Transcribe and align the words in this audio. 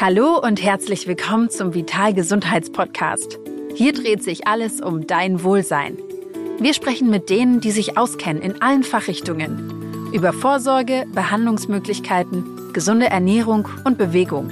Hallo 0.00 0.40
und 0.40 0.60
herzlich 0.60 1.06
willkommen 1.06 1.50
zum 1.50 1.72
Vital 1.72 2.14
Gesundheitspodcast. 2.14 3.38
Hier 3.76 3.92
dreht 3.92 4.24
sich 4.24 4.44
alles 4.44 4.80
um 4.80 5.06
dein 5.06 5.44
Wohlsein. 5.44 5.98
Wir 6.58 6.74
sprechen 6.74 7.10
mit 7.10 7.30
denen, 7.30 7.60
die 7.60 7.70
sich 7.70 7.96
auskennen 7.96 8.42
in 8.42 8.60
allen 8.60 8.82
Fachrichtungen. 8.82 10.10
Über 10.12 10.32
Vorsorge, 10.32 11.06
Behandlungsmöglichkeiten, 11.14 12.72
gesunde 12.72 13.06
Ernährung 13.06 13.68
und 13.84 13.96
Bewegung. 13.96 14.50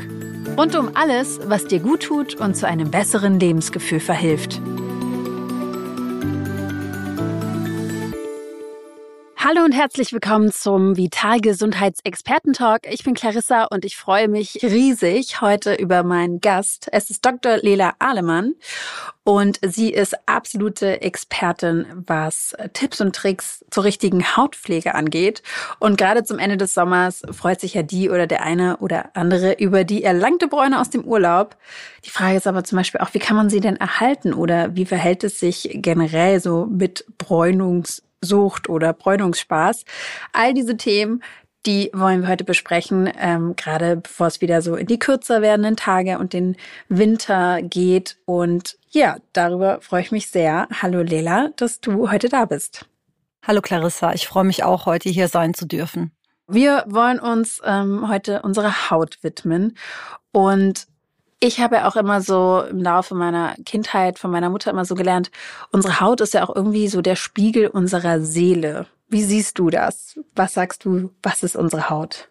Rund 0.57 0.77
um 0.77 0.93
alles, 0.95 1.41
was 1.45 1.67
dir 1.67 1.81
gut 1.81 2.05
tut 2.05 2.37
und 2.37 2.57
zu 2.57 2.69
einem 2.69 2.93
besseren 2.93 3.41
Lebensgefühl 3.41 4.01
verhilft. 4.01 4.61
Hallo 9.55 9.67
und 9.67 9.73
herzlich 9.73 10.15
willkommen 10.15 10.51
zum 10.51 10.97
Vital 10.97 11.39
Gesundheitsexperten-Talk. 11.39 12.91
Ich 12.91 13.05
bin 13.05 13.13
Clarissa 13.13 13.65
und 13.65 13.85
ich 13.85 13.99
freue 13.99 14.27
mich 14.27 14.61
riesig 14.63 15.43
heute 15.43 15.75
über 15.75 16.05
meinen 16.05 16.41
Gast. 16.41 16.89
Es 16.91 17.11
ist 17.11 17.27
Dr. 17.27 17.59
Lela 17.59 17.93
Ahlemann 17.99 18.55
und 19.25 19.59
sie 19.61 19.93
ist 19.93 20.17
absolute 20.27 21.03
Expertin, 21.03 21.85
was 22.07 22.57
Tipps 22.73 23.03
und 23.03 23.15
Tricks 23.15 23.63
zur 23.71 23.85
richtigen 23.85 24.25
Hautpflege 24.25 24.95
angeht. 24.95 25.43
Und 25.79 25.99
gerade 25.99 26.25
zum 26.25 26.39
Ende 26.39 26.57
des 26.57 26.73
Sommers 26.73 27.21
freut 27.31 27.61
sich 27.61 27.75
ja 27.75 27.83
die 27.83 28.09
oder 28.09 28.27
der 28.27 28.45
eine 28.45 28.79
oder 28.79 29.15
andere 29.15 29.53
über 29.59 29.85
die 29.85 30.03
erlangte 30.03 30.49
Bräune 30.49 30.81
aus 30.81 30.89
dem 30.89 31.05
Urlaub. 31.05 31.59
Die 32.07 32.11
Frage 32.11 32.39
ist 32.39 32.47
aber 32.47 32.65
zum 32.65 32.79
Beispiel 32.79 33.03
auch, 33.03 33.13
wie 33.13 33.19
kann 33.19 33.37
man 33.37 33.51
sie 33.51 33.61
denn 33.61 33.77
erhalten 33.77 34.33
oder 34.33 34.75
wie 34.77 34.87
verhält 34.87 35.25
es 35.25 35.39
sich 35.39 35.69
generell 35.75 36.41
so 36.41 36.65
mit 36.65 37.05
Bräunungs 37.19 38.03
Sucht 38.23 38.69
oder 38.69 38.93
Bräunungsspaß. 38.93 39.85
All 40.33 40.55
diese 40.55 40.77
Themen, 40.77 41.23
die 41.67 41.91
wollen 41.93 42.23
wir 42.23 42.29
heute 42.29 42.45
besprechen, 42.45 43.11
ähm, 43.19 43.55
gerade 43.57 43.97
bevor 43.97 44.27
es 44.27 44.41
wieder 44.41 44.63
so 44.63 44.75
in 44.75 44.87
die 44.87 44.99
kürzer 44.99 45.43
werdenden 45.43 45.77
Tage 45.77 46.19
und 46.19 46.33
den 46.33 46.57
Winter 46.89 47.63
geht. 47.63 48.17
Und 48.25 48.79
ja, 48.91 49.17
darüber 49.33 49.81
freue 49.81 50.03
ich 50.03 50.13
mich 50.13 50.29
sehr. 50.29 50.67
Hallo 50.81 51.03
Lela, 51.03 51.51
dass 51.57 51.81
du 51.81 52.11
heute 52.11 52.29
da 52.29 52.47
bist. 52.47 52.87
Hallo 53.45 53.61
Clarissa, 53.61 54.13
ich 54.13 54.27
freue 54.27 54.45
mich 54.45 54.65
auch, 54.65 54.87
heute 54.87 55.09
hier 55.09 55.29
sein 55.29 55.55
zu 55.55 55.67
dürfen. 55.67 56.13
Wir 56.49 56.85
wollen 56.89 57.19
uns 57.19 57.61
ähm, 57.65 58.09
heute 58.09 58.43
unserer 58.43 58.91
Haut 58.91 59.19
widmen. 59.23 59.77
Und 60.33 60.87
ich 61.43 61.59
habe 61.59 61.77
ja 61.77 61.89
auch 61.89 61.97
immer 61.97 62.21
so 62.21 62.63
im 62.71 62.79
Laufe 62.79 63.17
meiner 63.17 63.57
Kindheit 63.67 64.21
von 64.21 64.31
meiner 64.31 64.49
Mutter 64.49 64.71
immer 64.71 64.85
so 64.85 64.95
gelernt, 64.95 65.33
unsere 65.73 66.01
Haut 66.01 66.21
ist 66.21 66.35
ja 66.35 66.45
auch 66.45 66.55
irgendwie 66.55 66.87
so 66.87 67.03
der 67.03 67.17
Spiegel 67.17 67.67
unserer 67.67 68.21
Seele. 68.21 68.87
Wie 69.09 69.25
siehst 69.25 69.59
du 69.59 69.69
das? 69.69 70.21
Was 70.37 70.55
sagst 70.55 70.85
du, 70.85 71.11
was 71.21 71.43
ist 71.43 71.57
unsere 71.57 71.91
Haut? 71.91 72.31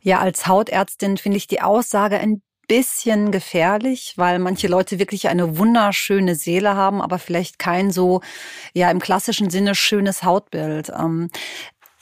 Ja, 0.00 0.18
als 0.18 0.48
Hautärztin 0.48 1.16
finde 1.16 1.36
ich 1.36 1.46
die 1.46 1.62
Aussage 1.62 2.18
ein 2.18 2.42
bisschen 2.66 3.30
gefährlich, 3.30 4.14
weil 4.16 4.40
manche 4.40 4.66
Leute 4.66 4.98
wirklich 4.98 5.28
eine 5.28 5.58
wunderschöne 5.58 6.34
Seele 6.34 6.74
haben, 6.74 7.00
aber 7.00 7.20
vielleicht 7.20 7.60
kein 7.60 7.92
so, 7.92 8.20
ja, 8.74 8.90
im 8.90 8.98
klassischen 8.98 9.48
Sinne 9.48 9.76
schönes 9.76 10.24
Hautbild. 10.24 10.90
Ähm, 10.90 11.30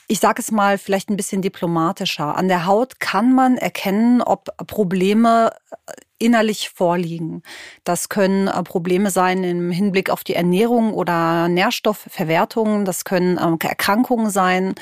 ich 0.08 0.20
sage 0.20 0.40
es 0.40 0.50
mal 0.50 0.78
vielleicht 0.78 1.10
ein 1.10 1.16
bisschen 1.16 1.42
diplomatischer. 1.42 2.36
An 2.36 2.48
der 2.48 2.66
Haut 2.66 3.00
kann 3.00 3.32
man 3.32 3.56
erkennen, 3.56 4.22
ob 4.22 4.56
Probleme 4.66 5.52
äh, 5.86 5.92
innerlich 6.18 6.70
vorliegen. 6.70 7.42
Das 7.84 8.08
können 8.08 8.48
äh, 8.48 8.62
Probleme 8.62 9.10
sein 9.10 9.44
im 9.44 9.70
Hinblick 9.70 10.10
auf 10.10 10.24
die 10.24 10.34
Ernährung 10.34 10.94
oder 10.94 11.48
Nährstoffverwertung. 11.48 12.84
Das 12.84 13.04
können 13.04 13.38
ähm, 13.42 13.58
Erkrankungen 13.62 14.30
sein. 14.30 14.74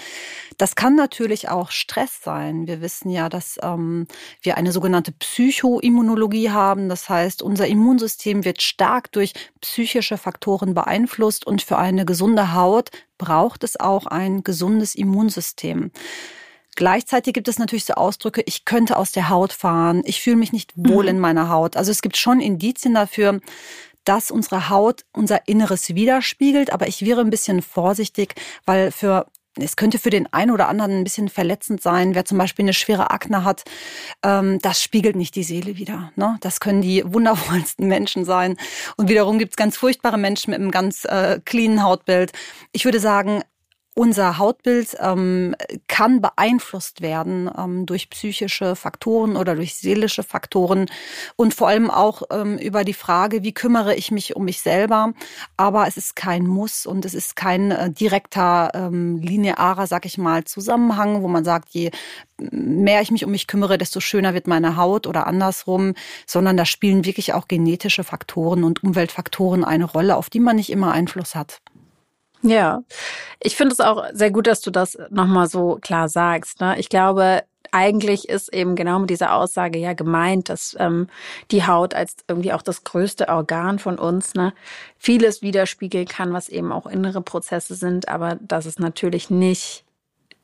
Das 0.58 0.76
kann 0.76 0.94
natürlich 0.94 1.48
auch 1.48 1.70
Stress 1.70 2.22
sein. 2.22 2.66
Wir 2.68 2.80
wissen 2.80 3.10
ja, 3.10 3.28
dass 3.28 3.58
ähm, 3.62 4.06
wir 4.42 4.56
eine 4.56 4.70
sogenannte 4.70 5.12
Psychoimmunologie 5.12 6.50
haben. 6.50 6.88
Das 6.88 7.08
heißt, 7.08 7.42
unser 7.42 7.66
Immunsystem 7.66 8.44
wird 8.44 8.62
stark 8.62 9.10
durch 9.12 9.32
psychische 9.60 10.18
Faktoren 10.18 10.74
beeinflusst 10.74 11.46
und 11.46 11.62
für 11.62 11.78
eine 11.78 12.04
gesunde 12.04 12.54
Haut 12.54 12.90
braucht 13.18 13.64
es 13.64 13.78
auch 13.78 14.06
ein 14.06 14.44
gesundes 14.44 14.94
Immunsystem. 14.94 15.90
Gleichzeitig 16.76 17.34
gibt 17.34 17.48
es 17.48 17.58
natürlich 17.58 17.84
so 17.84 17.94
Ausdrücke, 17.94 18.42
ich 18.46 18.64
könnte 18.64 18.96
aus 18.96 19.12
der 19.12 19.28
Haut 19.28 19.52
fahren, 19.52 20.02
ich 20.04 20.20
fühle 20.20 20.36
mich 20.36 20.52
nicht 20.52 20.72
wohl 20.76 21.04
mhm. 21.04 21.10
in 21.10 21.18
meiner 21.20 21.48
Haut. 21.48 21.76
Also 21.76 21.90
es 21.90 22.02
gibt 22.02 22.16
schon 22.16 22.40
Indizien 22.40 22.94
dafür, 22.94 23.40
dass 24.04 24.30
unsere 24.30 24.68
Haut 24.68 25.04
unser 25.12 25.48
Inneres 25.48 25.94
widerspiegelt, 25.94 26.72
aber 26.72 26.88
ich 26.88 27.04
wäre 27.04 27.20
ein 27.20 27.30
bisschen 27.30 27.62
vorsichtig, 27.62 28.34
weil 28.66 28.90
für 28.90 29.26
es 29.56 29.76
könnte 29.76 29.98
für 29.98 30.10
den 30.10 30.32
einen 30.32 30.50
oder 30.50 30.68
anderen 30.68 30.98
ein 30.98 31.04
bisschen 31.04 31.28
verletzend 31.28 31.80
sein, 31.80 32.14
wer 32.14 32.24
zum 32.24 32.38
Beispiel 32.38 32.64
eine 32.64 32.74
schwere 32.74 33.10
Akne 33.12 33.44
hat. 33.44 33.62
Ähm, 34.24 34.58
das 34.60 34.82
spiegelt 34.82 35.14
nicht 35.14 35.36
die 35.36 35.44
Seele 35.44 35.76
wieder. 35.76 36.12
Ne? 36.16 36.38
Das 36.40 36.58
können 36.58 36.82
die 36.82 37.04
wundervollsten 37.06 37.86
Menschen 37.86 38.24
sein. 38.24 38.56
Und 38.96 39.08
wiederum 39.08 39.38
gibt 39.38 39.52
es 39.52 39.56
ganz 39.56 39.76
furchtbare 39.76 40.18
Menschen 40.18 40.50
mit 40.50 40.60
einem 40.60 40.72
ganz 40.72 41.04
äh, 41.04 41.40
cleanen 41.44 41.84
Hautbild. 41.84 42.32
Ich 42.72 42.84
würde 42.84 42.98
sagen, 42.98 43.42
unser 43.94 44.38
Hautbild 44.38 44.96
ähm, 45.00 45.54
kann 45.86 46.20
beeinflusst 46.20 47.00
werden 47.00 47.48
ähm, 47.56 47.86
durch 47.86 48.10
psychische 48.10 48.74
Faktoren 48.74 49.36
oder 49.36 49.54
durch 49.54 49.76
seelische 49.76 50.24
Faktoren 50.24 50.86
und 51.36 51.54
vor 51.54 51.68
allem 51.68 51.90
auch 51.90 52.22
ähm, 52.30 52.58
über 52.58 52.84
die 52.84 52.92
Frage, 52.92 53.44
wie 53.44 53.54
kümmere 53.54 53.94
ich 53.94 54.10
mich 54.10 54.34
um 54.34 54.44
mich 54.44 54.60
selber. 54.60 55.12
Aber 55.56 55.86
es 55.86 55.96
ist 55.96 56.16
kein 56.16 56.46
Muss 56.46 56.86
und 56.86 57.04
es 57.04 57.14
ist 57.14 57.36
kein 57.36 57.70
äh, 57.70 57.90
direkter, 57.90 58.70
ähm, 58.74 59.18
linearer, 59.18 59.86
sag 59.86 60.06
ich 60.06 60.18
mal, 60.18 60.44
Zusammenhang, 60.44 61.22
wo 61.22 61.28
man 61.28 61.44
sagt, 61.44 61.68
je 61.70 61.90
mehr 62.50 63.00
ich 63.00 63.12
mich 63.12 63.24
um 63.24 63.30
mich 63.30 63.46
kümmere, 63.46 63.78
desto 63.78 64.00
schöner 64.00 64.34
wird 64.34 64.48
meine 64.48 64.76
Haut 64.76 65.06
oder 65.06 65.28
andersrum, 65.28 65.94
sondern 66.26 66.56
da 66.56 66.64
spielen 66.64 67.04
wirklich 67.04 67.32
auch 67.32 67.46
genetische 67.46 68.02
Faktoren 68.02 68.64
und 68.64 68.82
Umweltfaktoren 68.82 69.64
eine 69.64 69.84
Rolle, 69.84 70.16
auf 70.16 70.30
die 70.30 70.40
man 70.40 70.56
nicht 70.56 70.70
immer 70.70 70.92
Einfluss 70.92 71.36
hat. 71.36 71.60
Ja, 72.46 72.82
ich 73.40 73.56
finde 73.56 73.72
es 73.72 73.80
auch 73.80 74.04
sehr 74.12 74.30
gut, 74.30 74.46
dass 74.46 74.60
du 74.60 74.70
das 74.70 74.98
nochmal 75.08 75.48
so 75.48 75.78
klar 75.80 76.10
sagst. 76.10 76.60
Ne? 76.60 76.78
Ich 76.78 76.90
glaube, 76.90 77.42
eigentlich 77.72 78.28
ist 78.28 78.52
eben 78.52 78.76
genau 78.76 78.98
mit 78.98 79.08
dieser 79.08 79.34
Aussage 79.34 79.78
ja 79.78 79.94
gemeint, 79.94 80.50
dass 80.50 80.76
ähm, 80.78 81.08
die 81.50 81.66
Haut 81.66 81.94
als 81.94 82.16
irgendwie 82.28 82.52
auch 82.52 82.60
das 82.60 82.84
größte 82.84 83.28
Organ 83.28 83.78
von 83.78 83.98
uns 83.98 84.34
ne, 84.34 84.52
vieles 84.98 85.40
widerspiegeln 85.40 86.06
kann, 86.06 86.34
was 86.34 86.50
eben 86.50 86.70
auch 86.70 86.86
innere 86.86 87.22
Prozesse 87.22 87.74
sind, 87.74 88.08
aber 88.08 88.36
dass 88.40 88.66
es 88.66 88.78
natürlich 88.78 89.30
nicht 89.30 89.84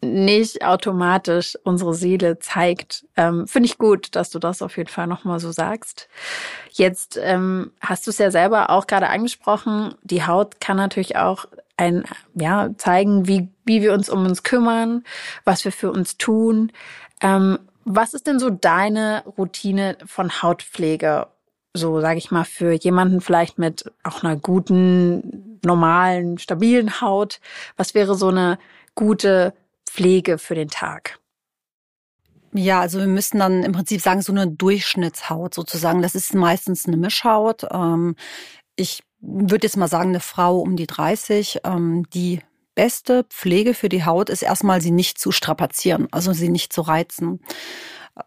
nicht 0.02 0.64
automatisch 0.64 1.58
unsere 1.62 1.92
Seele 1.92 2.38
zeigt. 2.38 3.06
Ähm, 3.16 3.46
Finde 3.46 3.66
ich 3.66 3.76
gut, 3.76 4.16
dass 4.16 4.30
du 4.30 4.38
das 4.38 4.62
auf 4.62 4.78
jeden 4.78 4.88
Fall 4.88 5.06
nochmal 5.06 5.40
so 5.40 5.52
sagst. 5.52 6.08
Jetzt 6.70 7.18
ähm, 7.22 7.72
hast 7.82 8.06
du 8.06 8.10
es 8.10 8.16
ja 8.16 8.30
selber 8.30 8.70
auch 8.70 8.86
gerade 8.86 9.10
angesprochen. 9.10 9.94
Die 10.02 10.26
Haut 10.26 10.58
kann 10.58 10.78
natürlich 10.78 11.16
auch 11.16 11.44
ein, 11.80 12.04
ja, 12.34 12.70
zeigen, 12.76 13.26
wie, 13.26 13.48
wie 13.64 13.82
wir 13.82 13.92
uns 13.92 14.08
um 14.08 14.24
uns 14.26 14.42
kümmern, 14.42 15.02
was 15.44 15.64
wir 15.64 15.72
für 15.72 15.90
uns 15.90 16.18
tun. 16.18 16.72
Ähm, 17.22 17.58
was 17.84 18.14
ist 18.14 18.26
denn 18.26 18.38
so 18.38 18.50
deine 18.50 19.24
Routine 19.38 19.96
von 20.04 20.42
Hautpflege? 20.42 21.26
So, 21.72 22.00
sage 22.00 22.18
ich 22.18 22.30
mal, 22.30 22.44
für 22.44 22.72
jemanden 22.72 23.20
vielleicht 23.20 23.58
mit 23.58 23.90
auch 24.02 24.22
einer 24.22 24.36
guten, 24.36 25.58
normalen, 25.64 26.38
stabilen 26.38 27.00
Haut. 27.00 27.40
Was 27.76 27.94
wäre 27.94 28.14
so 28.14 28.28
eine 28.28 28.58
gute 28.94 29.54
Pflege 29.88 30.38
für 30.38 30.54
den 30.54 30.68
Tag? 30.68 31.18
Ja, 32.52 32.80
also 32.80 32.98
wir 32.98 33.06
müssen 33.06 33.38
dann 33.38 33.62
im 33.62 33.72
Prinzip 33.72 34.00
sagen, 34.00 34.22
so 34.22 34.32
eine 34.32 34.48
Durchschnittshaut 34.48 35.54
sozusagen. 35.54 36.02
Das 36.02 36.14
ist 36.14 36.34
meistens 36.34 36.86
eine 36.86 36.96
Mischhaut. 36.96 37.64
Ähm, 37.70 38.16
ich 38.74 39.04
würde 39.20 39.66
jetzt 39.66 39.76
mal 39.76 39.88
sagen, 39.88 40.10
eine 40.10 40.20
Frau 40.20 40.58
um 40.58 40.76
die 40.76 40.86
30, 40.86 41.60
ähm, 41.64 42.04
die 42.14 42.40
beste 42.74 43.24
Pflege 43.24 43.74
für 43.74 43.88
die 43.88 44.04
Haut 44.04 44.30
ist 44.30 44.42
erstmal, 44.42 44.80
sie 44.80 44.90
nicht 44.90 45.18
zu 45.18 45.32
strapazieren, 45.32 46.08
also 46.10 46.32
sie 46.32 46.48
nicht 46.48 46.72
zu 46.72 46.80
reizen. 46.82 47.40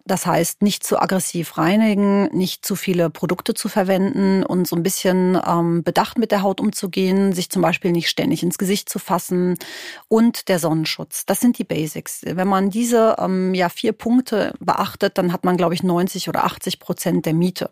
Das 0.05 0.25
heißt, 0.25 0.61
nicht 0.61 0.83
zu 0.83 0.99
aggressiv 0.99 1.57
reinigen, 1.57 2.23
nicht 2.35 2.65
zu 2.65 2.75
viele 2.75 3.09
Produkte 3.09 3.53
zu 3.53 3.69
verwenden 3.69 4.43
und 4.43 4.67
so 4.67 4.75
ein 4.75 4.83
bisschen 4.83 5.39
ähm, 5.45 5.83
bedacht 5.83 6.17
mit 6.17 6.31
der 6.31 6.41
Haut 6.41 6.59
umzugehen, 6.61 7.33
sich 7.33 7.49
zum 7.49 7.61
Beispiel 7.61 7.91
nicht 7.91 8.09
ständig 8.09 8.43
ins 8.43 8.57
Gesicht 8.57 8.89
zu 8.89 8.97
fassen 8.97 9.57
und 10.07 10.47
der 10.49 10.59
Sonnenschutz. 10.59 11.25
Das 11.25 11.39
sind 11.41 11.57
die 11.57 11.63
Basics. 11.63 12.21
Wenn 12.23 12.47
man 12.47 12.69
diese 12.69 13.17
ähm, 13.19 13.53
ja, 13.53 13.69
vier 13.69 13.91
Punkte 13.91 14.53
beachtet, 14.59 15.17
dann 15.17 15.33
hat 15.33 15.43
man, 15.43 15.57
glaube 15.57 15.73
ich, 15.73 15.83
90 15.83 16.29
oder 16.29 16.45
80 16.45 16.79
Prozent 16.79 17.25
der 17.25 17.33
Miete. 17.33 17.69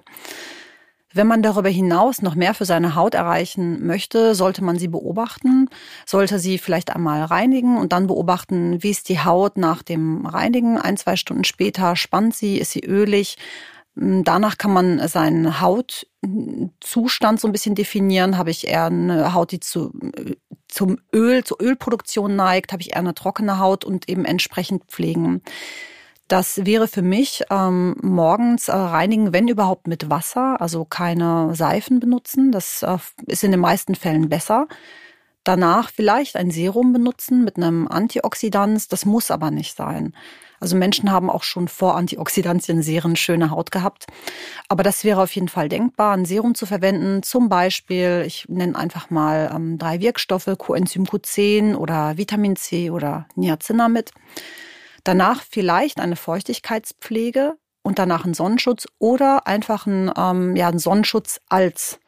Wenn 1.14 1.28
man 1.28 1.42
darüber 1.42 1.70
hinaus 1.70 2.22
noch 2.22 2.36
mehr 2.36 2.54
für 2.54 2.66
seine 2.66 2.96
Haut 2.96 3.16
erreichen 3.16 3.86
möchte, 3.86 4.34
sollte 4.34 4.64
man 4.64 4.80
sie 4.80 4.88
beobachten, 4.88 5.68
sollte 6.06 6.40
sie 6.40 6.58
vielleicht 6.58 6.96
einmal 6.96 7.24
reinigen 7.24 7.78
und 7.78 7.92
dann 7.92 8.08
beobachten, 8.08 8.82
wie 8.82 8.92
ist 8.92 9.10
die 9.10 9.20
Haut 9.20 9.58
nach 9.58 9.84
dem 9.84 10.26
Reinigen. 10.26 10.78
Ein, 10.78 10.98
zwei 10.98 11.16
Stunden 11.16 11.44
später 11.44 11.96
spannt 11.96 12.36
sie, 12.36 12.58
ist 12.58 12.72
sie 12.72 12.86
ölig. 12.86 13.38
Danach 13.96 14.58
kann 14.58 14.72
man 14.72 15.06
seinen 15.10 15.60
Hautzustand 15.60 17.42
so 17.42 17.48
ein 17.48 17.52
bisschen 17.52 17.76
definieren. 17.76 18.38
Habe 18.38 18.52
ich 18.52 18.68
eher 18.68 18.86
eine 18.86 19.34
Haut, 19.34 19.52
die 19.52 19.60
zu, 19.60 19.92
zum 20.70 20.98
Öl, 21.14 21.44
zur 21.44 21.62
Ölproduktion 21.62 22.38
neigt? 22.38 22.72
Habe 22.72 22.82
ich 22.82 22.92
eher 22.92 23.00
eine 23.00 23.14
trockene 23.14 23.60
Haut 23.60 23.84
und 23.84 24.08
eben 24.08 24.24
entsprechend 24.24 24.86
pflegen? 24.86 25.42
Das 26.32 26.66
wäre 26.66 26.88
für 26.88 27.02
mich 27.02 27.44
ähm, 27.50 27.98
morgens 28.02 28.70
äh, 28.70 28.72
reinigen, 28.72 29.34
wenn 29.34 29.50
überhaupt 29.50 29.88
mit 29.88 30.10
Wasser, 30.10 30.62
also 30.62 30.86
keine 30.86 31.54
Seifen 31.56 32.00
benutzen. 32.00 32.54
Das 32.54 32.84
äh, 32.84 33.00
ist 33.26 33.44
in 33.44 33.52
den 33.52 33.60
meisten 33.60 33.96
Fällen 33.96 34.30
besser. 34.30 34.70
Danach 35.44 35.90
vielleicht 35.90 36.38
ein 36.38 36.50
Serum 36.50 36.94
benutzen 36.94 37.44
mit 37.44 37.58
einem 37.58 37.86
Antioxidans. 37.86 38.88
Das 38.88 39.06
muss 39.06 39.30
aber 39.30 39.52
nicht 39.52 39.76
sein. 39.76 40.14
Also 40.62 40.78
Menschen 40.78 41.12
haben 41.12 41.30
auch 41.30 41.44
schon 41.44 41.68
vor 41.68 41.98
Antioxidantien 41.98 42.82
Serien 42.82 43.18
schöne 43.18 43.52
Haut 43.52 43.70
gehabt. 43.70 44.08
Aber 44.70 44.84
das 44.84 45.04
wäre 45.04 45.24
auf 45.24 45.36
jeden 45.36 45.50
Fall 45.50 45.68
denkbar, 45.68 46.14
ein 46.14 46.24
Serum 46.24 46.56
zu 46.56 46.66
verwenden. 46.66 47.24
Zum 47.24 47.50
Beispiel, 47.50 48.24
ich 48.26 48.46
nenne 48.48 48.78
einfach 48.78 49.10
mal 49.10 49.52
ähm, 49.54 49.78
drei 49.78 50.00
Wirkstoffe, 50.00 50.50
Coenzym 50.58 51.04
Q10 51.04 51.76
oder 51.76 52.16
Vitamin 52.16 52.56
C 52.56 52.90
oder 52.90 53.28
Niacinamid. 53.36 54.14
Danach 55.04 55.42
vielleicht 55.50 56.00
eine 56.00 56.16
Feuchtigkeitspflege 56.16 57.56
und 57.84 58.00
danach 58.00 58.26
ein 58.26 58.34
Sonnenschutz 58.34 58.88
oder 59.00 59.48
einfach 59.48 59.88
ein, 59.88 60.12
ähm, 60.16 60.56
ja, 60.56 60.68
ein 60.68 60.80
Sonnenschutz 60.80 61.42
als 61.50 62.00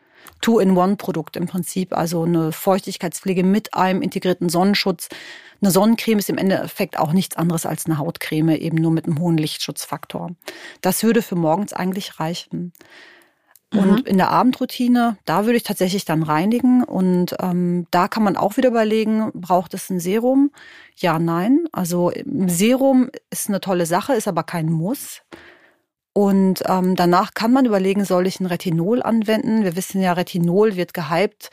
Two-in-One-Produkt 0.42 1.38
im 1.38 1.48
Prinzip, 1.48 1.96
also 1.96 2.24
eine 2.24 2.52
Feuchtigkeitspflege 2.52 3.44
mit 3.44 3.74
einem 3.74 4.02
integrierten 4.02 4.50
Sonnenschutz. 4.50 5.10
Eine 5.62 5.72
Sonnencreme 5.72 6.20
ist 6.20 6.30
im 6.30 6.38
Endeffekt 6.38 7.00
auch 7.00 7.14
nichts 7.14 7.38
anderes 7.38 7.66
als 7.66 7.86
eine 7.86 7.98
Hautcreme, 7.98 8.58
eben 8.58 8.78
nur 8.78 8.92
mit 8.92 9.06
einem 9.06 9.20
hohen 9.20 9.38
Lichtschutzfaktor. 9.38 10.32
Das 10.82 11.04
würde 11.04 11.22
für 11.22 11.36
morgens 11.36 11.74
eigentlich 11.74 12.20
reichen. 12.20 12.74
Und 13.74 13.92
mhm. 13.92 14.06
in 14.06 14.18
der 14.18 14.30
Abendroutine, 14.30 15.18
da 15.26 15.46
würde 15.46 15.58
ich 15.58 15.64
tatsächlich 15.64 16.06
dann 16.06 16.24
reinigen. 16.24 16.84
Und 16.84 17.36
ähm, 17.42 17.88
da 17.92 18.08
kann 18.08 18.24
man 18.24 18.38
auch 18.38 18.58
wieder 18.58 18.70
überlegen, 18.70 19.32
braucht 19.34 19.74
es 19.74 19.90
ein 19.90 20.00
Serum? 20.00 20.52
Ja, 20.96 21.20
nein. 21.20 21.66
Also 21.72 22.12
Serum 22.48 23.10
ist 23.30 23.50
eine 23.50 23.62
tolle 23.62 23.86
Sache, 23.86 24.14
ist 24.14 24.28
aber 24.28 24.44
kein 24.44 24.72
Muss. 24.72 25.22
Und 26.14 26.62
ähm, 26.68 26.96
danach 26.96 27.34
kann 27.34 27.52
man 27.52 27.66
überlegen, 27.66 28.06
soll 28.06 28.28
ich 28.28 28.40
ein 28.40 28.46
Retinol 28.46 29.02
anwenden? 29.02 29.64
Wir 29.64 29.76
wissen 29.76 30.02
ja, 30.02 30.14
Retinol 30.14 30.76
wird 30.76 30.94
gehypt 30.94 31.50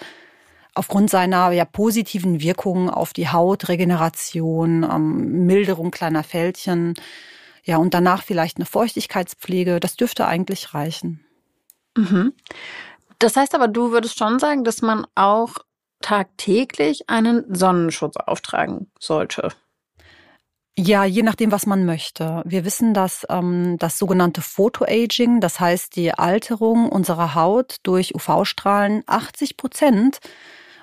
aufgrund 0.74 1.10
seiner 1.10 1.50
ja, 1.50 1.64
positiven 1.64 2.40
Wirkungen 2.40 2.90
auf 2.90 3.12
die 3.12 3.28
Haut, 3.28 3.68
Regeneration, 3.68 4.82
ähm, 4.84 5.46
Milderung 5.46 5.90
kleiner 5.90 6.22
Fältchen. 6.22 6.94
Ja, 7.64 7.78
und 7.78 7.94
danach 7.94 8.22
vielleicht 8.22 8.56
eine 8.56 8.66
Feuchtigkeitspflege. 8.66 9.80
Das 9.80 9.96
dürfte 9.96 10.26
eigentlich 10.26 10.74
reichen. 10.74 11.24
Mhm. 11.96 12.32
Das 13.18 13.36
heißt 13.36 13.54
aber, 13.54 13.68
du 13.68 13.92
würdest 13.92 14.18
schon 14.18 14.38
sagen, 14.38 14.64
dass 14.64 14.82
man 14.82 15.06
auch 15.14 15.54
tagtäglich 16.00 17.08
einen 17.10 17.54
Sonnenschutz 17.54 18.16
auftragen 18.16 18.90
sollte. 18.98 19.50
Ja, 20.78 21.04
je 21.04 21.22
nachdem, 21.22 21.52
was 21.52 21.66
man 21.66 21.84
möchte. 21.84 22.42
Wir 22.46 22.64
wissen, 22.64 22.94
dass 22.94 23.26
ähm, 23.28 23.76
das 23.78 23.98
sogenannte 23.98 24.40
Photoaging, 24.40 25.40
das 25.40 25.60
heißt 25.60 25.94
die 25.94 26.12
Alterung 26.12 26.88
unserer 26.88 27.34
Haut 27.34 27.76
durch 27.82 28.14
UV-Strahlen, 28.14 29.02
80 29.06 29.58
Prozent 29.58 30.20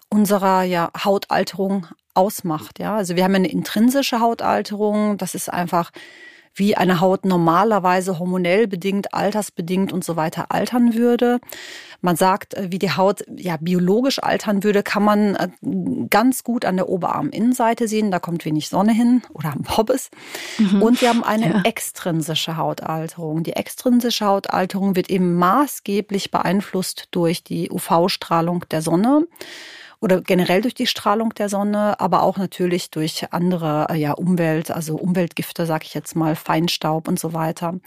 unserer 0.10 0.62
ja, 0.64 0.92
Hautalterung 1.04 1.88
ausmacht. 2.14 2.80
Ja, 2.80 2.96
also 2.96 3.16
wir 3.16 3.24
haben 3.24 3.36
eine 3.36 3.50
intrinsische 3.50 4.20
Hautalterung. 4.20 5.18
Das 5.18 5.34
ist 5.34 5.52
einfach 5.52 5.92
wie 6.58 6.76
eine 6.76 7.00
Haut 7.00 7.26
normalerweise 7.26 8.20
hormonell 8.20 8.68
bedingt, 8.68 9.14
altersbedingt 9.14 9.94
und 9.94 10.04
so 10.04 10.16
weiter 10.16 10.52
altern 10.52 10.96
würde. 10.96 11.40
Man 12.02 12.16
sagt, 12.16 12.54
äh, 12.54 12.68
wie 12.72 12.80
die 12.80 12.92
Haut 12.92 13.24
ja 13.36 13.58
biologisch 13.58 14.22
altern 14.22 14.64
würde, 14.64 14.84
kann 14.84 15.04
man 15.04 15.36
äh, 15.36 15.50
ganz 16.10 16.44
gut 16.44 16.66
an 16.66 16.76
der 16.76 16.90
Oberarminnenseite 16.90 17.88
sehen. 17.88 18.12
Da 18.12 18.20
kommt 18.20 18.46
wenig 18.46 18.70
Sonne 18.70 18.94
hin 18.94 19.22
oder 19.34 19.54
am 19.54 19.64
Pobbes. 19.64 20.10
Mhm. 20.58 20.82
Und 20.82 21.02
wir 21.02 21.10
haben 21.10 21.24
eine 21.24 21.50
ja. 21.50 21.62
extrinsische 21.64 22.58
Hautalterung. 22.58 23.44
Die 23.44 23.54
extrinsische 23.54 24.26
Hautalterung 24.26 24.96
wird 24.96 25.10
eben 25.10 25.36
maßgeblich 25.36 26.32
beeinflusst 26.32 27.08
durch 27.12 27.44
die 27.44 27.70
UV-Strahlung 27.72 28.66
der 28.70 28.82
Sonne 28.82 29.28
oder 30.00 30.22
generell 30.22 30.62
durch 30.62 30.74
die 30.74 30.88
Strahlung 30.88 31.34
der 31.34 31.50
Sonne, 31.50 32.00
aber 32.00 32.24
auch 32.24 32.38
natürlich 32.38 32.92
durch 32.92 33.26
andere 33.32 33.88
äh, 33.90 33.96
ja, 33.96 34.14
Umwelt, 34.14 34.72
also 34.72 34.96
Umweltgifte, 34.96 35.66
sag 35.66 35.86
ich 35.86 35.94
jetzt 35.94 36.16
mal, 36.16 36.36
Feinstaub 36.36 37.08
und 37.08 37.20
so 37.20 37.34
weiter. 37.34 37.80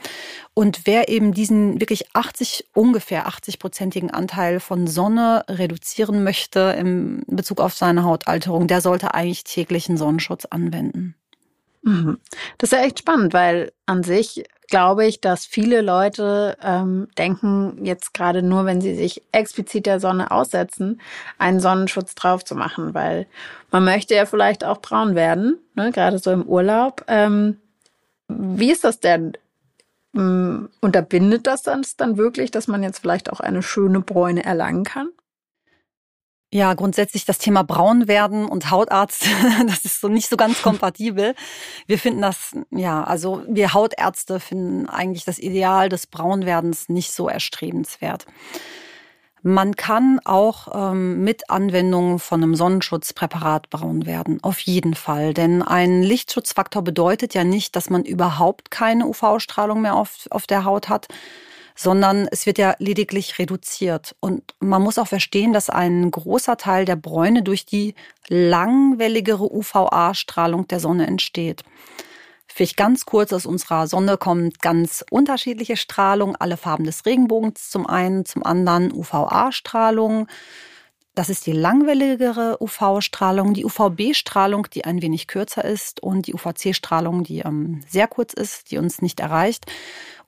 Und 0.54 0.82
wer 0.84 1.08
eben 1.08 1.32
diesen 1.32 1.80
wirklich 1.80 2.14
80, 2.14 2.68
ungefähr 2.74 3.28
80-prozentigen 3.28 4.10
Anteil 4.10 4.60
von 4.60 4.86
Sonne 4.86 5.44
reduzieren 5.48 6.24
möchte 6.24 6.74
in 6.78 7.22
Bezug 7.26 7.60
auf 7.60 7.74
seine 7.74 8.04
Hautalterung, 8.04 8.66
der 8.66 8.80
sollte 8.80 9.14
eigentlich 9.14 9.44
täglichen 9.44 9.96
Sonnenschutz 9.96 10.44
anwenden. 10.46 11.14
Mhm. 11.82 12.18
Das 12.58 12.72
ist 12.72 12.78
ja 12.78 12.84
echt 12.84 12.98
spannend, 12.98 13.32
weil 13.32 13.72
an 13.86 14.02
sich 14.02 14.44
glaube 14.70 15.06
ich, 15.06 15.20
dass 15.20 15.44
viele 15.44 15.82
Leute 15.82 16.56
ähm, 16.62 17.08
denken, 17.18 17.84
jetzt 17.84 18.14
gerade 18.14 18.42
nur, 18.42 18.64
wenn 18.64 18.80
sie 18.80 18.94
sich 18.94 19.22
explizit 19.32 19.86
der 19.86 20.00
Sonne 20.00 20.30
aussetzen, 20.30 21.00
einen 21.38 21.60
Sonnenschutz 21.60 22.14
drauf 22.14 22.44
zu 22.44 22.54
machen, 22.54 22.94
weil 22.94 23.26
man 23.70 23.84
möchte 23.84 24.14
ja 24.14 24.26
vielleicht 24.26 24.64
auch 24.64 24.80
braun 24.80 25.14
werden, 25.14 25.58
ne, 25.74 25.90
gerade 25.92 26.18
so 26.18 26.30
im 26.30 26.44
Urlaub. 26.44 27.04
Ähm, 27.08 27.58
wie 28.28 28.70
ist 28.70 28.84
das 28.84 29.00
denn? 29.00 29.32
Ähm, 30.14 30.70
unterbindet 30.80 31.46
das 31.46 31.62
dann 31.62 31.84
wirklich, 32.16 32.50
dass 32.50 32.68
man 32.68 32.82
jetzt 32.82 33.00
vielleicht 33.00 33.32
auch 33.32 33.40
eine 33.40 33.62
schöne 33.62 34.00
Bräune 34.00 34.44
erlangen 34.44 34.84
kann? 34.84 35.08
Ja, 36.52 36.74
grundsätzlich 36.74 37.24
das 37.24 37.38
Thema 37.38 37.62
braun 37.62 38.08
werden 38.08 38.46
und 38.46 38.72
Hautarzt, 38.72 39.24
das 39.66 39.84
ist 39.84 40.00
so 40.00 40.08
nicht 40.08 40.28
so 40.28 40.36
ganz 40.36 40.62
kompatibel. 40.62 41.36
Wir 41.86 41.98
finden 41.98 42.22
das, 42.22 42.56
ja, 42.72 43.04
also 43.04 43.44
wir 43.48 43.72
Hautärzte 43.72 44.40
finden 44.40 44.88
eigentlich 44.88 45.24
das 45.24 45.38
Ideal 45.38 45.88
des 45.88 46.08
Braunwerdens 46.08 46.88
nicht 46.88 47.12
so 47.12 47.28
erstrebenswert. 47.28 48.26
Man 49.42 49.74
kann 49.76 50.20
auch 50.24 50.68
ähm, 50.92 51.24
mit 51.24 51.48
Anwendung 51.48 52.18
von 52.18 52.42
einem 52.42 52.54
Sonnenschutzpräparat 52.54 53.70
braun 53.70 54.04
werden, 54.04 54.42
auf 54.42 54.58
jeden 54.58 54.94
Fall. 54.94 55.32
Denn 55.32 55.62
ein 55.62 56.02
Lichtschutzfaktor 56.02 56.82
bedeutet 56.82 57.32
ja 57.32 57.44
nicht, 57.44 57.74
dass 57.74 57.88
man 57.88 58.04
überhaupt 58.04 58.70
keine 58.70 59.06
UV-Strahlung 59.06 59.80
mehr 59.80 59.94
auf, 59.94 60.26
auf 60.30 60.46
der 60.46 60.64
Haut 60.64 60.90
hat, 60.90 61.06
sondern 61.80 62.28
es 62.30 62.44
wird 62.44 62.58
ja 62.58 62.74
lediglich 62.78 63.38
reduziert. 63.38 64.14
Und 64.20 64.54
man 64.60 64.82
muss 64.82 64.98
auch 64.98 65.06
verstehen, 65.06 65.54
dass 65.54 65.70
ein 65.70 66.10
großer 66.10 66.58
Teil 66.58 66.84
der 66.84 66.96
Bräune 66.96 67.42
durch 67.42 67.64
die 67.64 67.94
langwelligere 68.28 69.50
UVA-Strahlung 69.50 70.68
der 70.68 70.78
Sonne 70.78 71.06
entsteht. 71.06 71.62
Vielleicht 72.46 72.76
ganz 72.76 73.06
kurz, 73.06 73.32
aus 73.32 73.46
unserer 73.46 73.86
Sonne 73.86 74.18
kommt 74.18 74.60
ganz 74.60 75.02
unterschiedliche 75.10 75.78
Strahlung, 75.78 76.36
alle 76.36 76.58
Farben 76.58 76.84
des 76.84 77.06
Regenbogens 77.06 77.70
zum 77.70 77.86
einen, 77.86 78.26
zum 78.26 78.44
anderen 78.44 78.92
UVA-Strahlung. 78.92 80.26
Das 81.14 81.30
ist 81.30 81.46
die 81.46 81.52
langwelligere 81.52 82.58
UV-Strahlung, 82.60 83.54
die 83.54 83.64
UVB-Strahlung, 83.64 84.68
die 84.70 84.84
ein 84.84 85.00
wenig 85.00 85.28
kürzer 85.28 85.64
ist 85.64 86.02
und 86.02 86.26
die 86.26 86.34
UVC-Strahlung, 86.34 87.24
die 87.24 87.38
ähm, 87.38 87.82
sehr 87.88 88.06
kurz 88.06 88.34
ist, 88.34 88.70
die 88.70 88.76
uns 88.76 89.00
nicht 89.00 89.20
erreicht. 89.20 89.64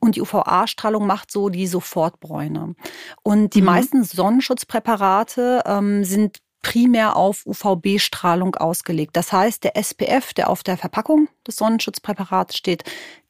Und 0.03 0.17
die 0.17 0.21
UVA-Strahlung 0.21 1.07
macht 1.07 1.31
so 1.31 1.49
die 1.49 1.69
Sofortbräune. 1.69 2.75
Und 3.23 3.55
die 3.55 3.61
mhm. 3.61 3.67
meisten 3.67 4.03
Sonnenschutzpräparate 4.03 5.63
ähm, 5.65 6.03
sind 6.03 6.39
primär 6.61 7.15
auf 7.15 7.47
UVB-Strahlung 7.47 8.57
ausgelegt. 8.57 9.17
Das 9.17 9.33
heißt, 9.33 9.63
der 9.63 9.77
SPF, 9.77 10.35
der 10.35 10.51
auf 10.51 10.65
der 10.65 10.77
Verpackung 10.77 11.29
des 11.47 11.55
Sonnenschutzpräparats 11.55 12.57
steht, 12.57 12.83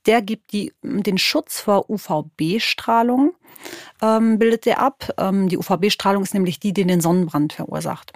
der 0.06 0.22
gibt 0.22 0.52
die, 0.52 0.72
den 0.82 1.18
Schutz 1.18 1.60
vor 1.60 1.90
UVB-Strahlung, 1.90 3.34
ähm, 4.00 4.38
bildet 4.38 4.64
der 4.64 4.80
ab. 4.80 5.12
Ähm, 5.18 5.50
die 5.50 5.58
UVB-Strahlung 5.58 6.22
ist 6.22 6.32
nämlich 6.32 6.58
die, 6.58 6.72
die 6.72 6.84
den 6.86 7.02
Sonnenbrand 7.02 7.52
verursacht. 7.52 8.14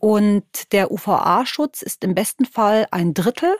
Und 0.00 0.72
der 0.72 0.90
UVA-Schutz 0.90 1.82
ist 1.82 2.02
im 2.02 2.16
besten 2.16 2.46
Fall 2.46 2.88
ein 2.90 3.14
Drittel 3.14 3.54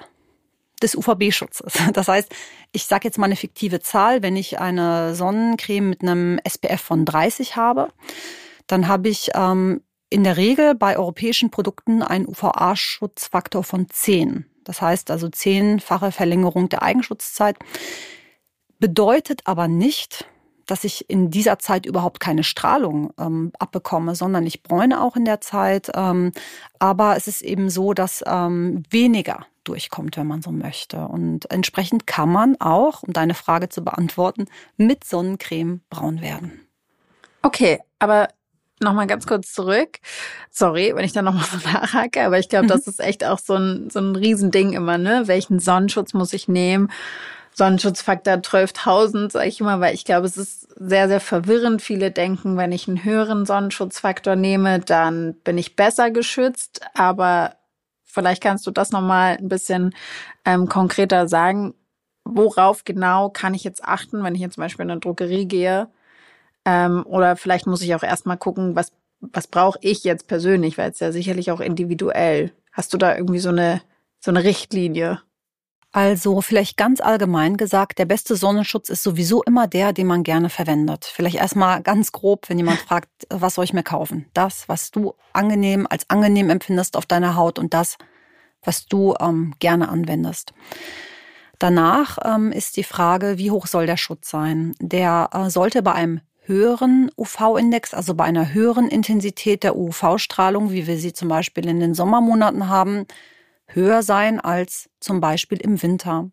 des 0.83 0.97
UVB-Schutzes. 0.97 1.73
Das 1.93 2.09
heißt, 2.09 2.33
ich 2.73 2.87
sage 2.87 3.09
jetzt 3.09 3.19
mal 3.19 3.27
eine 3.27 3.37
fiktive 3.37 3.81
Zahl, 3.81 4.23
wenn 4.23 4.37
ich 4.37 4.59
eine 4.59 5.15
Sonnencreme 5.15 5.91
mit 5.91 6.03
einem 6.03 6.39
SPF 6.45 6.81
von 6.81 7.05
30 7.05 7.57
habe, 7.57 7.89
dann 8.67 8.89
habe 8.89 9.09
ich 9.09 9.31
ähm, 9.35 9.83
in 10.09 10.25
der 10.25 10.37
Regel 10.37 10.75
bei 10.75 10.97
europäischen 10.97 11.51
Produkten 11.51 12.03
einen 12.03 12.27
UVA-Schutzfaktor 12.27 13.65
von 13.65 13.89
10. 13.89 14.47
Das 14.65 14.83
heißt 14.83 15.11
also 15.11 15.29
zehnfache 15.29 16.13
Verlängerung 16.13 16.69
der 16.69 16.83
Eigenschutzzeit. 16.83 17.57
Bedeutet 18.79 19.43
aber 19.45 19.69
nicht, 19.69 20.27
dass 20.67 20.85
ich 20.85 21.11
in 21.11 21.31
dieser 21.31 21.59
Zeit 21.59 21.87
überhaupt 21.87 22.21
keine 22.21 22.45
Strahlung 22.45 23.13
ähm, 23.19 23.51
abbekomme, 23.59 24.15
sondern 24.15 24.47
ich 24.47 24.63
bräune 24.63 25.03
auch 25.03 25.17
in 25.17 25.25
der 25.25 25.41
Zeit. 25.41 25.91
Ähm, 25.95 26.33
aber 26.79 27.17
es 27.17 27.27
ist 27.27 27.43
eben 27.43 27.71
so, 27.71 27.93
dass 27.93 28.23
ähm, 28.27 28.85
weniger 28.91 29.47
durchkommt, 29.65 30.17
wenn 30.17 30.27
man 30.27 30.43
so 30.43 30.51
möchte. 30.51 31.07
Und 31.09 31.51
entsprechend 31.51 32.07
kann 32.07 32.31
man 32.31 32.57
auch, 32.61 33.03
um 33.03 33.13
deine 33.13 33.35
Frage 33.35 33.69
zu 33.69 33.83
beantworten, 33.83 34.47
mit 34.77 35.05
Sonnencreme 35.05 35.81
braun 35.91 36.21
werden. 36.21 36.67
Okay, 37.43 37.81
aber 37.99 38.29
nochmal 38.81 39.07
ganz 39.07 39.27
kurz 39.27 39.53
zurück. 39.53 39.99
Sorry, 40.51 40.93
wenn 40.95 41.05
ich 41.05 41.13
da 41.13 41.23
nochmal 41.23 41.45
so 41.51 41.57
nachhacke, 41.69 42.23
aber 42.25 42.39
ich 42.39 42.49
glaube, 42.49 42.67
das 42.67 42.87
ist 42.87 43.01
echt 43.01 43.25
auch 43.25 43.39
so 43.39 43.55
ein, 43.55 43.91
so 43.91 44.01
ein 44.01 44.17
Riesending 44.17 44.73
immer, 44.73 44.99
ne? 44.99 45.23
Welchen 45.27 45.59
Sonnenschutz 45.59 46.15
muss 46.15 46.33
ich 46.33 46.49
nehmen? 46.49 46.91
Sonnenschutzfaktor 47.53 48.35
12.000, 48.35 49.33
sage 49.33 49.49
ich 49.49 49.61
immer, 49.61 49.81
weil 49.81 49.95
ich 49.95 50.05
glaube, 50.05 50.27
es 50.27 50.37
ist 50.37 50.69
sehr, 50.79 51.09
sehr 51.09 51.21
verwirrend. 51.21 51.83
Viele 51.83 52.11
denken, 52.11 52.57
wenn 52.57 52.73
ich 52.73 52.89
einen 52.89 53.05
höheren 53.05 53.45
Sonnenschutzfaktor 53.45 54.37
nehme, 54.37 54.79
dann 54.79 55.35
bin 55.45 55.59
ich 55.59 55.77
besser 55.77 56.11
geschützt. 56.11 56.81
Aber 56.95 57.57
vielleicht 58.11 58.43
kannst 58.43 58.67
du 58.67 58.71
das 58.71 58.91
nochmal 58.91 59.37
ein 59.37 59.49
bisschen 59.49 59.95
ähm, 60.45 60.69
konkreter 60.69 61.29
sagen. 61.29 61.75
Worauf 62.25 62.85
genau 62.85 63.31
kann 63.31 63.55
ich 63.55 63.65
jetzt 63.65 63.85
achten, 63.85 64.23
wenn 64.23 64.35
ich 64.35 64.41
jetzt 64.41 64.55
zum 64.55 64.63
Beispiel 64.63 64.85
in 64.85 64.91
eine 64.91 65.01
Drogerie 65.01 65.47
gehe? 65.47 65.89
Ähm, 66.65 67.05
oder 67.07 67.37
vielleicht 67.37 67.67
muss 67.67 67.83
ich 67.83 67.95
auch 67.95 68.03
erstmal 68.03 68.37
gucken, 68.37 68.77
was, 68.77 68.93
was 69.21 69.47
brauche 69.47 69.79
ich 69.83 70.05
jetzt 70.05 70.27
persönlich, 70.27 70.79
weil 70.79 70.91
es 70.91 71.01
ja 71.01 71.13
sicherlich 71.13 71.51
auch 71.51 71.61
individuell. 71.61 72.53
Hast 72.73 72.93
du 72.93 72.99
da 72.99 73.17
irgendwie 73.17 73.39
so 73.41 73.49
eine, 73.49 73.83
so 74.21 74.31
eine 74.31 74.45
Richtlinie? 74.45 75.21
Also 75.93 76.41
vielleicht 76.41 76.77
ganz 76.77 77.01
allgemein 77.01 77.57
gesagt, 77.57 77.99
der 77.99 78.05
beste 78.05 78.37
Sonnenschutz 78.37 78.89
ist 78.91 79.03
sowieso 79.03 79.43
immer 79.43 79.67
der, 79.67 79.93
den 79.93 80.07
man 80.07 80.23
gerne 80.23 80.49
verwendet. 80.49 81.05
Vielleicht 81.05 81.37
erstmal 81.37 81.83
ganz 81.83 82.13
grob, 82.13 82.49
wenn 82.49 82.59
jemand 82.59 82.79
fragt, 82.79 83.09
was 83.29 83.57
soll 83.57 83.65
ich 83.65 83.73
mir 83.73 83.83
kaufen? 83.83 84.27
Das, 84.33 84.69
was 84.69 84.93
du 84.93 85.15
angenehm 85.33 85.89
als 85.91 86.09
angenehm 86.09 86.49
empfindest 86.49 86.97
auf 86.97 87.07
deiner 87.07 87.35
Haut 87.35 87.59
und 87.59 87.75
das, 87.75 87.97
was 88.63 88.87
du 88.87 89.15
ähm, 89.21 89.55
gerne 89.59 89.89
anwendest. 89.89 90.53
Danach 91.59 92.19
ähm, 92.25 92.53
ist 92.53 92.77
die 92.77 92.85
Frage, 92.85 93.37
wie 93.39 93.51
hoch 93.51 93.67
soll 93.67 93.87
der 93.87 93.97
Schutz 93.97 94.31
sein? 94.31 94.75
Der 94.81 95.31
äh, 95.33 95.51
sollte 95.51 95.83
bei 95.83 95.93
einem 95.93 96.21
höheren 96.43 97.11
UV-Index, 97.19 97.95
also 97.95 98.15
bei 98.15 98.25
einer 98.25 98.55
höheren 98.55 98.89
Intensität 98.89 99.65
der 99.65 99.77
UV-Strahlung, 99.77 100.71
wie 100.71 100.87
wir 100.87 100.99
sie 100.99 101.13
zum 101.13 101.29
Beispiel 101.29 101.69
in 101.69 101.81
den 101.81 101.95
Sommermonaten 101.95 102.69
haben, 102.69 103.07
höher 103.75 104.03
sein 104.03 104.41
als 104.41 104.89
zum 105.01 105.21
Beispiel 105.21 105.59
im 105.59 105.83
Winter. 105.83 106.31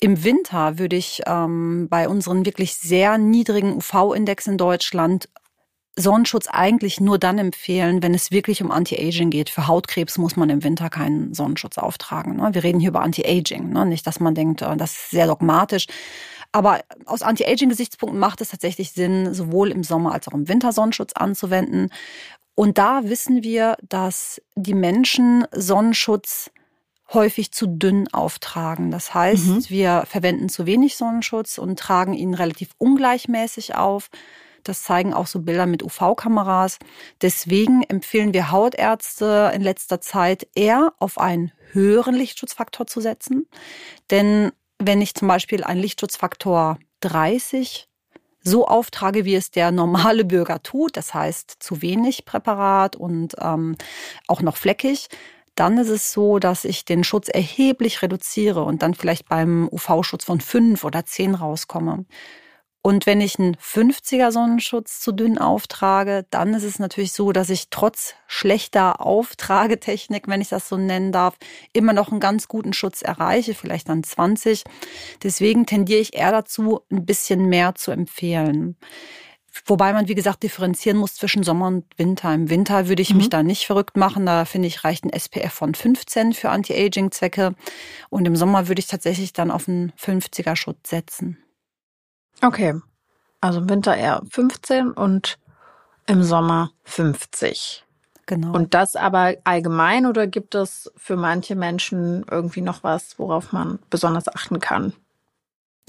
Im 0.00 0.24
Winter 0.24 0.78
würde 0.78 0.96
ich 0.96 1.22
ähm, 1.26 1.88
bei 1.88 2.08
unseren 2.08 2.44
wirklich 2.44 2.74
sehr 2.74 3.18
niedrigen 3.18 3.74
UV-Index 3.76 4.46
in 4.46 4.58
Deutschland 4.58 5.28
Sonnenschutz 5.96 6.48
eigentlich 6.48 7.00
nur 7.00 7.18
dann 7.18 7.38
empfehlen, 7.38 8.02
wenn 8.02 8.14
es 8.14 8.32
wirklich 8.32 8.62
um 8.62 8.72
Anti-Aging 8.72 9.30
geht. 9.30 9.48
Für 9.48 9.68
Hautkrebs 9.68 10.18
muss 10.18 10.34
man 10.34 10.50
im 10.50 10.64
Winter 10.64 10.90
keinen 10.90 11.34
Sonnenschutz 11.34 11.78
auftragen. 11.78 12.36
Ne? 12.36 12.50
Wir 12.52 12.64
reden 12.64 12.80
hier 12.80 12.88
über 12.88 13.02
Anti-Aging, 13.02 13.70
ne? 13.70 13.86
nicht, 13.86 14.06
dass 14.06 14.18
man 14.18 14.34
denkt, 14.34 14.62
äh, 14.62 14.76
das 14.76 14.92
ist 14.92 15.10
sehr 15.10 15.26
dogmatisch. 15.26 15.86
Aber 16.50 16.80
aus 17.06 17.22
Anti-Aging-Gesichtspunkten 17.22 18.18
macht 18.18 18.40
es 18.40 18.48
tatsächlich 18.48 18.92
Sinn, 18.92 19.34
sowohl 19.34 19.70
im 19.70 19.82
Sommer 19.82 20.12
als 20.12 20.28
auch 20.28 20.34
im 20.34 20.48
Winter 20.48 20.72
Sonnenschutz 20.72 21.12
anzuwenden. 21.14 21.90
Und 22.54 22.78
da 22.78 23.02
wissen 23.04 23.42
wir, 23.42 23.76
dass 23.82 24.40
die 24.54 24.74
Menschen 24.74 25.46
Sonnenschutz 25.52 26.50
häufig 27.14 27.52
zu 27.52 27.66
dünn 27.66 28.12
auftragen. 28.12 28.90
Das 28.90 29.14
heißt, 29.14 29.46
mhm. 29.46 29.70
wir 29.70 30.04
verwenden 30.06 30.48
zu 30.48 30.66
wenig 30.66 30.96
Sonnenschutz 30.96 31.58
und 31.58 31.78
tragen 31.78 32.14
ihn 32.14 32.34
relativ 32.34 32.70
ungleichmäßig 32.78 33.74
auf. 33.74 34.10
Das 34.64 34.82
zeigen 34.82 35.12
auch 35.12 35.26
so 35.26 35.40
Bilder 35.40 35.66
mit 35.66 35.82
UV-Kameras. 35.82 36.78
Deswegen 37.20 37.82
empfehlen 37.82 38.32
wir 38.32 38.50
Hautärzte 38.50 39.52
in 39.54 39.62
letzter 39.62 40.00
Zeit 40.00 40.48
eher 40.54 40.94
auf 40.98 41.18
einen 41.18 41.52
höheren 41.72 42.14
Lichtschutzfaktor 42.14 42.86
zu 42.86 43.00
setzen. 43.00 43.46
Denn 44.10 44.52
wenn 44.78 45.02
ich 45.02 45.14
zum 45.14 45.28
Beispiel 45.28 45.64
einen 45.64 45.80
Lichtschutzfaktor 45.80 46.78
30 47.00 47.88
so 48.42 48.66
auftrage, 48.66 49.24
wie 49.24 49.34
es 49.34 49.50
der 49.50 49.70
normale 49.70 50.24
Bürger 50.24 50.62
tut, 50.62 50.96
das 50.96 51.14
heißt 51.14 51.56
zu 51.60 51.80
wenig 51.80 52.24
Präparat 52.24 52.94
und 52.94 53.34
ähm, 53.40 53.76
auch 54.28 54.42
noch 54.42 54.56
fleckig, 54.56 55.08
dann 55.54 55.78
ist 55.78 55.88
es 55.88 56.12
so, 56.12 56.38
dass 56.38 56.64
ich 56.64 56.84
den 56.84 57.04
Schutz 57.04 57.28
erheblich 57.28 58.02
reduziere 58.02 58.64
und 58.64 58.82
dann 58.82 58.94
vielleicht 58.94 59.28
beim 59.28 59.68
UV-Schutz 59.70 60.24
von 60.24 60.40
fünf 60.40 60.84
oder 60.84 61.04
zehn 61.04 61.34
rauskomme. 61.34 62.04
Und 62.86 63.06
wenn 63.06 63.22
ich 63.22 63.38
einen 63.38 63.56
50er 63.56 64.30
Sonnenschutz 64.30 65.00
zu 65.00 65.12
dünn 65.12 65.38
auftrage, 65.38 66.26
dann 66.28 66.52
ist 66.52 66.64
es 66.64 66.78
natürlich 66.78 67.12
so, 67.12 67.32
dass 67.32 67.48
ich 67.48 67.70
trotz 67.70 68.14
schlechter 68.26 69.00
Auftragetechnik, 69.00 70.28
wenn 70.28 70.42
ich 70.42 70.50
das 70.50 70.68
so 70.68 70.76
nennen 70.76 71.10
darf, 71.10 71.38
immer 71.72 71.94
noch 71.94 72.10
einen 72.10 72.20
ganz 72.20 72.46
guten 72.46 72.74
Schutz 72.74 73.00
erreiche, 73.00 73.54
vielleicht 73.54 73.88
dann 73.88 74.04
20. 74.04 74.64
Deswegen 75.22 75.64
tendiere 75.64 76.00
ich 76.00 76.14
eher 76.14 76.30
dazu, 76.30 76.82
ein 76.90 77.06
bisschen 77.06 77.46
mehr 77.46 77.74
zu 77.74 77.90
empfehlen. 77.90 78.76
Wobei 79.66 79.92
man, 79.92 80.08
wie 80.08 80.14
gesagt, 80.14 80.42
differenzieren 80.42 80.98
muss 80.98 81.14
zwischen 81.14 81.42
Sommer 81.42 81.68
und 81.68 81.84
Winter. 81.96 82.34
Im 82.34 82.50
Winter 82.50 82.88
würde 82.88 83.02
ich 83.02 83.10
mhm. 83.10 83.18
mich 83.18 83.30
da 83.30 83.42
nicht 83.42 83.66
verrückt 83.66 83.96
machen. 83.96 84.26
Da 84.26 84.44
finde 84.44 84.68
ich, 84.68 84.84
reicht 84.84 85.04
ein 85.04 85.12
SPF 85.12 85.52
von 85.52 85.74
15 85.74 86.32
für 86.32 86.50
Anti-Aging-Zwecke. 86.50 87.54
Und 88.10 88.26
im 88.26 88.36
Sommer 88.36 88.68
würde 88.68 88.80
ich 88.80 88.86
tatsächlich 88.86 89.32
dann 89.32 89.50
auf 89.50 89.68
einen 89.68 89.92
50er 89.92 90.56
Schutz 90.56 90.90
setzen. 90.90 91.38
Okay. 92.42 92.74
Also 93.40 93.60
im 93.60 93.68
Winter 93.68 93.96
eher 93.96 94.22
15 94.28 94.90
und 94.90 95.38
im 96.06 96.22
Sommer 96.22 96.70
50. 96.84 97.84
Genau. 98.26 98.52
Und 98.54 98.74
das 98.74 98.96
aber 98.96 99.34
allgemein 99.44 100.06
oder 100.06 100.26
gibt 100.26 100.54
es 100.54 100.90
für 100.96 101.16
manche 101.16 101.54
Menschen 101.54 102.24
irgendwie 102.30 102.62
noch 102.62 102.82
was, 102.82 103.18
worauf 103.18 103.52
man 103.52 103.78
besonders 103.90 104.28
achten 104.28 104.60
kann? 104.60 104.94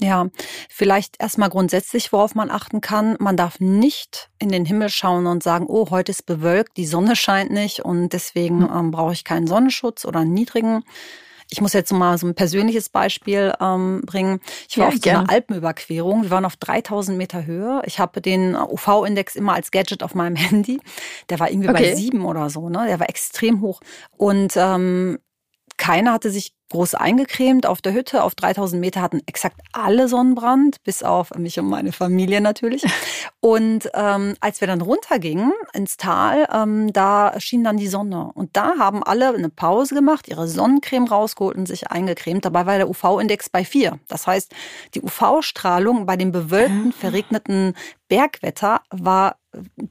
Ja, 0.00 0.26
vielleicht 0.68 1.16
erstmal 1.20 1.48
grundsätzlich, 1.48 2.12
worauf 2.12 2.34
man 2.34 2.50
achten 2.50 2.82
kann. 2.82 3.16
Man 3.18 3.36
darf 3.36 3.60
nicht 3.60 4.28
in 4.38 4.50
den 4.50 4.66
Himmel 4.66 4.90
schauen 4.90 5.26
und 5.26 5.42
sagen, 5.42 5.66
oh, 5.68 5.88
heute 5.90 6.12
ist 6.12 6.26
bewölkt, 6.26 6.76
die 6.76 6.86
Sonne 6.86 7.16
scheint 7.16 7.50
nicht 7.50 7.80
und 7.80 8.10
deswegen 8.10 8.68
hm. 8.68 8.78
ähm, 8.78 8.90
brauche 8.90 9.14
ich 9.14 9.24
keinen 9.24 9.46
Sonnenschutz 9.46 10.04
oder 10.04 10.20
einen 10.20 10.34
niedrigen. 10.34 10.84
Ich 11.48 11.60
muss 11.60 11.72
jetzt 11.72 11.92
mal 11.92 12.18
so 12.18 12.26
ein 12.26 12.34
persönliches 12.34 12.88
Beispiel 12.88 13.54
ähm, 13.60 14.02
bringen. 14.04 14.40
Ich 14.68 14.78
war 14.78 14.88
ja, 14.88 14.94
auf 14.94 15.00
so 15.02 15.10
einer 15.10 15.30
Alpenüberquerung. 15.30 16.24
Wir 16.24 16.30
waren 16.30 16.44
auf 16.44 16.56
3000 16.56 17.16
Meter 17.16 17.46
Höhe. 17.46 17.82
Ich 17.86 18.00
habe 18.00 18.20
den 18.20 18.56
UV-Index 18.56 19.36
immer 19.36 19.54
als 19.54 19.70
Gadget 19.70 20.02
auf 20.02 20.14
meinem 20.14 20.36
Handy. 20.36 20.80
Der 21.30 21.38
war 21.38 21.50
irgendwie 21.50 21.68
okay. 21.68 21.90
bei 21.90 21.94
sieben 21.94 22.24
oder 22.24 22.50
so. 22.50 22.68
Ne? 22.68 22.86
Der 22.88 22.98
war 22.98 23.08
extrem 23.08 23.60
hoch. 23.60 23.80
Und 24.16 24.54
ähm, 24.56 25.18
keiner 25.76 26.12
hatte 26.12 26.30
sich 26.30 26.52
groß 26.70 26.94
eingecremt 26.94 27.66
auf 27.66 27.80
der 27.80 27.92
Hütte. 27.92 28.22
Auf 28.24 28.34
3000 28.34 28.80
Meter 28.80 29.00
hatten 29.00 29.20
exakt 29.26 29.60
alle 29.72 30.08
Sonnenbrand, 30.08 30.82
bis 30.82 31.02
auf 31.02 31.30
mich 31.36 31.58
und 31.58 31.68
meine 31.68 31.92
Familie 31.92 32.40
natürlich. 32.40 32.84
Und 33.40 33.88
ähm, 33.94 34.34
als 34.40 34.60
wir 34.60 34.68
dann 34.68 34.80
runtergingen 34.80 35.52
ins 35.72 35.96
Tal, 35.96 36.48
ähm, 36.52 36.92
da 36.92 37.38
schien 37.38 37.62
dann 37.62 37.76
die 37.76 37.86
Sonne. 37.86 38.32
Und 38.34 38.56
da 38.56 38.78
haben 38.78 39.04
alle 39.04 39.32
eine 39.32 39.48
Pause 39.48 39.94
gemacht, 39.94 40.26
ihre 40.28 40.48
Sonnencreme 40.48 41.06
rausgeholt 41.06 41.56
und 41.56 41.66
sich 41.66 41.90
eingecremt. 41.90 42.44
Dabei 42.44 42.66
war 42.66 42.76
der 42.78 42.88
UV-Index 42.88 43.50
bei 43.50 43.64
vier. 43.64 44.00
Das 44.08 44.26
heißt, 44.26 44.52
die 44.94 45.02
UV-Strahlung 45.02 46.06
bei 46.06 46.16
dem 46.16 46.32
bewölkten, 46.32 46.92
ah. 46.92 46.98
verregneten 46.98 47.74
Bergwetter 48.08 48.80
war 48.90 49.36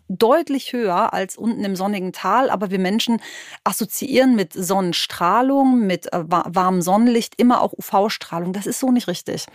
deutlich 0.08 0.74
höher 0.74 1.14
als 1.14 1.38
unten 1.38 1.64
im 1.64 1.76
sonnigen 1.76 2.14
Tal, 2.14 2.50
aber 2.50 2.72
wir 2.72 2.80
Menschen 2.80 3.22
assoziieren 3.64 4.36
mit 4.36 4.54
Sonnenstrahlung, 4.54 5.86
mit 5.86 6.12
äh, 6.14 6.24
warmem 6.28 6.82
Sonnenlicht 6.82 7.36
immer 7.38 7.62
auch 7.62 7.74
UV-Strahlung. 7.74 8.54
Das 8.54 8.66
ist 8.66 8.80
so 8.80 8.92
nicht 8.92 9.08
richtig. 9.08 9.46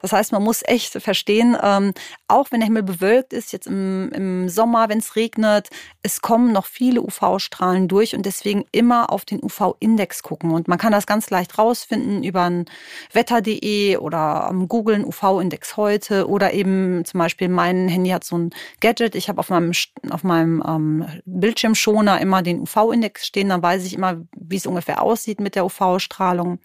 Das 0.00 0.12
heißt, 0.12 0.32
man 0.32 0.42
muss 0.42 0.62
echt 0.64 0.92
verstehen, 1.02 1.56
ähm, 1.62 1.92
auch 2.28 2.50
wenn 2.50 2.60
der 2.60 2.66
Himmel 2.66 2.82
bewölkt 2.82 3.32
ist, 3.32 3.52
jetzt 3.52 3.66
im, 3.66 4.10
im 4.12 4.48
Sommer, 4.48 4.88
wenn 4.88 4.98
es 4.98 5.16
regnet, 5.16 5.68
es 6.02 6.20
kommen 6.20 6.52
noch 6.52 6.66
viele 6.66 7.02
UV-Strahlen 7.02 7.88
durch 7.88 8.14
und 8.14 8.26
deswegen 8.26 8.64
immer 8.72 9.12
auf 9.12 9.24
den 9.24 9.42
UV-Index 9.42 10.22
gucken. 10.22 10.50
Und 10.50 10.68
man 10.68 10.78
kann 10.78 10.92
das 10.92 11.06
ganz 11.06 11.30
leicht 11.30 11.58
rausfinden 11.58 12.22
über 12.22 12.42
ein 12.42 12.66
wetter.de 13.12 13.96
oder 13.98 14.46
am 14.46 14.68
Googlen 14.68 15.04
UV-Index 15.04 15.76
heute 15.76 16.28
oder 16.28 16.52
eben 16.52 17.04
zum 17.04 17.18
Beispiel 17.18 17.48
mein 17.48 17.88
Handy 17.88 18.10
hat 18.10 18.24
so 18.24 18.38
ein 18.38 18.50
Gadget. 18.80 19.14
Ich 19.14 19.28
habe 19.28 19.38
auf 19.38 19.50
meinem 19.50 19.59
meinem, 19.60 19.72
auf 20.10 20.24
meinem 20.24 20.62
ähm, 20.66 21.06
Bildschirmschoner 21.24 22.20
immer 22.20 22.42
den 22.42 22.60
UV-Index 22.60 23.26
stehen, 23.26 23.48
dann 23.48 23.62
weiß 23.62 23.84
ich 23.84 23.94
immer, 23.94 24.20
wie 24.36 24.56
es 24.56 24.66
ungefähr 24.66 25.02
aussieht 25.02 25.40
mit 25.40 25.54
der 25.54 25.64
UV-Strahlung. 25.64 26.58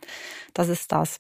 Das 0.54 0.70
ist 0.70 0.92
das. 0.92 1.20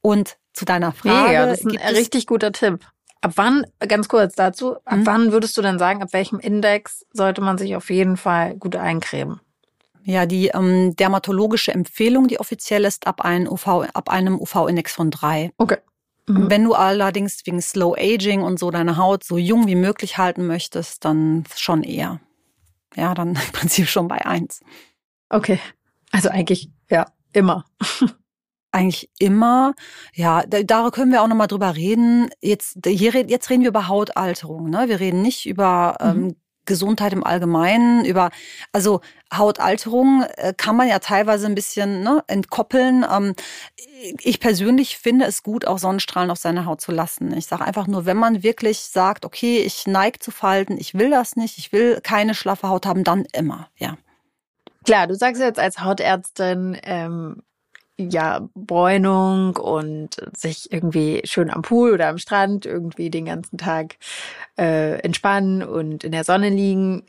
Und 0.00 0.38
zu 0.52 0.64
deiner 0.64 0.92
Frage. 0.92 1.32
Ja, 1.32 1.46
das 1.46 1.60
ist 1.60 1.66
ein 1.66 1.94
richtig 1.94 2.26
guter 2.26 2.52
Tipp. 2.52 2.80
Ab 3.20 3.32
wann, 3.34 3.66
ganz 3.80 4.08
kurz 4.08 4.34
dazu, 4.34 4.76
ab 4.84 4.98
mhm. 4.98 5.06
wann 5.06 5.32
würdest 5.32 5.56
du 5.56 5.62
denn 5.62 5.78
sagen, 5.78 6.02
ab 6.02 6.12
welchem 6.12 6.38
Index 6.38 7.04
sollte 7.12 7.40
man 7.40 7.58
sich 7.58 7.74
auf 7.74 7.90
jeden 7.90 8.16
Fall 8.16 8.56
gut 8.56 8.76
eincremen? 8.76 9.40
Ja, 10.04 10.24
die 10.24 10.48
ähm, 10.48 10.94
dermatologische 10.96 11.72
Empfehlung, 11.72 12.28
die 12.28 12.40
offiziell 12.40 12.84
ist, 12.84 13.06
ab, 13.06 13.24
ein 13.24 13.48
UV, 13.48 13.88
ab 13.92 14.08
einem 14.08 14.40
UV-Index 14.40 14.94
von 14.94 15.10
drei. 15.10 15.50
Okay. 15.58 15.78
Mhm. 16.28 16.50
Wenn 16.50 16.64
du 16.64 16.74
allerdings 16.74 17.44
wegen 17.44 17.60
Slow 17.60 17.96
Aging 17.98 18.42
und 18.42 18.58
so 18.58 18.70
deine 18.70 18.96
Haut 18.96 19.24
so 19.24 19.38
jung 19.38 19.66
wie 19.66 19.74
möglich 19.74 20.18
halten 20.18 20.46
möchtest, 20.46 21.04
dann 21.04 21.44
schon 21.54 21.82
eher. 21.82 22.20
Ja, 22.94 23.14
dann 23.14 23.28
im 23.46 23.52
Prinzip 23.52 23.88
schon 23.88 24.08
bei 24.08 24.24
eins. 24.24 24.60
Okay. 25.30 25.58
Also 26.12 26.28
eigentlich, 26.28 26.70
ja, 26.90 27.06
immer. 27.32 27.64
eigentlich 28.72 29.10
immer. 29.18 29.74
Ja, 30.14 30.42
da, 30.46 30.62
da 30.62 30.90
können 30.90 31.12
wir 31.12 31.22
auch 31.22 31.28
nochmal 31.28 31.48
drüber 31.48 31.74
reden. 31.74 32.30
Jetzt, 32.40 32.78
hier, 32.86 33.12
jetzt 33.12 33.50
reden 33.50 33.62
wir 33.62 33.70
über 33.70 33.88
Hautalterung. 33.88 34.70
Ne? 34.70 34.88
Wir 34.88 35.00
reden 35.00 35.22
nicht 35.22 35.46
über 35.46 35.96
mhm. 36.00 36.24
ähm, 36.24 36.36
Gesundheit 36.68 37.12
im 37.12 37.24
Allgemeinen, 37.24 38.04
über 38.04 38.30
also 38.72 39.00
Hautalterung 39.34 40.24
äh, 40.36 40.54
kann 40.56 40.76
man 40.76 40.86
ja 40.86 41.00
teilweise 41.00 41.46
ein 41.46 41.56
bisschen 41.56 42.02
ne, 42.04 42.22
entkoppeln. 42.28 43.04
Ähm, 43.10 43.34
ich 44.20 44.38
persönlich 44.38 44.98
finde 44.98 45.24
es 45.24 45.42
gut, 45.42 45.66
auch 45.66 45.78
Sonnenstrahlen 45.78 46.30
auf 46.30 46.38
seine 46.38 46.64
Haut 46.66 46.80
zu 46.80 46.92
lassen. 46.92 47.36
Ich 47.36 47.46
sage 47.46 47.64
einfach 47.64 47.88
nur, 47.88 48.06
wenn 48.06 48.16
man 48.16 48.44
wirklich 48.44 48.80
sagt, 48.80 49.24
okay, 49.24 49.58
ich 49.58 49.86
neige 49.88 50.20
zu 50.20 50.30
Falten, 50.30 50.78
ich 50.78 50.94
will 50.94 51.10
das 51.10 51.34
nicht, 51.34 51.58
ich 51.58 51.72
will 51.72 52.00
keine 52.02 52.34
schlaffe 52.34 52.68
Haut 52.68 52.86
haben, 52.86 53.02
dann 53.02 53.26
immer, 53.32 53.68
ja. 53.76 53.96
Klar, 54.84 55.08
du 55.08 55.14
sagst 55.14 55.42
jetzt 55.42 55.58
als 55.58 55.80
Hautärztin, 55.80 56.78
ähm, 56.84 57.42
ja, 57.98 58.48
Bräunung 58.54 59.56
und 59.56 60.16
sich 60.36 60.72
irgendwie 60.72 61.20
schön 61.24 61.50
am 61.50 61.62
Pool 61.62 61.92
oder 61.92 62.08
am 62.08 62.18
Strand 62.18 62.64
irgendwie 62.64 63.10
den 63.10 63.24
ganzen 63.24 63.58
Tag 63.58 63.96
äh, 64.56 65.00
entspannen 65.00 65.62
und 65.64 66.04
in 66.04 66.12
der 66.12 66.24
Sonne 66.24 66.48
liegen, 66.48 67.02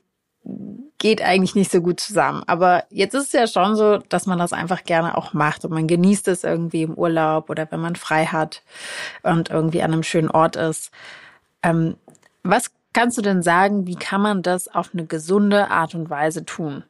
geht 0.98 1.22
eigentlich 1.22 1.54
nicht 1.54 1.72
so 1.72 1.82
gut 1.82 2.00
zusammen. 2.00 2.44
Aber 2.48 2.86
jetzt 2.90 3.14
ist 3.14 3.28
es 3.28 3.32
ja 3.34 3.48
schon 3.48 3.76
so, 3.76 3.98
dass 3.98 4.26
man 4.26 4.40
das 4.40 4.52
einfach 4.52 4.84
gerne 4.84 5.16
auch 5.16 5.34
macht 5.34 5.64
und 5.64 5.72
man 5.72 5.88
genießt 5.88 6.28
es 6.28 6.44
irgendwie 6.44 6.84
im 6.84 6.96
Urlaub 6.96 7.50
oder 7.50 7.72
wenn 7.72 7.80
man 7.80 7.96
frei 7.96 8.26
hat 8.26 8.64
und 9.22 9.50
irgendwie 9.50 9.84
an 9.84 9.94
einem 9.94 10.04
schönen 10.04 10.32
Ort 10.32 10.56
ist. 10.56 10.92
Ähm, 11.62 11.98
was 12.44 12.72
kannst 12.94 13.18
du 13.18 13.22
denn 13.22 13.44
sagen, 13.44 13.86
wie 13.86 13.96
kann 13.96 14.22
man 14.22 14.42
das 14.42 14.68
auf 14.68 14.90
eine 14.94 15.06
gesunde 15.06 15.70
Art 15.70 15.94
und 15.94 16.10
Weise 16.10 16.46
tun? 16.46 16.84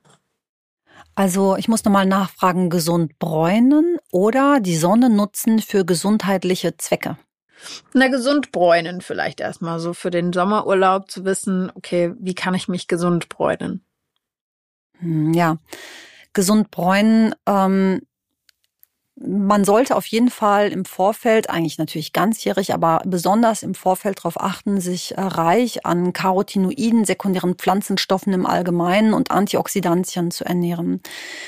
Also 1.15 1.55
ich 1.57 1.67
muss 1.67 1.83
nochmal 1.83 2.05
nachfragen, 2.05 2.69
gesund 2.69 3.19
bräunen 3.19 3.97
oder 4.11 4.59
die 4.59 4.77
Sonne 4.77 5.09
nutzen 5.09 5.59
für 5.59 5.85
gesundheitliche 5.85 6.77
Zwecke? 6.77 7.17
Na, 7.93 8.07
gesund 8.07 8.51
bräunen 8.51 9.01
vielleicht 9.01 9.39
erstmal 9.39 9.79
so 9.79 9.93
für 9.93 10.11
den 10.11 10.31
Sommerurlaub 10.31 11.11
zu 11.11 11.25
wissen, 11.25 11.71
okay, 11.75 12.13
wie 12.19 12.35
kann 12.35 12.53
ich 12.53 12.67
mich 12.67 12.87
gesund 12.87 13.27
bräunen? 13.29 13.83
Hm, 14.99 15.33
ja, 15.33 15.57
gesund 16.33 16.71
bräunen 16.71 17.35
ähm, 17.45 18.01
man 19.21 19.65
sollte 19.65 19.95
auf 19.95 20.05
jeden 20.05 20.29
Fall 20.29 20.69
im 20.69 20.85
Vorfeld, 20.85 21.49
eigentlich 21.49 21.77
natürlich 21.77 22.13
ganzjährig, 22.13 22.73
aber 22.73 23.01
besonders 23.05 23.63
im 23.63 23.75
Vorfeld 23.75 24.19
darauf 24.19 24.39
achten, 24.39 24.79
sich 24.79 25.17
äh, 25.17 25.21
reich 25.21 25.85
an 25.85 26.13
Carotinoiden, 26.13 27.05
sekundären 27.05 27.55
Pflanzenstoffen 27.55 28.33
im 28.33 28.45
Allgemeinen 28.45 29.13
und 29.13 29.31
Antioxidantien 29.31 30.31
zu 30.31 30.45
ernähren. 30.45 31.01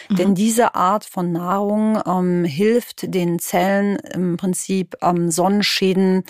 Mhm. 0.10 0.16
Denn 0.16 0.36
diese 0.36 0.76
Art 0.76 1.06
von 1.06 1.32
Nahrung 1.32 2.00
ähm, 2.06 2.44
hilft 2.44 3.14
den 3.14 3.40
Zellen 3.40 3.96
im 4.14 4.38
Prinzip 4.38 4.98
ähm, 5.02 5.32
Sonnenschäden 5.32 6.24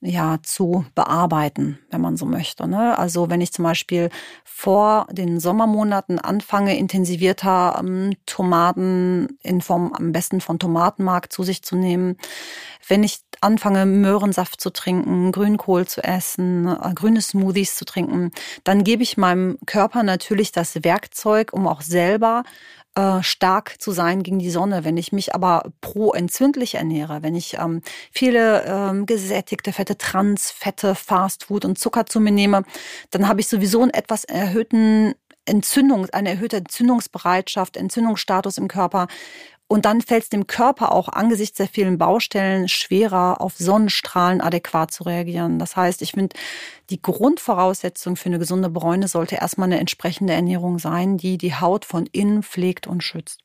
ja 0.00 0.38
zu 0.42 0.84
bearbeiten, 0.94 1.78
wenn 1.90 2.00
man 2.00 2.16
so 2.16 2.24
möchte. 2.24 2.68
Ne? 2.68 2.96
Also 2.98 3.30
wenn 3.30 3.40
ich 3.40 3.52
zum 3.52 3.64
Beispiel 3.64 4.10
vor 4.44 5.06
den 5.10 5.40
Sommermonaten 5.40 6.18
anfange, 6.20 6.78
intensivierter 6.78 7.78
ähm, 7.80 8.12
Tomaten 8.24 9.38
in 9.42 9.60
Form 9.60 9.92
am 9.92 10.12
besten 10.12 10.40
von 10.40 10.58
Tomatenmark 10.58 11.32
zu 11.32 11.42
sich 11.42 11.62
zu 11.62 11.74
nehmen, 11.74 12.16
wenn 12.86 13.02
ich 13.02 13.20
anfange, 13.40 13.86
Möhrensaft 13.86 14.60
zu 14.60 14.70
trinken, 14.70 15.32
Grünkohl 15.32 15.86
zu 15.86 16.02
essen, 16.02 16.66
äh, 16.66 16.94
grüne 16.94 17.20
Smoothies 17.20 17.76
zu 17.76 17.84
trinken, 17.84 18.30
dann 18.64 18.84
gebe 18.84 19.02
ich 19.02 19.16
meinem 19.16 19.58
Körper 19.66 20.02
natürlich 20.02 20.52
das 20.52 20.84
Werkzeug, 20.84 21.52
um 21.52 21.66
auch 21.66 21.80
selber 21.80 22.44
äh, 22.98 23.22
stark 23.22 23.80
zu 23.80 23.92
sein 23.92 24.24
gegen 24.24 24.40
die 24.40 24.50
Sonne. 24.50 24.84
Wenn 24.84 24.96
ich 24.96 25.12
mich 25.12 25.32
aber 25.32 25.70
pro-entzündlich 25.80 26.74
ernähre, 26.74 27.22
wenn 27.22 27.36
ich 27.36 27.54
ähm, 27.54 27.80
viele 28.10 28.64
ähm, 28.64 29.06
gesättigte 29.06 29.72
Fette, 29.72 29.96
Transfette, 29.96 30.96
Fastfood 30.96 31.64
und 31.64 31.78
Zucker 31.78 32.06
zu 32.06 32.18
mir 32.18 32.32
nehme, 32.32 32.64
dann 33.12 33.28
habe 33.28 33.40
ich 33.40 33.46
sowieso 33.46 33.82
einen 33.82 33.92
etwas 33.92 34.24
erhöhten 34.24 35.14
Entzündung, 35.44 36.06
eine 36.10 36.30
erhöhte 36.30 36.56
Entzündungsbereitschaft, 36.56 37.76
Entzündungsstatus 37.76 38.58
im 38.58 38.66
Körper. 38.66 39.06
Und 39.70 39.84
dann 39.84 40.00
fällt 40.00 40.22
es 40.22 40.28
dem 40.30 40.46
Körper 40.46 40.92
auch 40.92 41.10
angesichts 41.10 41.58
der 41.58 41.68
vielen 41.68 41.98
Baustellen 41.98 42.68
schwerer, 42.68 43.42
auf 43.42 43.56
Sonnenstrahlen 43.56 44.40
adäquat 44.40 44.90
zu 44.90 45.04
reagieren. 45.04 45.58
Das 45.58 45.76
heißt, 45.76 46.00
ich 46.00 46.12
finde, 46.12 46.34
die 46.88 47.02
Grundvoraussetzung 47.02 48.16
für 48.16 48.30
eine 48.30 48.38
gesunde 48.38 48.70
Bräune 48.70 49.08
sollte 49.08 49.36
erstmal 49.36 49.68
eine 49.68 49.78
entsprechende 49.78 50.32
Ernährung 50.32 50.78
sein, 50.78 51.18
die 51.18 51.36
die 51.36 51.54
Haut 51.54 51.84
von 51.84 52.06
innen 52.06 52.42
pflegt 52.42 52.86
und 52.86 53.04
schützt. 53.04 53.42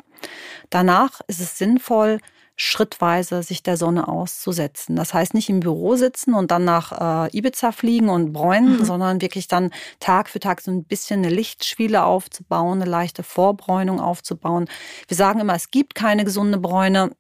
Danach 0.70 1.20
ist 1.28 1.42
es 1.42 1.58
sinnvoll, 1.58 2.20
schrittweise 2.56 3.42
sich 3.42 3.64
der 3.64 3.78
Sonne 3.78 4.08
auszusetzen. 4.08 4.96
Das 4.96 5.14
heißt 5.14 5.34
nicht 5.34 5.50
im 5.50 5.60
Büro 5.60 5.96
sitzen 5.96 6.34
und 6.34 6.52
dann 6.52 6.66
nach 6.66 7.28
äh, 7.28 7.38
Ibiza 7.38 7.72
fliegen 7.72 8.10
und 8.10 8.32
bräunen, 8.32 8.80
mhm. 8.80 8.86
sondern 8.86 9.22
wirklich 9.22 9.48
dann 9.48 9.72
Tag 10.00 10.30
für 10.30 10.40
Tag 10.40 10.62
so 10.62 10.72
ein 10.72 10.84
bisschen 10.84 11.20
eine 11.24 11.34
Lichtschwiele 11.34 12.04
aufzubauen, 12.04 12.82
eine 12.82 12.90
leichte 12.90 13.24
Vorbräunung 13.24 14.00
aufzubauen. 14.00 14.68
Wir 15.08 15.18
sagen 15.18 15.40
immer, 15.40 15.56
es 15.56 15.72
gibt 15.72 15.96
keine 15.96 16.26
gesunde 16.26 16.60
Bräune. 16.60 17.12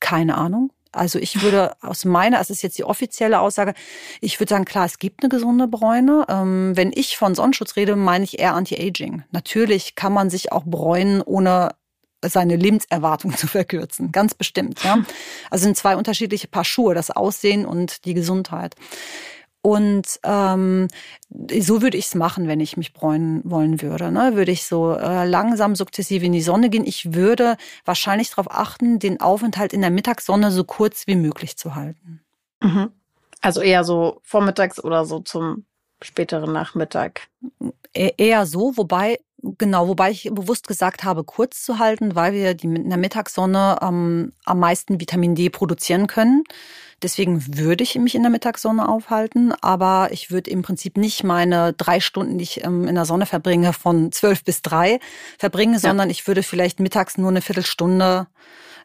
Keine 0.00 0.36
Ahnung. 0.36 0.72
Also 0.92 1.18
ich 1.18 1.42
würde 1.42 1.76
aus 1.82 2.06
meiner, 2.06 2.40
es 2.40 2.48
ist 2.48 2.62
jetzt 2.62 2.78
die 2.78 2.84
offizielle 2.84 3.40
Aussage, 3.40 3.74
ich 4.22 4.40
würde 4.40 4.50
sagen, 4.50 4.64
klar, 4.64 4.86
es 4.86 4.98
gibt 4.98 5.22
eine 5.22 5.28
gesunde 5.28 5.68
Bräune. 5.68 6.24
Ähm, 6.28 6.72
wenn 6.74 6.92
ich 6.94 7.18
von 7.18 7.34
Sonnenschutz 7.34 7.76
rede, 7.76 7.94
meine 7.94 8.24
ich 8.24 8.38
eher 8.38 8.54
Anti-Aging. 8.54 9.24
Natürlich 9.32 9.94
kann 9.94 10.14
man 10.14 10.30
sich 10.30 10.52
auch 10.52 10.64
bräunen, 10.64 11.20
ohne 11.20 11.74
seine 12.24 12.56
Lebenserwartung 12.56 13.32
zu 13.36 13.46
verkürzen. 13.46 14.12
Ganz 14.12 14.34
bestimmt. 14.34 14.82
Ja? 14.82 14.98
Also 15.50 15.64
sind 15.64 15.76
zwei 15.76 15.96
unterschiedliche 15.96 16.48
Paar 16.48 16.64
Schuhe, 16.64 16.94
das 16.94 17.10
Aussehen 17.10 17.66
und 17.66 18.04
die 18.04 18.14
Gesundheit. 18.14 18.74
Und 19.66 20.20
ähm, 20.22 20.86
so 21.28 21.82
würde 21.82 21.96
ich 21.96 22.06
es 22.06 22.14
machen, 22.14 22.46
wenn 22.46 22.60
ich 22.60 22.76
mich 22.76 22.92
bräunen 22.92 23.42
wollen 23.44 23.82
würde. 23.82 24.12
Ne? 24.12 24.36
Würde 24.36 24.52
ich 24.52 24.64
so 24.64 24.92
äh, 24.92 25.26
langsam 25.26 25.74
sukzessive 25.74 26.24
in 26.24 26.32
die 26.32 26.40
Sonne 26.40 26.70
gehen. 26.70 26.86
Ich 26.86 27.14
würde 27.14 27.56
wahrscheinlich 27.84 28.30
darauf 28.30 28.48
achten, 28.48 29.00
den 29.00 29.20
Aufenthalt 29.20 29.72
in 29.72 29.80
der 29.80 29.90
Mittagssonne 29.90 30.52
so 30.52 30.62
kurz 30.62 31.08
wie 31.08 31.16
möglich 31.16 31.56
zu 31.56 31.74
halten. 31.74 32.20
Mhm. 32.62 32.92
Also 33.40 33.60
eher 33.60 33.82
so 33.82 34.20
vormittags 34.22 34.82
oder 34.82 35.04
so 35.04 35.18
zum 35.18 35.66
späteren 36.00 36.52
Nachmittag. 36.52 37.22
E 37.92 38.12
eher 38.16 38.46
so, 38.46 38.76
wobei 38.76 39.18
Genau, 39.42 39.86
wobei 39.88 40.10
ich 40.10 40.30
bewusst 40.32 40.66
gesagt 40.66 41.04
habe, 41.04 41.22
kurz 41.22 41.62
zu 41.62 41.78
halten, 41.78 42.14
weil 42.14 42.32
wir 42.32 42.54
die 42.54 42.66
in 42.66 42.88
der 42.88 42.98
Mittagssonne 42.98 43.78
ähm, 43.82 44.32
am 44.44 44.58
meisten 44.58 44.98
Vitamin 44.98 45.34
D 45.34 45.50
produzieren 45.50 46.06
können. 46.06 46.42
Deswegen 47.02 47.58
würde 47.58 47.84
ich 47.84 47.94
mich 47.96 48.14
in 48.14 48.22
der 48.22 48.30
Mittagssonne 48.30 48.88
aufhalten, 48.88 49.52
aber 49.60 50.08
ich 50.12 50.30
würde 50.30 50.50
im 50.50 50.62
Prinzip 50.62 50.96
nicht 50.96 51.24
meine 51.24 51.74
drei 51.74 52.00
Stunden, 52.00 52.38
die 52.38 52.44
ich 52.44 52.64
ähm, 52.64 52.88
in 52.88 52.94
der 52.94 53.04
Sonne 53.04 53.26
verbringe, 53.26 53.74
von 53.74 54.10
zwölf 54.12 54.42
bis 54.42 54.62
drei 54.62 54.98
verbringen, 55.38 55.74
ja. 55.74 55.80
sondern 55.80 56.08
ich 56.08 56.26
würde 56.26 56.42
vielleicht 56.42 56.80
mittags 56.80 57.18
nur 57.18 57.28
eine 57.28 57.42
Viertelstunde 57.42 58.28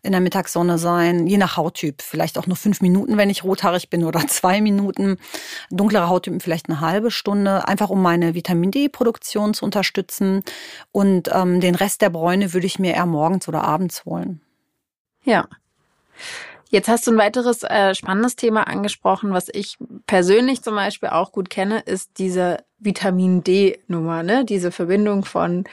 in 0.04 0.12
der 0.12 0.22
Mittagssonne 0.22 0.78
sein, 0.78 1.28
je 1.28 1.38
nach 1.38 1.58
Hauttyp. 1.58 2.02
Vielleicht 2.02 2.38
auch 2.38 2.48
nur 2.48 2.58
fünf 2.58 2.82
Minuten, 2.82 3.18
wenn 3.18 3.30
ich 3.30 3.44
rothaarig 3.44 3.90
bin 3.90 4.04
oder 4.04 4.20
zwei 4.28 4.62
Minuten. 4.62 5.18
Dunklere 5.70 6.10
Hauttypen 6.10 6.40
vielleicht 6.40 6.70
eine 6.70 6.82
halbe 6.82 7.12
Stunde, 7.12 7.68
einfach 7.68 7.90
um 7.90 8.02
meine 8.02 8.34
Vitamin 8.34 8.72
D-Produktion 8.72 9.54
zu 9.54 9.66
unterstützen. 9.66 10.44
Und 10.92 11.30
ähm, 11.34 11.62
den 11.62 11.76
Rest 11.76 12.02
der 12.02 12.10
Bräune 12.10 12.54
würde 12.54 12.68
ich 12.68 12.80
mir 12.80 12.94
eher 12.94 13.06
morgens 13.06 13.48
oder 13.48 13.64
abends 13.64 14.06
holen. 14.06 14.42
Ja. 15.24 15.48
Jetzt 16.70 16.88
hast 16.88 17.06
du 17.06 17.12
ein 17.12 17.18
weiteres 17.18 17.64
äh, 17.64 17.94
spannendes 17.94 18.38
Thema 18.38 18.66
angesprochen, 18.66 19.34
was 19.34 19.50
ich 19.52 19.78
persönlich 20.08 20.62
zum 20.62 20.76
Beispiel 20.76 21.10
auch 21.10 21.34
gut 21.34 21.50
kenne, 21.50 21.80
ist 21.80 22.12
diese 22.18 22.64
Vitamin 22.80 23.44
D-Nummer, 23.44 24.24
ne? 24.24 24.46
Diese 24.46 24.72
Verbindung 24.72 25.26
von 25.26 25.66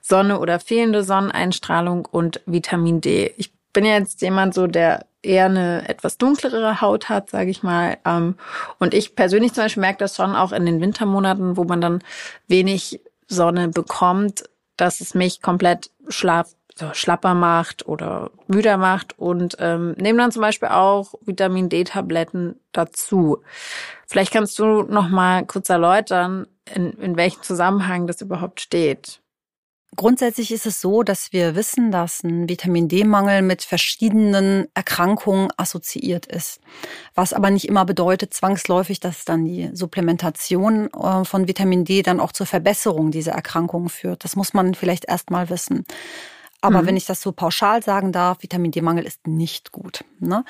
Sonne 0.00 0.38
oder 0.38 0.60
fehlende 0.60 1.02
Sonneneinstrahlung 1.02 2.06
und 2.06 2.40
Vitamin 2.46 3.00
D. 3.00 3.34
Ich 3.36 3.53
bin 3.74 3.84
ja 3.84 3.98
jetzt 3.98 4.22
jemand 4.22 4.54
so, 4.54 4.66
der 4.66 5.04
eher 5.22 5.46
eine 5.46 5.86
etwas 5.88 6.16
dunklere 6.16 6.80
Haut 6.80 7.10
hat, 7.10 7.28
sage 7.28 7.50
ich 7.50 7.62
mal. 7.62 7.98
Ähm, 8.06 8.36
und 8.78 8.94
ich 8.94 9.14
persönlich 9.14 9.52
zum 9.52 9.64
Beispiel 9.64 9.82
merke 9.82 9.98
das 9.98 10.16
schon 10.16 10.34
auch 10.34 10.52
in 10.52 10.64
den 10.64 10.80
Wintermonaten, 10.80 11.58
wo 11.58 11.64
man 11.64 11.82
dann 11.82 12.02
wenig 12.48 13.00
Sonne 13.26 13.68
bekommt, 13.68 14.44
dass 14.76 15.00
es 15.00 15.14
mich 15.14 15.42
komplett 15.42 15.90
schlaf, 16.08 16.54
so 16.74 16.92
schlapper 16.92 17.34
macht 17.34 17.86
oder 17.86 18.30
müder 18.48 18.76
macht 18.76 19.18
und 19.18 19.56
ähm, 19.60 19.92
nehme 19.92 20.18
dann 20.18 20.32
zum 20.32 20.42
Beispiel 20.42 20.68
auch 20.68 21.14
Vitamin 21.24 21.68
D-Tabletten 21.68 22.58
dazu. 22.72 23.42
Vielleicht 24.06 24.32
kannst 24.32 24.58
du 24.58 24.82
noch 24.82 25.08
mal 25.08 25.46
kurz 25.46 25.68
erläutern, 25.68 26.46
in, 26.72 26.92
in 26.94 27.16
welchem 27.16 27.42
Zusammenhang 27.42 28.06
das 28.06 28.20
überhaupt 28.20 28.60
steht. 28.60 29.20
Grundsätzlich 29.96 30.50
ist 30.50 30.66
es 30.66 30.80
so, 30.80 31.02
dass 31.02 31.32
wir 31.32 31.54
wissen, 31.54 31.90
dass 31.90 32.22
ein 32.22 32.48
Vitamin 32.48 32.88
D-Mangel 32.88 33.42
mit 33.42 33.62
verschiedenen 33.62 34.66
Erkrankungen 34.74 35.50
assoziiert 35.56 36.26
ist. 36.26 36.60
Was 37.14 37.32
aber 37.32 37.50
nicht 37.50 37.68
immer 37.68 37.84
bedeutet 37.84 38.34
zwangsläufig, 38.34 39.00
dass 39.00 39.24
dann 39.24 39.44
die 39.44 39.70
Supplementation 39.72 40.90
äh, 40.92 41.24
von 41.24 41.48
Vitamin 41.48 41.84
D 41.84 42.02
dann 42.02 42.20
auch 42.20 42.32
zur 42.32 42.46
Verbesserung 42.46 43.10
dieser 43.10 43.32
Erkrankungen 43.32 43.88
führt. 43.88 44.24
Das 44.24 44.36
muss 44.36 44.54
man 44.54 44.74
vielleicht 44.74 45.04
erst 45.06 45.30
mal 45.30 45.50
wissen. 45.50 45.84
Aber 46.64 46.80
mhm. 46.80 46.86
wenn 46.86 46.96
ich 46.96 47.04
das 47.04 47.20
so 47.20 47.30
pauschal 47.30 47.82
sagen 47.82 48.10
darf, 48.10 48.42
Vitamin 48.42 48.70
D-Mangel 48.70 49.04
ist 49.04 49.26
nicht 49.26 49.70
gut. 49.70 50.02
Ne? 50.18 50.44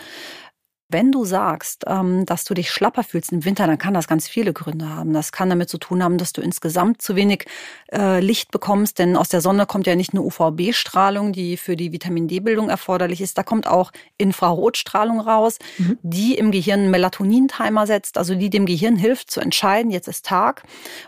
Wenn 0.88 1.10
du 1.10 1.24
sagst, 1.24 1.84
ähm, 1.86 2.26
dass 2.26 2.44
du 2.44 2.52
dich 2.54 2.70
schlapper 2.70 3.02
fühlst 3.04 3.32
im 3.32 3.44
Winter, 3.44 3.66
dann 3.66 3.78
kann 3.78 3.94
das 3.94 4.06
ganz 4.06 4.28
viele 4.28 4.52
Gründe 4.52 4.88
haben. 4.88 5.12
Das 5.12 5.32
kann 5.32 5.48
damit 5.48 5.68
zu 5.68 5.78
tun 5.78 6.02
haben, 6.02 6.18
dass 6.18 6.32
du 6.32 6.42
insgesamt 6.42 7.00
zu 7.00 7.16
wenig 7.16 7.46
äh, 7.90 8.20
Licht 8.20 8.50
bekommst, 8.50 8.98
denn 8.98 9.16
aus 9.16 9.28
der 9.28 9.40
Sonne 9.40 9.66
kommt 9.66 9.86
ja 9.86 9.96
nicht 9.96 10.12
nur 10.12 10.24
UVB-Strahlung, 10.26 11.32
die 11.32 11.56
für 11.56 11.74
die 11.74 11.92
Vitamin 11.92 12.28
D-Bildung 12.28 12.68
erforderlich 12.68 13.20
ist, 13.22 13.38
da 13.38 13.42
kommt 13.42 13.66
auch 13.66 13.92
Infrarotstrahlung 14.18 15.20
raus, 15.20 15.58
mhm. 15.78 15.98
die 16.02 16.34
im 16.34 16.50
Gehirn 16.50 16.80
einen 16.80 16.90
Melatonin-Timer 16.90 17.86
setzt, 17.86 18.18
also 18.18 18.34
die 18.34 18.50
dem 18.50 18.66
Gehirn 18.66 18.96
hilft 18.96 19.30
zu 19.30 19.40
entscheiden, 19.40 19.90
jetzt 19.90 20.08
ist 20.08 20.26
Tag 20.26 20.64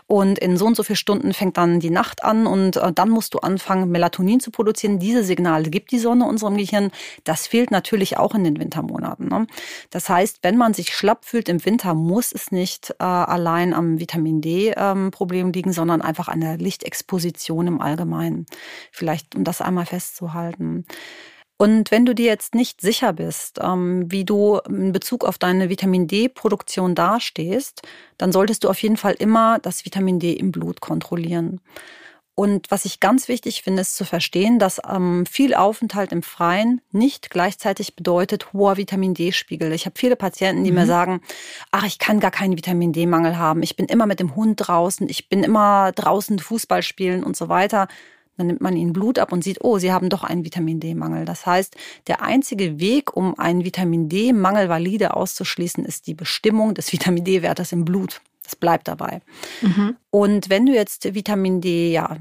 und 0.07 0.39
in 0.39 0.57
so 0.57 0.65
und 0.65 0.75
so 0.75 0.83
vielen 0.83 0.97
Stunden 0.97 1.33
fängt 1.33 1.57
dann 1.57 1.79
die 1.79 1.91
Nacht 1.91 2.23
an 2.23 2.47
und 2.47 2.77
äh, 2.77 2.91
dann 2.91 3.09
musst 3.09 3.33
du 3.33 3.39
anfangen, 3.39 3.89
Melatonin 3.89 4.39
zu 4.39 4.51
produzieren. 4.51 4.99
Diese 4.99 5.23
Signale 5.23 5.69
gibt 5.69 5.91
die 5.91 5.99
Sonne 5.99 6.25
unserem 6.25 6.57
Gehirn. 6.57 6.91
Das 7.23 7.47
fehlt 7.47 7.71
natürlich 7.71 8.17
auch 8.17 8.33
in 8.33 8.43
den 8.43 8.59
Wintermonaten. 8.59 9.27
Ne? 9.27 9.47
Das 9.89 10.09
heißt, 10.09 10.39
wenn 10.41 10.57
man 10.57 10.73
sich 10.73 10.95
schlapp 10.95 11.25
fühlt 11.25 11.49
im 11.49 11.63
Winter, 11.65 11.93
muss 11.93 12.31
es 12.31 12.51
nicht 12.51 12.91
äh, 12.99 13.03
allein 13.03 13.73
am 13.73 13.99
Vitamin 13.99 14.41
D-Problem 14.41 15.47
ähm, 15.47 15.53
liegen, 15.53 15.73
sondern 15.73 16.01
einfach 16.01 16.27
an 16.27 16.41
der 16.41 16.57
Lichtexposition 16.57 17.67
im 17.67 17.81
Allgemeinen. 17.81 18.45
Vielleicht, 18.91 19.35
um 19.35 19.43
das 19.43 19.61
einmal 19.61 19.85
festzuhalten. 19.85 20.85
Und 21.57 21.89
wenn 21.89 22.05
du 22.05 22.13
dir 22.13 22.27
jetzt 22.27 22.53
nicht 22.53 22.81
sicher 22.81 23.13
bist, 23.13 23.59
ähm, 23.61 24.11
wie 24.11 24.23
du 24.23 24.59
in 24.69 24.91
Bezug 24.91 25.25
auf 25.25 25.39
deine 25.39 25.69
Vitamin 25.69 26.07
D-Produktion 26.07 26.93
dastehst, 26.93 27.81
dann 28.19 28.31
solltest 28.31 28.63
du 28.63 28.69
auf 28.69 28.81
jeden 28.81 28.97
Fall 28.97 29.15
immer 29.17 29.57
das 29.59 29.83
Vitamin 29.83 30.19
D 30.19 30.33
im 30.33 30.51
Blut 30.51 30.81
kontrollieren. 30.81 31.59
Und 32.39 32.69
was 32.69 32.85
ich 32.85 32.99
ganz 32.99 33.29
wichtig 33.29 33.63
finde, 33.63 33.81
ist 33.81 33.95
zu 33.95 34.05
verstehen, 34.05 34.59
dass 34.59 34.79
ähm, 34.87 35.25
viel 35.25 35.55
Aufenthalt 35.55 36.11
im 36.11 36.21
Freien 36.21 36.81
nicht 36.91 37.31
gleichzeitig 37.31 37.95
bedeutet 37.95 38.53
hoher 38.53 38.77
Vitamin 38.77 39.15
D-Spiegel. 39.15 39.71
Ich 39.71 39.87
habe 39.87 39.97
viele 39.97 40.15
Patienten, 40.15 40.63
die 40.63 40.69
mhm. 40.69 40.77
mir 40.77 40.85
sagen, 40.85 41.21
ach, 41.71 41.83
ich 41.83 41.97
kann 41.97 42.19
gar 42.19 42.29
keinen 42.29 42.55
Vitamin 42.55 42.93
D-Mangel 42.93 43.39
haben. 43.39 43.63
Ich 43.63 43.75
bin 43.75 43.87
immer 43.87 44.05
mit 44.05 44.19
dem 44.19 44.35
Hund 44.35 44.67
draußen, 44.67 45.09
ich 45.09 45.29
bin 45.29 45.43
immer 45.43 45.91
draußen 45.93 46.37
Fußball 46.37 46.83
spielen 46.83 47.23
und 47.23 47.35
so 47.35 47.49
weiter. 47.49 47.87
Dann 48.37 48.45
nimmt 48.45 48.61
man 48.61 48.77
ihnen 48.77 48.93
Blut 48.93 49.17
ab 49.17 49.31
und 49.31 49.43
sieht, 49.43 49.63
oh, 49.63 49.79
sie 49.79 49.91
haben 49.91 50.09
doch 50.09 50.23
einen 50.23 50.45
Vitamin 50.45 50.79
D-Mangel. 50.79 51.25
Das 51.25 51.47
heißt, 51.47 51.75
der 52.05 52.21
einzige 52.21 52.79
Weg, 52.79 53.17
um 53.17 53.39
einen 53.39 53.65
Vitamin 53.65 54.09
D-Mangel 54.09 54.69
valide 54.69 55.15
auszuschließen, 55.15 55.83
ist 55.85 56.05
die 56.05 56.13
Bestimmung 56.13 56.75
des 56.75 56.93
Vitamin 56.93 57.23
D-Wertes 57.23 57.71
im 57.71 57.83
Blut. 57.83 58.21
Das 58.47 58.55
bleibt 58.55 58.87
dabei. 58.87 59.19
Mhm. 59.61 59.97
Und 60.09 60.49
wenn 60.49 60.65
du 60.65 60.73
jetzt 60.73 61.13
Vitamin 61.13 61.59
D 61.59 61.91
ja 61.91 62.15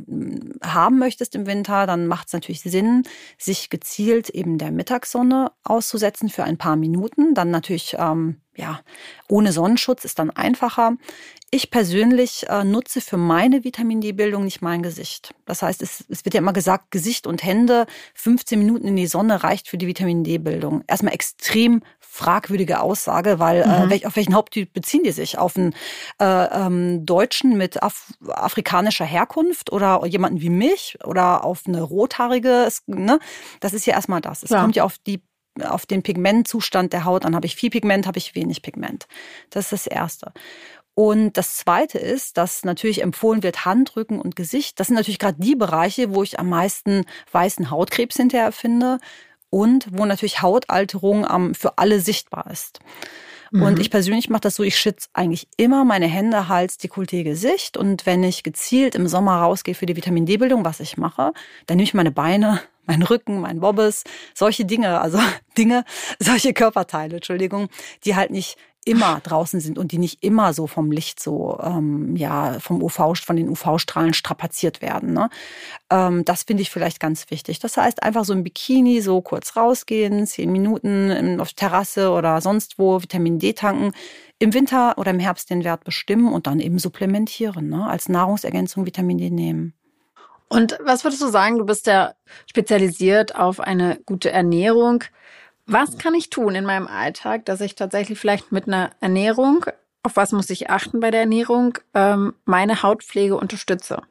haben 0.61 0.99
möchtest 0.99 1.37
im 1.37 1.47
Winter, 1.47 1.87
dann 1.87 2.09
macht 2.09 2.27
es 2.27 2.33
natürlich 2.33 2.63
Sinn, 2.63 3.05
sich 3.39 3.71
gezielt 3.71 4.29
eben 4.31 4.59
der 4.59 4.73
Mittagssonne 4.73 5.53
auszusetzen 5.63 6.29
für 6.29 6.43
ein 6.43 6.59
paar 6.59 6.75
Minuten. 6.75 7.35
Dann 7.35 7.53
natürlich 7.53 7.95
ähm, 7.97 8.41
ja 8.57 8.81
ohne 9.29 9.53
Sonnenschutz 9.53 10.05
ist 10.05 10.19
dann 10.19 10.31
einfacher. 10.31 10.97
Ich 11.53 11.71
persönlich 11.71 12.49
äh, 12.49 12.65
nutze 12.65 13.01
für 13.01 13.19
meine 13.19 13.63
Vitamin 13.63 14.01
D-Bildung 14.01 14.43
nicht 14.43 14.63
mein 14.63 14.83
Gesicht. 14.83 15.33
Das 15.45 15.63
heißt, 15.63 15.81
es, 15.81 16.05
es, 16.09 16.25
wird 16.25 16.35
ja 16.35 16.41
immer 16.41 16.53
gesagt, 16.53 16.91
Gesicht 16.91 17.29
und 17.29 17.45
Hände, 17.45 17.87
15 18.15 18.59
Minuten 18.59 18.89
in 18.89 18.97
die 18.97 19.07
Sonne 19.07 19.45
reicht 19.45 19.69
für 19.69 19.79
die 19.79 19.87
Vitamin 19.87 20.25
D-Bildung. 20.25 20.83
Erstmal 20.89 21.15
extrem 21.15 21.83
fragwürdige 22.17 22.81
Aussage, 22.81 23.39
weil 23.39 23.63
äh, 23.63 23.87
mhm. 23.87 23.93
äh, 23.93 24.07
auf 24.07 24.17
welchen 24.17 24.35
Haupttyp 24.35 24.73
beziehen 24.73 25.03
die 25.05 25.13
sich? 25.13 25.39
Auf 25.39 25.57
einen 25.57 25.75
äh, 26.21 26.25
ähm, 26.25 27.05
Deutschen 27.05 27.57
mit 27.57 27.83
Af 27.83 28.13
afrikanischer 28.29 29.05
Herkunft 29.05 29.71
oder 29.71 30.05
jemanden 30.07 30.41
wie 30.41 30.51
mich 30.51 30.99
oder 31.05 31.45
auf 31.45 31.63
eine 31.67 31.83
rothaarige? 31.83 32.69
Ne? 32.87 33.19
Das 33.61 33.75
ist 33.75 33.87
ja 33.87 33.95
erstmal 33.95 34.21
das. 34.21 34.43
Es 34.43 34.51
ja. 34.51 34.61
kommt 34.61 34.77
ja 34.77 34.85
auf 34.85 34.97
die 35.07 35.23
auf 35.63 35.87
den 35.87 36.03
Pigmentzustand 36.03 36.93
der 36.93 37.07
Haut 37.07 37.25
an. 37.25 37.35
Habe 37.35 37.47
ich 37.47 37.57
viel 37.57 37.71
Pigment, 37.71 38.07
habe 38.07 38.19
ich 38.19 38.35
wenig 38.35 38.61
Pigment. 38.61 39.07
Das 39.49 39.73
ist 39.73 39.73
das 39.73 39.87
Erste. 39.87 40.33
Und 40.93 41.37
das 41.37 41.57
Zweite 41.57 41.99
ist, 41.99 42.39
dass 42.39 42.65
natürlich 42.65 43.03
empfohlen 43.03 43.43
wird 43.43 43.67
Handrücken 43.67 44.19
und 44.19 44.37
Gesicht. 44.37 44.81
Das 44.81 44.87
sind 44.87 44.97
natürlich 44.97 45.19
gerade 45.19 45.39
die 45.39 45.55
Bereiche, 45.55 46.15
wo 46.15 46.23
ich 46.23 46.39
am 46.41 46.49
meisten 46.49 47.05
weißen 47.33 47.71
Hautkrebs 47.71 48.17
hinterher 48.17 48.53
finde 48.53 48.99
und 49.51 49.87
wo 49.91 50.05
natürlich 50.05 50.43
Hautalterung 50.43 51.27
ähm, 51.31 51.55
für 51.55 51.79
alle 51.79 52.01
sichtbar 52.01 52.51
ist. 52.51 52.81
Mhm. 53.51 53.63
Und 53.63 53.79
ich 53.79 53.91
persönlich 53.91 54.29
mache 54.29 54.43
das 54.43 54.57
so, 54.57 54.63
ich 54.63 54.79
schütze 54.79 55.09
eigentlich 55.13 55.49
immer 55.57 55.85
meine 55.85 56.07
Hände, 56.07 56.49
Hals, 56.49 56.79
Dekolleté, 56.79 57.23
Gesicht. 57.23 57.77
Und 57.77 58.07
wenn 58.07 58.23
ich 58.25 58.43
gezielt 58.43 58.95
im 58.95 59.09
Sommer 59.09 59.37
rausgehe 59.37 59.75
für 59.75 59.87
die 59.87 59.97
Vitamin 59.97 60.27
D-Bildung, 60.27 60.65
was 60.65 60.81
ich 60.81 60.97
mache, 60.97 61.33
dann 61.67 61.77
nehme 61.77 61.85
ich 61.85 61.95
meine 61.95 62.11
Beine, 62.11 62.61
meinen 62.87 63.03
Rücken, 63.03 63.41
mein 63.41 63.61
Bobbes, 63.61 64.05
solche 64.35 64.65
Dinge, 64.65 65.01
also 65.01 65.19
Dinge, 65.59 65.85
solche 66.19 66.53
Körperteile, 66.53 67.17
Entschuldigung, 67.17 67.69
die 68.05 68.15
halt 68.15 68.31
nicht 68.31 68.57
immer 68.87 69.21
draußen 69.21 69.61
sind 69.61 69.79
und 69.79 69.91
die 69.91 69.99
nicht 69.99 70.23
immer 70.23 70.55
so 70.55 70.67
vom 70.67 70.93
Licht 70.93 71.21
so, 71.21 71.59
ähm, 71.61 72.15
ja, 72.17 72.59
vom 72.61 72.83
UV, 72.83 73.17
von 73.17 73.37
den 73.37 73.49
UV-Strahlen 73.49 74.15
strapaziert 74.15 74.81
werden. 74.81 75.13
Ne? 75.13 75.29
Ähm, 75.91 76.25
das 76.25 76.45
finde 76.45 76.63
ich 76.63 76.71
vielleicht 76.71 77.01
ganz 77.01 77.31
wichtig. 77.31 77.59
Das 77.59 77.77
heißt, 77.77 78.03
einfach 78.03 78.25
so 78.25 78.33
ein 78.33 78.45
Bikini, 78.45 79.01
so 79.01 79.21
kurz 79.21 79.57
rausgehen, 79.57 80.27
zehn 80.27 80.53
Minuten 80.53 81.41
auf 81.41 81.53
Terrasse 81.53 82.11
oder 82.11 82.41
sonst 82.41 82.79
wo, 82.79 83.03
Vitamin 83.03 83.41
D 83.41 83.53
tanken, 83.55 83.93
im 84.39 84.55
Winter 84.55 84.97
oder 84.99 85.11
im 85.11 85.19
Herbst 85.19 85.51
den 85.51 85.65
Wert 85.65 85.83
bestimmen 85.83 86.33
und 86.33 86.47
dann 86.47 86.61
eben 86.61 86.79
supplementieren, 86.79 87.69
ne? 87.69 87.87
als 87.89 88.09
Nahrungsergänzung 88.09 88.87
Vitamin 88.87 89.19
D 89.19 89.31
nehmen. 89.31 89.75
Und 90.49 90.79
was 90.85 91.03
würdest 91.03 91.23
du 91.23 91.29
sagen, 91.29 91.59
du 91.59 91.67
bist 91.67 91.89
ja 91.89 92.15
spezialisiert 92.47 93.35
auf 93.35 93.59
eine 93.59 93.99
gute 94.07 94.31
Ernährung. 94.31 95.03
Was 95.67 95.99
kann 95.99 96.15
ich 96.15 96.31
tun 96.31 96.55
in 96.55 96.65
meinem 96.65 96.87
Alltag, 96.87 97.45
dass 97.45 97.61
ich 97.61 97.75
tatsächlich 97.75 98.19
vielleicht 98.19 98.53
mit 98.53 98.69
einer 98.69 98.91
Ernährung, 99.01 99.67
auf 100.05 100.15
was 100.15 100.33
muss 100.33 100.49
ich 100.51 100.71
achten 100.71 101.01
bei 101.01 101.11
der 101.11 101.21
Ernährung, 101.21 101.79
ähm, 101.93 102.35
meine 102.45 102.83
Hautpflege 102.83 103.37
unterstütze? 103.37 104.03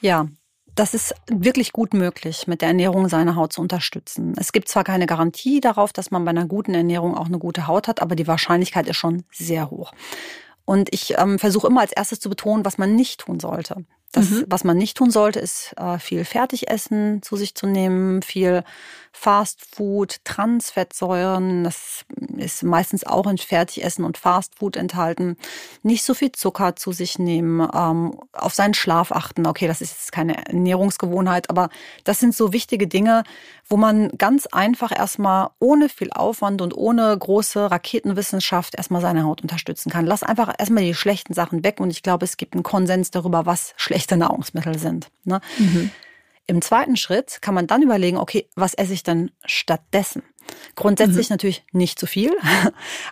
Ja, 0.00 0.28
das 0.76 0.94
ist 0.94 1.14
wirklich 1.28 1.72
gut 1.72 1.94
möglich, 1.94 2.46
mit 2.46 2.60
der 2.60 2.68
Ernährung 2.68 3.08
seine 3.08 3.34
Haut 3.34 3.52
zu 3.52 3.62
unterstützen. 3.62 4.34
Es 4.38 4.52
gibt 4.52 4.68
zwar 4.68 4.84
keine 4.84 5.06
Garantie 5.06 5.60
darauf, 5.60 5.92
dass 5.92 6.10
man 6.10 6.24
bei 6.24 6.30
einer 6.30 6.46
guten 6.46 6.74
Ernährung 6.74 7.16
auch 7.16 7.26
eine 7.26 7.38
gute 7.38 7.66
Haut 7.66 7.88
hat, 7.88 8.00
aber 8.00 8.14
die 8.14 8.28
Wahrscheinlichkeit 8.28 8.86
ist 8.86 8.96
schon 8.96 9.24
sehr 9.32 9.70
hoch. 9.70 9.92
Und 10.66 10.92
ich 10.92 11.14
ähm, 11.16 11.38
versuche 11.38 11.68
immer 11.68 11.80
als 11.80 11.92
erstes 11.92 12.20
zu 12.20 12.28
betonen, 12.28 12.64
was 12.64 12.76
man 12.76 12.94
nicht 12.94 13.20
tun 13.20 13.40
sollte. 13.40 13.84
Das, 14.12 14.30
mhm. 14.30 14.44
was 14.48 14.64
man 14.64 14.76
nicht 14.76 14.96
tun 14.96 15.10
sollte, 15.10 15.40
ist 15.40 15.74
äh, 15.78 15.98
viel 15.98 16.24
Fertigessen 16.24 17.22
zu 17.22 17.36
sich 17.36 17.54
zu 17.54 17.66
nehmen, 17.66 18.22
viel 18.22 18.62
Fast 19.18 19.64
Food, 19.74 20.18
Transfettsäuren, 20.24 21.64
das 21.64 22.04
ist 22.36 22.62
meistens 22.62 23.04
auch 23.04 23.26
in 23.26 23.38
Fertigessen 23.38 24.04
und 24.04 24.18
Fast 24.18 24.58
Food 24.58 24.76
enthalten. 24.76 25.38
Nicht 25.82 26.04
so 26.04 26.12
viel 26.12 26.32
Zucker 26.32 26.76
zu 26.76 26.92
sich 26.92 27.18
nehmen, 27.18 27.66
ähm, 27.74 28.20
auf 28.32 28.54
seinen 28.54 28.74
Schlaf 28.74 29.12
achten. 29.12 29.46
Okay, 29.46 29.66
das 29.66 29.80
ist 29.80 29.90
jetzt 29.92 30.12
keine 30.12 30.46
Ernährungsgewohnheit, 30.46 31.48
aber 31.48 31.70
das 32.04 32.20
sind 32.20 32.36
so 32.36 32.52
wichtige 32.52 32.86
Dinge, 32.86 33.24
wo 33.66 33.78
man 33.78 34.10
ganz 34.18 34.46
einfach 34.46 34.96
erstmal 34.96 35.48
ohne 35.58 35.88
viel 35.88 36.12
Aufwand 36.12 36.60
und 36.60 36.76
ohne 36.76 37.16
große 37.18 37.70
Raketenwissenschaft 37.70 38.74
erstmal 38.76 39.00
seine 39.00 39.24
Haut 39.24 39.40
unterstützen 39.40 39.90
kann. 39.90 40.06
Lass 40.06 40.22
einfach 40.22 40.54
erstmal 40.58 40.84
die 40.84 40.94
schlechten 40.94 41.32
Sachen 41.32 41.64
weg 41.64 41.80
und 41.80 41.90
ich 41.90 42.02
glaube, 42.02 42.26
es 42.26 42.36
gibt 42.36 42.52
einen 42.52 42.62
Konsens 42.62 43.10
darüber, 43.10 43.46
was 43.46 43.72
schlechte 43.76 44.18
Nahrungsmittel 44.18 44.78
sind. 44.78 45.08
Ne? 45.24 45.40
Mhm. 45.58 45.90
Im 46.46 46.62
zweiten 46.62 46.96
Schritt 46.96 47.38
kann 47.40 47.54
man 47.54 47.66
dann 47.66 47.82
überlegen, 47.82 48.18
okay, 48.18 48.48
was 48.54 48.74
esse 48.74 48.92
ich 48.92 49.02
denn 49.02 49.32
stattdessen? 49.44 50.22
Grundsätzlich 50.76 51.28
mhm. 51.28 51.34
natürlich 51.34 51.64
nicht 51.72 51.98
zu 51.98 52.06
viel. 52.06 52.36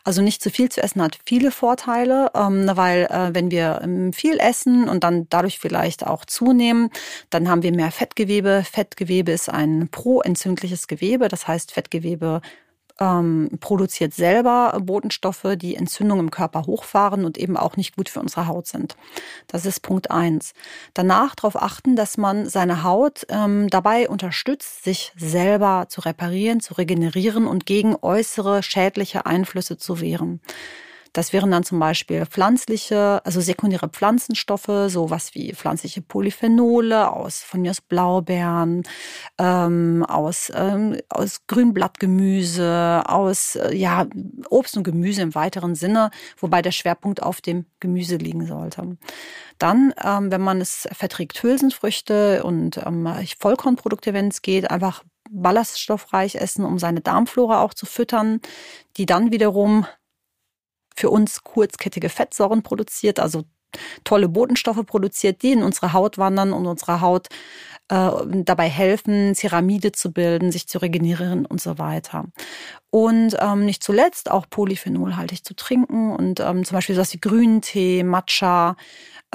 Also 0.04 0.20
nicht 0.20 0.42
zu 0.42 0.50
viel 0.50 0.68
zu 0.68 0.82
essen 0.82 1.02
hat 1.02 1.18
viele 1.24 1.50
Vorteile, 1.50 2.30
ähm, 2.34 2.70
weil 2.74 3.04
äh, 3.06 3.30
wenn 3.32 3.50
wir 3.50 3.80
ähm, 3.82 4.12
viel 4.12 4.38
essen 4.38 4.88
und 4.88 5.02
dann 5.02 5.26
dadurch 5.30 5.58
vielleicht 5.58 6.06
auch 6.06 6.24
zunehmen, 6.26 6.90
dann 7.30 7.48
haben 7.48 7.62
wir 7.62 7.72
mehr 7.72 7.90
Fettgewebe. 7.90 8.64
Fettgewebe 8.70 9.32
ist 9.32 9.48
ein 9.48 9.88
proentzündliches 9.90 10.86
Gewebe, 10.86 11.28
das 11.28 11.48
heißt 11.48 11.72
Fettgewebe 11.72 12.42
ähm, 13.00 13.50
produziert 13.60 14.14
selber 14.14 14.78
Botenstoffe, 14.80 15.56
die 15.56 15.76
Entzündung 15.76 16.20
im 16.20 16.30
Körper 16.30 16.66
hochfahren 16.66 17.24
und 17.24 17.38
eben 17.38 17.56
auch 17.56 17.76
nicht 17.76 17.96
gut 17.96 18.08
für 18.08 18.20
unsere 18.20 18.46
Haut 18.46 18.66
sind. 18.66 18.96
Das 19.46 19.66
ist 19.66 19.80
Punkt 19.80 20.10
eins. 20.10 20.54
Danach 20.94 21.34
darauf 21.34 21.60
achten, 21.60 21.96
dass 21.96 22.16
man 22.16 22.48
seine 22.48 22.84
Haut 22.84 23.26
ähm, 23.28 23.68
dabei 23.68 24.08
unterstützt, 24.08 24.84
sich 24.84 25.12
selber 25.16 25.86
zu 25.88 26.02
reparieren, 26.02 26.60
zu 26.60 26.74
regenerieren 26.74 27.46
und 27.46 27.66
gegen 27.66 27.96
äußere 28.00 28.62
schädliche 28.62 29.26
Einflüsse 29.26 29.76
zu 29.76 30.00
wehren. 30.00 30.40
Das 31.14 31.32
wären 31.32 31.52
dann 31.52 31.62
zum 31.62 31.78
Beispiel 31.78 32.26
pflanzliche, 32.26 33.22
also 33.24 33.40
sekundäre 33.40 33.88
Pflanzenstoffe, 33.88 34.88
sowas 34.88 35.32
wie 35.34 35.54
pflanzliche 35.54 36.02
Polyphenole 36.02 37.10
aus 37.12 37.44
von 37.44 37.62
mir 37.62 37.70
aus 37.70 37.80
Blaubeeren, 37.80 38.82
ähm, 39.38 40.04
aus, 40.08 40.50
ähm, 40.52 40.98
aus 41.08 41.46
Grünblattgemüse, 41.46 43.04
aus 43.06 43.54
äh, 43.54 43.76
ja, 43.76 44.06
Obst 44.50 44.76
und 44.76 44.82
Gemüse 44.82 45.22
im 45.22 45.36
weiteren 45.36 45.76
Sinne, 45.76 46.10
wobei 46.36 46.62
der 46.62 46.72
Schwerpunkt 46.72 47.22
auf 47.22 47.40
dem 47.40 47.66
Gemüse 47.78 48.16
liegen 48.16 48.46
sollte. 48.46 48.96
Dann, 49.58 49.94
ähm, 50.02 50.32
wenn 50.32 50.40
man 50.40 50.60
es 50.60 50.88
verträgt, 50.90 51.40
Hülsenfrüchte 51.40 52.42
und 52.42 52.78
ähm, 52.84 53.08
Vollkornprodukte, 53.38 54.14
wenn 54.14 54.28
es 54.28 54.42
geht, 54.42 54.68
einfach 54.68 55.04
ballaststoffreich 55.30 56.34
essen, 56.34 56.64
um 56.64 56.80
seine 56.80 57.02
Darmflora 57.02 57.62
auch 57.62 57.72
zu 57.72 57.86
füttern, 57.86 58.40
die 58.96 59.06
dann 59.06 59.30
wiederum 59.30 59.86
für 60.94 61.10
uns 61.10 61.42
kurzkettige 61.42 62.08
Fettsäuren 62.08 62.62
produziert, 62.62 63.18
also 63.20 63.44
tolle 64.04 64.28
Botenstoffe 64.28 64.84
produziert, 64.86 65.42
die 65.42 65.52
in 65.52 65.62
unsere 65.62 65.92
Haut 65.92 66.18
wandern 66.18 66.52
und 66.52 66.66
unsere 66.66 67.00
Haut 67.00 67.28
äh, 67.88 68.10
dabei 68.26 68.68
helfen, 68.68 69.34
Ceramide 69.34 69.92
zu 69.92 70.12
bilden, 70.12 70.50
sich 70.50 70.66
zu 70.66 70.78
regenerieren 70.78 71.46
und 71.46 71.60
so 71.60 71.78
weiter. 71.78 72.24
Und 72.90 73.36
ähm, 73.40 73.66
nicht 73.66 73.82
zuletzt 73.82 74.30
auch 74.30 74.46
polyphenolhaltig 74.48 75.44
zu 75.44 75.54
trinken 75.54 76.12
und 76.12 76.40
ähm, 76.40 76.64
zum 76.64 76.76
Beispiel 76.76 76.94
sowas 76.94 77.12
wie 77.12 77.20
Grüntee, 77.20 78.02
Matcha, 78.04 78.76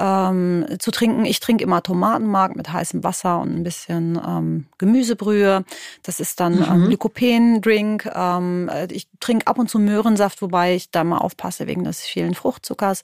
ähm, 0.00 0.66
zu 0.78 0.90
trinken. 0.90 1.26
Ich 1.26 1.40
trinke 1.40 1.62
immer 1.62 1.82
Tomatenmark 1.82 2.56
mit 2.56 2.72
heißem 2.72 3.04
Wasser 3.04 3.38
und 3.40 3.54
ein 3.54 3.62
bisschen 3.62 4.18
ähm, 4.26 4.66
Gemüsebrühe. 4.78 5.64
Das 6.02 6.20
ist 6.20 6.40
dann 6.40 6.56
mhm. 6.56 6.64
ähm, 6.64 6.88
Lykopen-Drink. 6.88 8.10
Ähm, 8.14 8.70
ich 8.90 9.08
trinke 9.20 9.46
ab 9.46 9.58
und 9.58 9.68
zu 9.68 9.78
Möhrensaft, 9.78 10.40
wobei 10.42 10.74
ich 10.74 10.90
da 10.90 11.04
mal 11.04 11.18
aufpasse 11.18 11.66
wegen 11.66 11.84
des 11.84 12.00
vielen 12.00 12.34
Fruchtzuckers. 12.34 13.02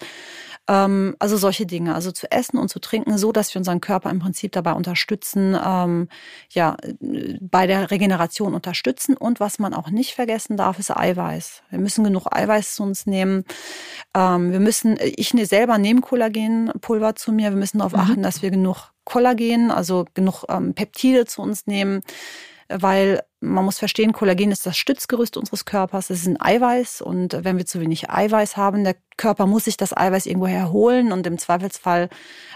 Ähm, 0.69 1.15
also 1.19 1.37
solche 1.37 1.67
Dinge. 1.67 1.95
Also 1.95 2.13
zu 2.13 2.31
essen 2.31 2.59
und 2.59 2.69
zu 2.69 2.81
trinken, 2.81 3.17
so 3.19 3.33
dass 3.33 3.55
wir 3.55 3.61
unseren 3.61 3.81
Körper 3.81 4.11
im 4.11 4.19
Prinzip 4.19 4.53
dabei 4.53 4.73
unterstützen, 4.73 5.57
ähm, 5.65 6.09
ja, 6.51 6.77
bei 7.41 7.67
der 7.67 7.91
Regeneration 7.91 8.55
unterstützen. 8.55 9.17
Und 9.17 9.41
was 9.41 9.59
man 9.59 9.75
auch 9.75 9.91
nicht 9.91 10.15
vergessen 10.15 10.57
darf, 10.57 10.79
ist 10.79 10.91
Eiweiß. 10.91 11.63
Wir 11.71 11.79
müssen 11.79 12.05
genug 12.05 12.27
Eiweiß 12.31 12.75
zu 12.75 12.83
uns 12.83 13.07
nehmen. 13.07 13.45
Ähm, 14.15 14.53
wir 14.53 14.61
müssen, 14.61 14.99
ich 15.01 15.35
ne, 15.35 15.47
selber 15.47 15.79
nehme 15.79 16.01
Kollagenpulver 16.01 17.15
zu 17.15 17.33
mir. 17.33 17.51
Wir 17.51 17.57
müssen 17.57 17.79
darauf 17.79 17.93
mhm. 17.93 18.01
achten, 18.01 18.23
dass 18.23 18.43
wir 18.43 18.51
genug 18.51 18.93
Kollagen, 19.05 19.71
also 19.71 20.05
genug 20.15 20.45
ähm, 20.49 20.75
Peptide 20.75 21.27
zu 21.27 21.43
uns 21.43 21.67
nehmen 21.67 22.03
weil 22.69 23.23
man 23.41 23.65
muss 23.65 23.79
verstehen, 23.79 24.13
Kollagen 24.13 24.51
ist 24.51 24.67
das 24.67 24.77
Stützgerüst 24.77 25.37
unseres 25.37 25.65
Körpers. 25.65 26.11
Es 26.11 26.21
ist 26.21 26.27
ein 26.27 26.41
Eiweiß 26.41 27.01
und 27.01 27.45
wenn 27.45 27.59
wir 27.59 27.67
zu 27.67 27.81
wenig 27.81 28.11
Eiweiß 28.11 28.57
haben, 28.57 28.85
der 28.85 28.97
Körper 29.17 29.47
muss 29.47 29.65
sich 29.65 29.77
das 29.77 29.97
Eiweiß 29.97 30.27
irgendwo 30.27 30.47
herholen 30.47 31.13
und 31.13 31.27
im 31.27 31.39
Zweifelsfall 31.39 32.09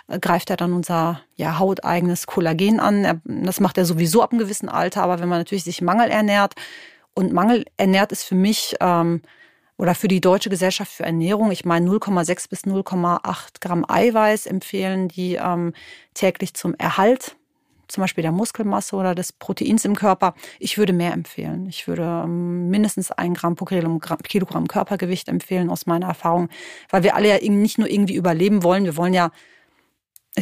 äh, 0.09 0.19
greift 0.19 0.51
er 0.51 0.57
dann 0.57 0.73
unser 0.73 1.21
ja, 1.37 1.59
hauteigenes 1.59 2.27
Kollagen 2.27 2.81
an. 2.81 3.21
Das 3.25 3.61
macht 3.61 3.79
er 3.79 3.85
sowieso 3.85 4.23
ab 4.23 4.33
einem 4.33 4.41
gewissen 4.41 4.69
Alter, 4.69 5.03
aber 5.03 5.21
wenn 5.21 5.29
man 5.29 5.39
natürlich 5.39 5.65
sich 5.65 5.83
Mangel 5.83 6.11
ernährt 6.11 6.55
und 7.15 7.33
Mangel 7.33 7.65
ernährt 7.77 8.13
ist 8.13 8.25
für 8.25 8.35
mich 8.35 8.77
ähm, 8.81 9.23
oder 9.77 9.95
für 9.95 10.09
die 10.09 10.21
Deutsche 10.21 10.51
Gesellschaft 10.51 10.93
für 10.93 11.05
Ernährung, 11.05 11.51
ich 11.51 11.65
meine 11.65 11.89
0,6 11.89 12.51
bis 12.51 12.65
0,8 12.65 13.61
Gramm 13.61 13.85
Eiweiß 13.89 14.47
empfehlen 14.47 15.09
die 15.09 15.35
ähm, 15.35 15.73
täglich 16.15 16.55
zum 16.55 16.75
Erhalt 16.75 17.37
zum 17.91 18.03
Beispiel 18.03 18.23
der 18.23 18.33
Muskelmasse 18.33 18.97
oder 18.97 19.15
des 19.15 19.33
Proteins 19.33 19.85
im 19.85 19.97
Körper. 19.97 20.35
Ich 20.59 20.79
würde 20.79 20.93
mehr 20.93 21.13
empfehlen. 21.13 21.67
Ich 21.67 21.89
würde 21.89 22.23
ähm, 22.25 22.69
mindestens 22.69 23.11
ein 23.11 23.35
Gramm 23.35 23.57
pro 23.57 23.65
Kilogramm 23.65 24.69
Körpergewicht 24.69 25.29
empfehlen 25.29 25.71
aus 25.71 25.87
meiner 25.87 26.07
Erfahrung, 26.07 26.49
weil 26.89 27.03
wir 27.03 27.15
alle 27.15 27.29
ja 27.29 27.51
nicht 27.51 27.79
nur 27.79 27.89
irgendwie 27.89 28.15
überleben 28.15 28.63
wollen. 28.63 28.85
Wir 28.85 28.97
wollen 28.97 29.15
ja, 29.15 29.31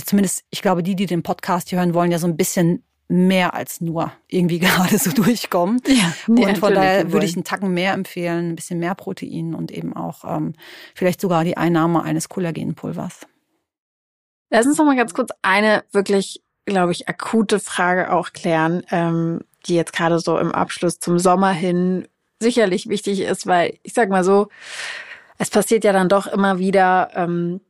zumindest, 0.05 0.45
ich 0.51 0.63
glaube, 0.63 0.83
die, 0.83 0.97
die 0.97 1.07
den 1.07 1.23
Podcast 1.23 1.71
hier 1.71 1.79
hören, 1.79 1.95
wollen 1.95 2.13
ja 2.13 2.19
so 2.19 2.27
ein 2.27 2.37
bisschen 2.37 2.83
mehr 3.09 3.55
als 3.55 3.81
nur 3.81 4.13
irgendwie 4.29 4.59
gerade 4.61 4.99
so 4.99 5.11
durchkommen. 5.11 5.81
Ja, 5.87 6.13
und 6.27 6.59
von 6.59 6.75
daher 6.75 7.13
würde 7.13 7.27
ich 7.27 7.35
einen 7.35 7.45
Tacken 7.45 7.73
mehr 7.73 7.95
empfehlen, 7.95 8.51
ein 8.51 8.57
bisschen 8.57 8.79
mehr 8.79 8.95
Protein 8.95 9.55
und 9.55 9.71
eben 9.73 9.97
auch 9.97 10.25
ähm, 10.25 10.55
vielleicht 10.95 11.21
sogar 11.21 11.45
die 11.45 11.57
Einnahme 11.57 12.03
eines 12.03 12.29
Kollagenpulvers. 12.29 13.27
Lass 14.51 14.67
uns 14.67 14.79
noch 14.79 14.87
mal 14.87 14.97
ganz 14.97 15.13
kurz 15.13 15.31
eine 15.43 15.85
wirklich 15.93 16.43
glaube 16.69 16.93
ich, 16.93 17.09
akute 17.09 17.61
Frage 17.61 18.13
auch 18.13 18.33
klären, 18.33 18.83
ähm, 18.91 19.41
die 19.67 19.75
jetzt 19.75 19.93
gerade 19.93 20.19
so 20.19 20.39
im 20.39 20.53
Abschluss 20.53 20.99
zum 20.99 21.19
Sommer 21.19 21.51
hin 21.51 22.07
sicherlich 22.41 22.89
wichtig 22.89 23.21
ist, 23.21 23.47
weil 23.47 23.79
ich 23.83 23.95
sag 23.95 24.09
mal 24.11 24.25
so, 24.25 24.49
es 25.39 25.51
passiert 25.51 25.85
ja 25.85 25.93
dann 25.93 26.09
doch 26.09 26.27
immer 26.27 26.59
wieder, 26.59 27.11
ähm, 27.15 27.61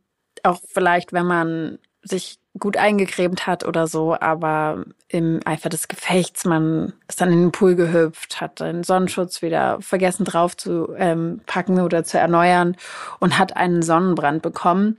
auch 0.42 0.61
vielleicht, 0.72 1.12
wenn 1.12 1.26
man 1.26 1.78
sich 2.02 2.38
gut 2.58 2.76
eingecremt 2.76 3.46
hat 3.46 3.64
oder 3.64 3.87
so, 3.87 4.16
aber 4.18 4.84
im 5.08 5.40
Eifer 5.44 5.68
des 5.68 5.88
Gefechts, 5.88 6.44
man 6.44 6.92
ist 7.08 7.20
dann 7.20 7.32
in 7.32 7.40
den 7.40 7.52
Pool 7.52 7.76
gehüpft, 7.76 8.40
hat 8.40 8.61
den 8.61 8.82
Sonnenschutz 8.82 9.42
wieder 9.42 9.80
vergessen 9.80 10.24
drauf 10.24 10.56
zu 10.56 10.94
ähm, 10.96 11.40
packen 11.46 11.80
oder 11.80 12.04
zu 12.04 12.18
erneuern 12.18 12.76
und 13.20 13.38
hat 13.38 13.56
einen 13.56 13.82
Sonnenbrand 13.82 14.42
bekommen. 14.42 14.98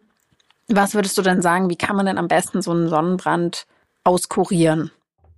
Was 0.67 0.93
würdest 0.93 1.17
du 1.17 1.21
denn 1.21 1.41
sagen, 1.41 1.69
wie 1.69 1.75
kann 1.75 1.95
man 1.95 2.05
denn 2.05 2.17
am 2.17 2.27
besten 2.27 2.61
so 2.61 2.71
einen 2.71 2.89
Sonnenbrand 2.89 3.65
auskurieren? 4.03 4.91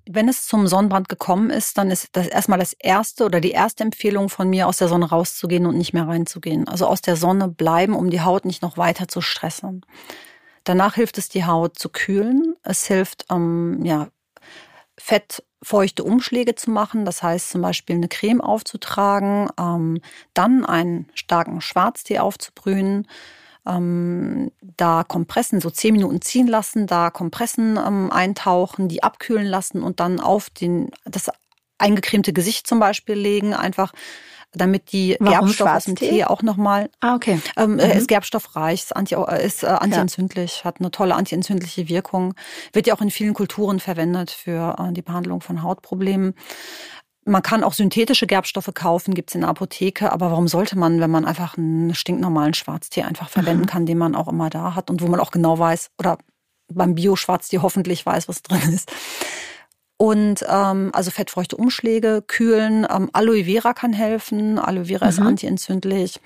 Wenn 0.10 0.28
es 0.28 0.48
zum 0.48 0.68
Sonnenbrand 0.68 1.10
gekommen 1.10 1.52
ist, 1.52 1.78
dann 1.78 1.92
ist 1.92 2.10
das 2.14 2.28
erstmal 2.28 2.60
das 2.60 2.74
erste 2.74 3.24
oder 3.24 3.40
die 3.40 3.52
erste 3.52 3.84
Empfehlung 3.84 4.30
von 4.30 4.50
mir, 4.50 4.68
aus 4.68 4.78
der 4.78 4.88
Sonne 4.88 5.10
rauszugehen 5.10 5.66
und 5.68 5.78
nicht 5.78 5.94
mehr 5.94 6.08
reinzugehen. 6.08 6.68
Also 6.68 6.88
aus 6.88 7.02
der 7.02 7.16
Sonne 7.16 7.48
bleiben, 7.48 7.96
um 7.96 8.10
die 8.10 8.22
Haut 8.22 8.46
nicht 8.46 8.62
noch 8.62 8.78
weiter 8.78 9.08
zu 9.08 9.22
stressen. 9.22 9.86
Danach 10.64 10.96
hilft 10.96 11.18
es, 11.18 11.30
die 11.30 11.46
Haut 11.46 11.78
zu 11.78 11.90
kühlen. 11.90 12.56
Es 12.64 12.86
hilft, 12.88 13.26
ähm, 13.32 13.84
ja, 13.84 14.10
fettfeuchte 14.98 16.04
Umschläge 16.04 16.56
zu 16.56 16.72
machen. 16.72 17.06
Das 17.06 17.24
heißt 17.24 17.50
zum 17.50 17.62
Beispiel 17.62 17.96
eine 17.96 18.08
Creme 18.08 18.42
aufzutragen, 18.42 19.50
ähm, 19.60 20.02
dann 20.34 20.66
einen 20.66 21.08
starken 21.14 21.62
Schwarztee 21.62 22.20
aufzubrühen 22.20 23.08
ähm, 23.68 24.52
da 24.62 25.04
Kompressen 25.04 25.62
so 25.62 25.70
zehn 25.70 25.94
Minuten 25.94 26.22
ziehen 26.22 26.48
lassen, 26.48 26.88
da 26.88 27.10
Kompressen 27.10 27.78
ähm, 27.78 28.12
eintauchen, 28.12 28.88
die 28.88 29.04
abkühlen 29.04 29.48
lassen 29.48 29.84
und 29.84 30.00
dann 30.00 30.20
auf 30.20 30.50
den, 30.50 30.90
das 31.06 31.30
eingecremte 31.78 32.34
Gesicht 32.34 32.68
zum 32.68 32.80
Beispiel 32.80 33.16
legen, 33.16 33.54
einfach 33.54 33.92
damit 34.54 34.92
die 34.92 35.16
Warum 35.20 35.46
Gerbstoffe 35.46 35.70
aus 35.70 35.86
dem 35.86 35.96
Tee 35.96 36.26
auch 36.26 36.42
nochmal. 36.42 36.90
Ah, 37.00 37.16
okay. 37.16 37.40
Ähm, 37.56 37.74
mhm. 37.74 37.80
Ist 37.80 38.08
gerbstoffreich, 38.08 38.82
ist, 38.82 38.96
anti, 38.96 39.16
ist 39.44 39.64
äh, 39.64 39.68
antientzündlich, 39.68 40.60
ja. 40.60 40.64
hat 40.66 40.80
eine 40.80 40.92
tolle 40.92 41.16
antientzündliche 41.16 41.88
Wirkung. 41.88 42.34
Wird 42.74 42.88
ja 42.88 42.94
auch 42.94 43.02
in 43.02 43.12
vielen 43.12 43.34
Kulturen 43.34 43.80
verwendet 43.80 44.32
für 44.32 44.76
äh, 44.78 44.92
die 44.92 45.02
Behandlung 45.02 45.42
von 45.42 45.64
Hautproblemen. 45.64 46.34
Man 47.24 47.44
kann 47.44 47.64
auch 47.64 47.74
synthetische 47.74 48.26
Gerbstoffe 48.26 48.72
kaufen, 48.74 49.14
gibt's 49.14 49.36
in 49.36 49.42
der 49.42 49.50
Apotheke, 49.50 50.12
aber 50.12 50.32
warum 50.32 50.48
sollte 50.48 50.78
man, 50.78 51.00
wenn 51.00 51.12
man 51.12 51.26
einfach 51.26 51.58
einen 51.58 51.94
stinknormalen 51.94 52.56
Schwarztee 52.56 53.04
einfach 53.04 53.30
verwenden 53.30 53.64
mhm. 53.64 53.68
kann, 53.68 53.86
den 53.86 54.00
man 54.00 54.16
auch 54.16 54.28
immer 54.28 54.50
da 54.50 54.74
hat 54.74 54.90
und 54.90 55.02
wo 55.02 55.08
man 55.08 55.20
auch 55.20 55.32
genau 55.32 55.60
weiß, 55.60 55.92
oder 56.00 56.18
beim 56.74 56.96
Bio-Schwarztee 56.96 57.60
hoffentlich 57.60 58.06
weiß, 58.06 58.28
was 58.28 58.42
drin 58.42 58.74
ist. 58.74 58.92
Und 59.98 60.44
ähm, 60.50 60.90
also 60.94 61.12
fettfeuchte 61.12 61.58
Umschläge, 61.58 62.24
kühlen, 62.26 62.88
ähm, 62.90 63.12
Aloe 63.14 63.44
Vera 63.44 63.74
kann 63.74 63.94
helfen. 63.94 64.58
Aloe 64.58 64.86
Vera 64.86 65.06
mhm. 65.06 65.10
ist 65.10 65.20
antientzündlich 65.20 66.20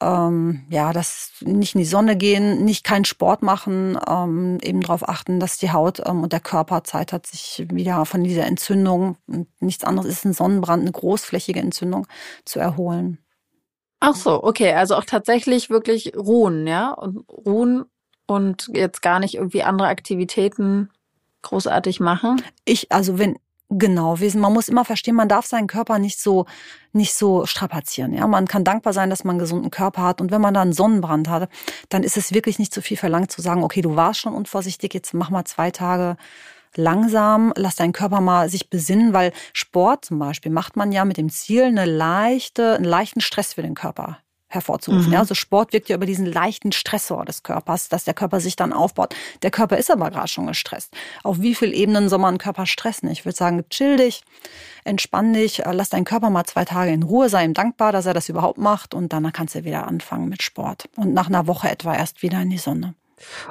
ähm, 0.00 0.64
ja, 0.70 0.92
das 0.92 1.32
nicht 1.40 1.74
in 1.74 1.80
die 1.80 1.86
Sonne 1.86 2.16
gehen, 2.16 2.64
nicht 2.64 2.84
keinen 2.84 3.04
Sport 3.04 3.42
machen, 3.42 3.98
ähm, 4.08 4.58
eben 4.62 4.80
darauf 4.80 5.08
achten, 5.08 5.40
dass 5.40 5.58
die 5.58 5.72
Haut 5.72 6.00
ähm, 6.04 6.22
und 6.22 6.32
der 6.32 6.40
Körper 6.40 6.84
Zeit 6.84 7.12
hat, 7.12 7.26
sich 7.26 7.66
wieder 7.70 8.04
von 8.06 8.24
dieser 8.24 8.46
Entzündung, 8.46 9.16
und 9.26 9.48
nichts 9.60 9.84
anderes 9.84 10.10
ist 10.10 10.24
ein 10.24 10.32
Sonnenbrand, 10.32 10.82
eine 10.82 10.92
großflächige 10.92 11.60
Entzündung, 11.60 12.06
zu 12.44 12.58
erholen. 12.58 13.18
Ach 14.00 14.14
so, 14.14 14.42
okay, 14.42 14.72
also 14.72 14.96
auch 14.96 15.04
tatsächlich 15.04 15.68
wirklich 15.68 16.16
ruhen, 16.16 16.66
ja, 16.66 16.92
und 16.92 17.28
ruhen 17.28 17.84
und 18.26 18.70
jetzt 18.72 19.02
gar 19.02 19.20
nicht 19.20 19.34
irgendwie 19.34 19.62
andere 19.62 19.88
Aktivitäten 19.88 20.90
großartig 21.42 22.00
machen. 22.00 22.42
Ich, 22.64 22.90
also 22.92 23.18
wenn 23.18 23.38
Genau, 23.72 24.16
man 24.16 24.52
muss 24.52 24.68
immer 24.68 24.84
verstehen, 24.84 25.14
man 25.14 25.28
darf 25.28 25.46
seinen 25.46 25.68
Körper 25.68 26.00
nicht 26.00 26.18
so 26.18 26.46
nicht 26.92 27.14
so 27.14 27.46
strapazieren. 27.46 28.12
Ja, 28.12 28.26
man 28.26 28.48
kann 28.48 28.64
dankbar 28.64 28.92
sein, 28.92 29.10
dass 29.10 29.22
man 29.22 29.34
einen 29.34 29.38
gesunden 29.38 29.70
Körper 29.70 30.02
hat 30.02 30.20
und 30.20 30.32
wenn 30.32 30.40
man 30.40 30.54
da 30.54 30.62
einen 30.62 30.72
Sonnenbrand 30.72 31.28
hat, 31.28 31.48
dann 31.88 32.02
ist 32.02 32.16
es 32.16 32.34
wirklich 32.34 32.58
nicht 32.58 32.74
zu 32.74 32.82
viel 32.82 32.96
verlangt 32.96 33.30
zu 33.30 33.40
sagen, 33.40 33.62
okay, 33.62 33.80
du 33.80 33.94
warst 33.94 34.18
schon 34.20 34.34
unvorsichtig, 34.34 34.92
jetzt 34.92 35.14
mach 35.14 35.30
mal 35.30 35.44
zwei 35.44 35.70
Tage 35.70 36.16
langsam, 36.74 37.52
lass 37.56 37.76
deinen 37.76 37.92
Körper 37.92 38.20
mal 38.20 38.48
sich 38.48 38.70
besinnen, 38.70 39.12
weil 39.12 39.32
Sport 39.52 40.04
zum 40.04 40.18
Beispiel 40.18 40.50
macht 40.50 40.74
man 40.76 40.90
ja 40.90 41.04
mit 41.04 41.16
dem 41.16 41.30
Ziel 41.30 41.62
eine 41.62 41.84
leichte, 41.84 42.74
einen 42.74 42.84
leichten 42.84 43.20
Stress 43.20 43.54
für 43.54 43.62
den 43.62 43.74
Körper 43.74 44.18
hervorzurufen. 44.50 45.06
Mhm. 45.06 45.12
Ja, 45.14 45.20
also 45.20 45.34
Sport 45.34 45.72
wirkt 45.72 45.88
ja 45.88 45.96
über 45.96 46.06
diesen 46.06 46.26
leichten 46.26 46.72
Stressor 46.72 47.24
des 47.24 47.42
Körpers, 47.42 47.88
dass 47.88 48.04
der 48.04 48.14
Körper 48.14 48.40
sich 48.40 48.56
dann 48.56 48.72
aufbaut. 48.72 49.14
Der 49.42 49.50
Körper 49.50 49.78
ist 49.78 49.90
aber 49.90 50.10
gerade 50.10 50.28
schon 50.28 50.48
gestresst. 50.48 50.92
Auf 51.22 51.40
wie 51.40 51.54
vielen 51.54 51.72
Ebenen 51.72 52.08
soll 52.08 52.18
man 52.18 52.30
einen 52.30 52.38
Körper 52.38 52.66
stressen? 52.66 53.08
Ich 53.10 53.24
würde 53.24 53.36
sagen, 53.36 53.64
chill 53.70 53.96
dich, 53.96 54.22
entspann 54.84 55.32
dich, 55.32 55.64
äh, 55.64 55.72
lass 55.72 55.88
deinen 55.88 56.04
Körper 56.04 56.30
mal 56.30 56.44
zwei 56.44 56.64
Tage 56.64 56.90
in 56.90 57.04
Ruhe, 57.04 57.28
sei 57.28 57.44
ihm 57.44 57.54
dankbar, 57.54 57.92
dass 57.92 58.06
er 58.06 58.14
das 58.14 58.28
überhaupt 58.28 58.58
macht 58.58 58.92
und 58.92 59.12
dann 59.12 59.32
kannst 59.32 59.54
du 59.54 59.64
wieder 59.64 59.86
anfangen 59.86 60.28
mit 60.28 60.42
Sport. 60.42 60.88
Und 60.96 61.14
nach 61.14 61.28
einer 61.28 61.46
Woche 61.46 61.70
etwa 61.70 61.94
erst 61.94 62.22
wieder 62.22 62.40
in 62.42 62.50
die 62.50 62.58
Sonne. 62.58 62.94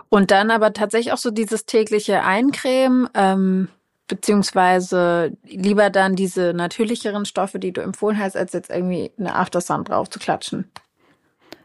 Und 0.09 0.31
dann 0.31 0.51
aber 0.51 0.73
tatsächlich 0.73 1.13
auch 1.13 1.17
so 1.17 1.31
dieses 1.31 1.65
tägliche 1.65 2.23
Eincremen, 2.23 3.07
ähm, 3.13 3.69
beziehungsweise 4.09 5.37
lieber 5.43 5.89
dann 5.89 6.15
diese 6.15 6.53
natürlicheren 6.53 7.25
Stoffe, 7.25 7.59
die 7.59 7.71
du 7.71 7.81
empfohlen 7.81 8.19
hast, 8.19 8.35
als 8.35 8.53
jetzt 8.53 8.69
irgendwie 8.69 9.11
eine 9.17 9.35
Aftersun 9.35 9.85
drauf 9.85 10.09
zu 10.09 10.19
klatschen. 10.19 10.69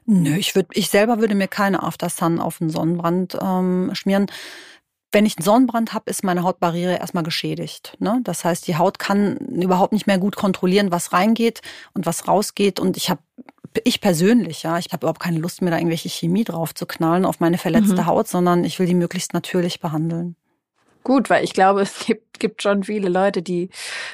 Nö, 0.07 0.37
ich 0.37 0.55
würde, 0.55 0.69
ich 0.73 0.91
selber 0.91 1.19
würde 1.19 1.35
mir 1.35 1.49
keine 1.49 1.83
Aftersun 1.83 2.41
auf 2.41 2.59
den 2.59 2.71
Sonnenbrand 2.71 3.39
ähm, 3.41 3.91
schmieren. 3.95 4.27
Wenn 5.13 5.27
ich 5.27 5.39
einen 5.39 5.45
Sonnenbrand 5.45 5.95
habe, 5.95 6.11
ist 6.11 6.25
meine 6.25 6.43
Hautbarriere 6.43 6.99
erstmal 6.99 7.23
geschädigt. 7.23 7.97
Ne? 8.01 8.21
Das 8.25 8.45
heißt, 8.45 8.67
die 8.67 8.77
Haut 8.77 8.99
kann 8.99 9.37
überhaupt 9.37 9.93
nicht 9.93 10.07
mehr 10.07 10.19
gut 10.19 10.37
kontrollieren, 10.37 10.91
was 10.91 11.13
reingeht 11.13 11.63
und 11.95 12.05
was 12.05 12.27
rausgeht. 12.27 12.81
Und 12.81 12.97
ich 12.97 13.11
habe 13.11 13.23
ich 13.85 14.01
persönlich, 14.01 14.63
ja, 14.63 14.79
ich 14.79 14.87
habe 14.93 15.05
überhaupt 15.05 15.21
keine 15.21 15.39
Lust 15.39 15.63
mehr, 15.63 15.71
da 15.71 15.79
irgendwelche 15.79 16.09
Chemie 16.09 16.45
drauf 16.45 16.75
zu 16.75 16.87
knallen 16.87 17.25
auf 17.25 17.41
meine 17.41 17.59
verletzte 17.59 18.03
mhm. 18.03 18.07
Haut, 18.07 18.29
sondern 18.29 18.65
ich 18.65 18.79
will 18.79 18.87
die 18.87 18.95
möglichst 18.95 19.35
natürlich 19.35 19.81
behandeln. 19.81 20.37
Gut, 21.03 21.31
weil 21.31 21.45
ich 21.45 21.53
glaube, 21.55 21.83
es 21.83 22.07
gibt, 22.07 22.39
gibt 22.41 22.63
schon 22.63 22.85
viele 22.85 23.09
Leute, 23.09 23.43
die 23.43 23.71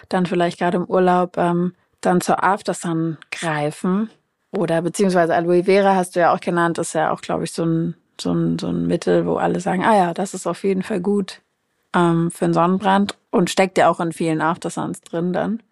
dann 0.08 0.26
vielleicht 0.26 0.58
gerade 0.58 0.78
im 0.78 0.84
Urlaub 0.84 1.36
ähm, 1.36 1.74
dann 2.00 2.20
zur 2.20 2.42
Aftersun 2.42 3.18
greifen 3.30 4.10
oder 4.52 4.82
beziehungsweise 4.82 5.34
Aloe 5.34 5.64
Vera 5.64 5.94
hast 5.94 6.16
du 6.16 6.20
ja 6.20 6.34
auch 6.34 6.40
genannt, 6.40 6.78
ist 6.78 6.94
ja 6.94 7.12
auch, 7.12 7.20
glaube 7.20 7.44
ich, 7.44 7.52
so 7.52 7.64
ein, 7.64 7.94
so, 8.20 8.32
ein, 8.32 8.58
so 8.58 8.68
ein 8.68 8.86
Mittel, 8.86 9.26
wo 9.26 9.36
alle 9.36 9.60
sagen, 9.60 9.84
ah 9.84 9.96
ja, 9.96 10.14
das 10.14 10.34
ist 10.34 10.46
auf 10.46 10.64
jeden 10.64 10.82
Fall 10.82 11.00
gut 11.00 11.40
ähm, 11.94 12.30
für 12.30 12.46
einen 12.46 12.54
Sonnenbrand 12.54 13.16
und 13.30 13.50
steckt 13.50 13.78
ja 13.78 13.88
auch 13.88 14.00
in 14.00 14.12
vielen 14.12 14.40
Aftersuns 14.40 15.00
drin 15.02 15.32
dann. 15.32 15.62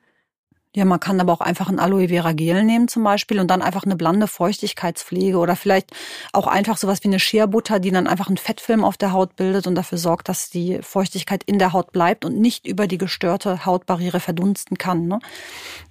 Ja, 0.76 0.84
man 0.84 1.00
kann 1.00 1.18
aber 1.18 1.32
auch 1.32 1.40
einfach 1.40 1.70
ein 1.70 1.78
Aloe 1.78 2.08
Vera 2.08 2.32
Gel 2.32 2.62
nehmen 2.62 2.88
zum 2.88 3.02
Beispiel 3.02 3.40
und 3.40 3.48
dann 3.48 3.62
einfach 3.62 3.84
eine 3.84 3.96
blande 3.96 4.26
Feuchtigkeitspflege 4.26 5.38
oder 5.38 5.56
vielleicht 5.56 5.92
auch 6.34 6.46
einfach 6.46 6.76
sowas 6.76 7.02
wie 7.02 7.08
eine 7.08 7.18
Scherbutter, 7.18 7.80
die 7.80 7.90
dann 7.90 8.06
einfach 8.06 8.28
einen 8.28 8.36
Fettfilm 8.36 8.84
auf 8.84 8.98
der 8.98 9.12
Haut 9.12 9.34
bildet 9.34 9.66
und 9.66 9.74
dafür 9.76 9.96
sorgt, 9.96 10.28
dass 10.28 10.50
die 10.50 10.80
Feuchtigkeit 10.82 11.42
in 11.44 11.58
der 11.58 11.72
Haut 11.72 11.90
bleibt 11.90 12.26
und 12.26 12.38
nicht 12.38 12.66
über 12.66 12.86
die 12.86 12.98
gestörte 12.98 13.64
Hautbarriere 13.64 14.20
verdunsten 14.20 14.76
kann. 14.76 15.06
Ne? 15.08 15.20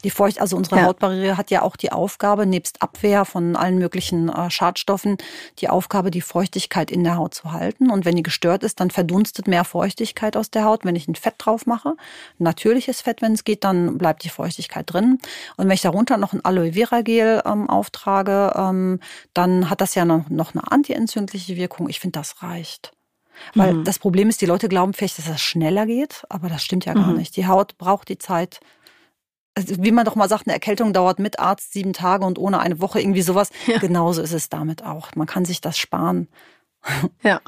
Die 0.04 0.12
Feucht, 0.12 0.40
also 0.40 0.56
unsere 0.56 0.78
ja. 0.78 0.84
Hautbarriere 0.84 1.38
hat 1.38 1.50
ja 1.50 1.64
auch 1.64 1.76
die 1.76 1.92
Aufgabe, 1.92 2.46
nebst 2.46 2.84
Abwehr 2.84 3.26
von 3.26 3.56
allen 3.56 3.80
möglichen 3.80 4.30
äh, 4.30 4.52
Schadstoffen, 4.52 5.18
die 5.58 5.70
Aufgabe, 5.70 6.12
die 6.12 6.22
Feuchtigkeit 6.22 6.92
in 6.92 7.04
der 7.04 7.18
Haut 7.18 7.34
zu 7.34 7.52
halten. 7.52 7.90
Und 7.90 8.06
wenn 8.06 8.16
die 8.16 8.24
gestört 8.24 8.64
ist, 8.64 8.80
dann 8.80 8.92
verdunstet 8.92 9.48
mehr 9.48 9.64
Feuchtigkeit 9.64 10.38
aus 10.38 10.52
der 10.52 10.66
Haut. 10.66 10.86
Wenn 10.86 10.96
ich 10.96 11.08
ein 11.08 11.16
Fett 11.16 11.36
drauf 11.40 11.66
mache, 11.66 11.96
natürliches 12.38 13.02
Fett, 13.02 13.24
wenn 13.24 13.34
es 13.34 13.44
geht, 13.44 13.64
dann 13.64 13.98
bleibt 13.98 14.24
die 14.24 14.30
Feuchtigkeit 14.30 14.67
Flüssigkeit 14.68 14.92
drin. 14.92 15.20
Und 15.56 15.66
wenn 15.66 15.74
ich 15.74 15.82
darunter 15.82 16.18
noch 16.18 16.34
ein 16.34 16.44
Aloe 16.44 16.74
Vera 16.74 17.02
Gel 17.02 17.42
ähm, 17.46 17.70
auftrage, 17.70 18.54
ähm, 18.56 19.00
dann 19.34 19.70
hat 19.70 19.82
das 19.82 19.96
ja 19.96 20.06
noch, 20.06 20.30
noch 20.30 20.54
eine 20.54 20.72
antientzündliche 20.72 21.56
Wirkung. 21.56 21.90
Ich 21.90 22.00
finde, 22.00 22.20
das 22.20 22.42
reicht. 22.44 22.92
Weil 23.54 23.74
mhm. 23.76 23.84
das 23.84 24.00
Problem 24.00 24.30
ist, 24.30 24.42
die 24.42 24.48
Leute 24.48 24.68
glauben 24.68 24.94
vielleicht, 24.94 25.20
dass 25.20 25.26
das 25.26 25.42
schneller 25.42 25.86
geht, 25.86 26.24
aber 26.30 26.50
das 26.50 26.64
stimmt 26.64 26.86
ja 26.86 26.94
gar 26.94 27.08
mhm. 27.08 27.18
nicht. 27.18 27.36
Die 27.36 27.48
Haut 27.48 27.78
braucht 27.78 28.10
die 28.10 28.18
Zeit. 28.18 28.60
Also, 29.54 29.76
wie 29.84 29.92
man 29.92 30.06
doch 30.06 30.16
mal 30.16 30.30
sagt, 30.30 30.48
eine 30.48 30.54
Erkältung 30.54 30.94
dauert 30.94 31.20
mit 31.20 31.40
Arzt 31.40 31.74
sieben 31.74 31.94
Tage 31.94 32.26
und 32.26 32.40
ohne 32.40 32.60
eine 32.60 32.80
Woche 32.82 33.00
irgendwie 33.00 33.22
sowas. 33.22 33.50
Ja. 33.68 33.78
Genauso 33.78 34.22
ist 34.22 34.34
es 34.34 34.50
damit 34.50 34.84
auch. 34.84 35.16
Man 35.16 35.28
kann 35.28 35.46
sich 35.46 35.62
das 35.62 35.78
sparen. 35.78 36.28
Ja. 37.24 37.42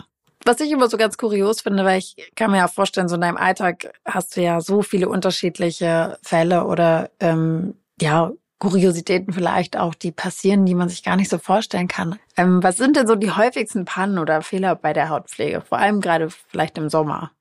Was 0.45 0.59
ich 0.61 0.71
immer 0.71 0.89
so 0.89 0.97
ganz 0.97 1.17
kurios 1.17 1.61
finde, 1.61 1.83
weil 1.83 1.99
ich 1.99 2.15
kann 2.35 2.51
mir 2.51 2.57
ja 2.57 2.67
vorstellen, 2.67 3.09
so 3.09 3.15
in 3.15 3.21
deinem 3.21 3.37
Alltag 3.37 3.91
hast 4.05 4.37
du 4.37 4.41
ja 4.41 4.61
so 4.61 4.81
viele 4.81 5.09
unterschiedliche 5.09 6.17
Fälle 6.23 6.65
oder 6.65 7.09
ähm, 7.19 7.75
ja, 8.01 8.31
Kuriositäten 8.59 9.33
vielleicht 9.33 9.77
auch, 9.77 9.95
die 9.95 10.11
passieren, 10.11 10.65
die 10.65 10.75
man 10.75 10.89
sich 10.89 11.03
gar 11.03 11.15
nicht 11.15 11.29
so 11.29 11.37
vorstellen 11.37 11.87
kann. 11.87 12.19
Ähm, 12.35 12.61
was 12.61 12.77
sind 12.77 12.97
denn 12.97 13.07
so 13.07 13.15
die 13.15 13.31
häufigsten 13.31 13.85
Pannen 13.85 14.19
oder 14.19 14.41
Fehler 14.41 14.75
bei 14.75 14.91
der 14.91 15.09
Hautpflege? 15.09 15.61
Vor 15.61 15.77
allem 15.77 16.01
gerade 16.01 16.29
vielleicht 16.29 16.77
im 16.77 16.89
Sommer. 16.89 17.31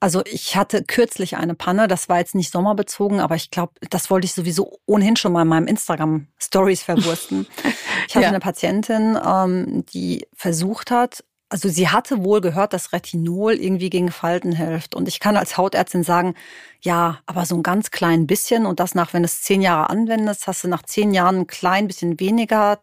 Also 0.00 0.22
ich 0.24 0.56
hatte 0.56 0.82
kürzlich 0.82 1.36
eine 1.36 1.54
Panne, 1.54 1.86
das 1.86 2.08
war 2.08 2.18
jetzt 2.18 2.34
nicht 2.34 2.50
sommerbezogen, 2.50 3.20
aber 3.20 3.36
ich 3.36 3.52
glaube, 3.52 3.74
das 3.88 4.10
wollte 4.10 4.24
ich 4.24 4.34
sowieso 4.34 4.80
ohnehin 4.84 5.14
schon 5.14 5.32
mal 5.32 5.42
in 5.42 5.48
meinem 5.48 5.68
Instagram 5.68 6.26
Stories 6.38 6.82
verwursten. 6.82 7.46
Ich 8.08 8.16
hatte 8.16 8.24
ja. 8.24 8.30
eine 8.30 8.40
Patientin, 8.40 9.16
ähm, 9.24 9.86
die 9.94 10.26
versucht 10.34 10.90
hat, 10.90 11.24
also 11.52 11.68
sie 11.68 11.90
hatte 11.90 12.24
wohl 12.24 12.40
gehört, 12.40 12.72
dass 12.72 12.94
Retinol 12.94 13.52
irgendwie 13.52 13.90
gegen 13.90 14.10
Falten 14.10 14.52
hilft. 14.52 14.94
Und 14.94 15.06
ich 15.06 15.20
kann 15.20 15.36
als 15.36 15.58
Hautärztin 15.58 16.02
sagen, 16.02 16.34
ja, 16.84 17.20
aber 17.26 17.46
so 17.46 17.54
ein 17.54 17.62
ganz 17.62 17.92
klein 17.92 18.26
bisschen 18.26 18.66
und 18.66 18.80
das 18.80 18.96
nach, 18.96 19.12
wenn 19.12 19.22
du 19.22 19.26
es 19.26 19.42
zehn 19.42 19.62
Jahre 19.62 19.88
anwendest, 19.88 20.48
hast 20.48 20.64
du 20.64 20.68
nach 20.68 20.82
zehn 20.82 21.14
Jahren 21.14 21.40
ein 21.40 21.46
klein 21.46 21.86
bisschen 21.86 22.18
weniger 22.18 22.80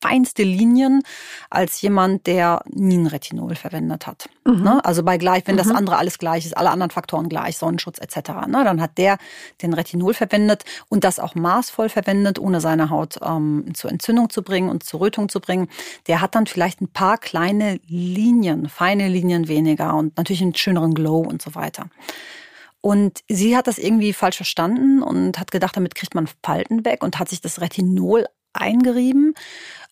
feinste 0.00 0.44
Linien 0.44 1.02
als 1.50 1.82
jemand, 1.82 2.26
der 2.26 2.62
nie 2.70 2.96
ein 2.96 3.06
Retinol 3.06 3.54
verwendet 3.54 4.06
hat. 4.06 4.30
Mhm. 4.46 4.62
Ne? 4.62 4.84
Also 4.84 5.02
bei 5.02 5.18
gleich, 5.18 5.46
wenn 5.46 5.56
mhm. 5.56 5.58
das 5.58 5.70
andere 5.70 5.98
alles 5.98 6.18
gleich 6.18 6.46
ist, 6.46 6.56
alle 6.56 6.70
anderen 6.70 6.90
Faktoren 6.90 7.28
gleich, 7.28 7.58
Sonnenschutz 7.58 7.98
etc., 7.98 8.30
ne? 8.46 8.64
dann 8.64 8.80
hat 8.80 8.96
der 8.96 9.18
den 9.60 9.74
Retinol 9.74 10.14
verwendet 10.14 10.64
und 10.88 11.04
das 11.04 11.18
auch 11.18 11.34
maßvoll 11.34 11.90
verwendet, 11.90 12.38
ohne 12.38 12.62
seine 12.62 12.88
Haut 12.88 13.18
ähm, 13.22 13.66
zur 13.74 13.90
Entzündung 13.90 14.30
zu 14.30 14.42
bringen 14.42 14.70
und 14.70 14.84
zur 14.84 15.00
Rötung 15.00 15.28
zu 15.28 15.40
bringen. 15.40 15.68
Der 16.06 16.22
hat 16.22 16.34
dann 16.34 16.46
vielleicht 16.46 16.80
ein 16.80 16.88
paar 16.88 17.18
kleine 17.18 17.78
Linien, 17.86 18.70
feine 18.70 19.08
Linien 19.08 19.48
weniger 19.48 19.94
und 19.96 20.16
natürlich 20.16 20.40
einen 20.40 20.54
schöneren 20.54 20.94
Glow 20.94 21.18
und 21.18 21.42
so 21.42 21.54
weiter. 21.54 21.90
Und 22.80 23.20
sie 23.28 23.56
hat 23.56 23.66
das 23.66 23.78
irgendwie 23.78 24.12
falsch 24.12 24.36
verstanden 24.36 25.02
und 25.02 25.38
hat 25.38 25.50
gedacht, 25.50 25.76
damit 25.76 25.94
kriegt 25.94 26.14
man 26.14 26.28
Falten 26.44 26.84
weg 26.84 27.02
und 27.02 27.18
hat 27.18 27.28
sich 27.28 27.40
das 27.40 27.60
Retinol 27.60 28.26
eingerieben. 28.52 29.34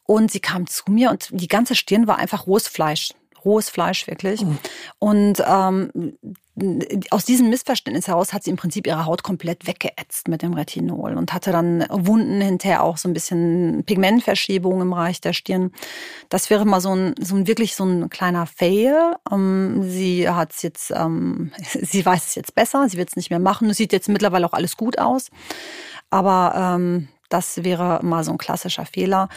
Und 0.05 0.31
sie 0.31 0.41
kam 0.41 0.67
zu 0.67 0.85
mir 0.89 1.11
und 1.11 1.29
die 1.33 1.49
ganze 1.49 1.75
Stirn 1.75 2.07
war 2.07 2.19
einfach 2.19 2.47
rohes 2.47 2.69
Fleisch. 2.69 3.13
Rohes 3.45 3.71
Fleisch, 3.71 4.07
wirklich. 4.07 4.43
Mhm. 4.43 4.59
Und 4.99 5.43
ähm, 5.47 6.17
aus 7.11 7.27
diesem 7.27 7.51
Missverständnis 7.51 8.09
heraus 8.09 8.33
hat 8.33 8.43
sie 8.43 8.51
im 8.51 8.57
Prinzip 8.57 8.87
ihre 8.87 9.05
Haut 9.05 9.23
komplett 9.23 9.67
weggeätzt 9.67 10.27
mit 10.29 10.41
dem 10.41 10.55
Retinol 10.55 11.15
und 11.15 11.35
hatte 11.35 11.53
dann 11.53 11.85
Wunden 11.91 12.41
hinterher 12.41 12.83
auch 12.83 12.97
so 12.97 13.09
ein 13.09 13.13
bisschen 13.13 13.85
Pigmentverschiebung 13.85 14.81
im 14.81 14.91
Bereich 14.91 15.21
der 15.21 15.35
Stirn. 15.35 15.73
Das 16.31 16.49
wäre 16.49 16.65
mal 16.65 16.81
so 16.81 16.95
ein, 16.95 17.15
so 17.21 17.37
ein 17.37 17.47
wirklich 17.47 17.77
so 17.77 17.85
ein 17.85 18.09
kleiner 18.09 18.47
Fail. 18.47 19.17
Ähm, 19.31 19.83
sie 19.83 20.31
hat 20.31 20.53
es 20.53 20.63
jetzt, 20.63 20.91
ähm, 20.97 21.53
sie 21.63 22.07
weiß 22.07 22.27
es 22.29 22.35
jetzt 22.35 22.55
besser, 22.55 22.89
sie 22.89 22.97
wird 22.97 23.11
es 23.11 23.17
nicht 23.17 23.29
mehr 23.29 23.39
machen. 23.39 23.69
Es 23.69 23.77
sieht 23.77 23.93
jetzt 23.93 24.09
mittlerweile 24.09 24.47
auch 24.47 24.55
alles 24.55 24.79
gut 24.79 24.99
aus. 24.99 25.29
Aber 26.09 26.55
ähm, 26.57 27.09
das 27.29 27.65
wäre 27.65 28.01
mal 28.03 28.25
so 28.25 28.33
ein 28.33 28.39
klassischer 28.39 28.87
Fehler. 28.87 29.29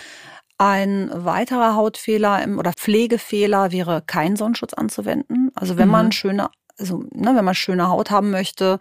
Ein 0.58 1.10
weiterer 1.14 1.76
Hautfehler 1.76 2.46
oder 2.58 2.74
Pflegefehler 2.74 3.72
wäre, 3.72 4.04
keinen 4.06 4.36
Sonnenschutz 4.36 4.74
anzuwenden. 4.74 5.52
Also 5.56 5.78
wenn 5.78 5.88
mhm. 5.88 5.92
man 5.92 6.12
schöne 6.12 6.50
also 6.80 7.04
ne, 7.14 7.36
wenn 7.36 7.46
man 7.46 7.56
schöne 7.56 7.90
Haut 7.90 8.12
haben 8.12 8.32
möchte, 8.32 8.80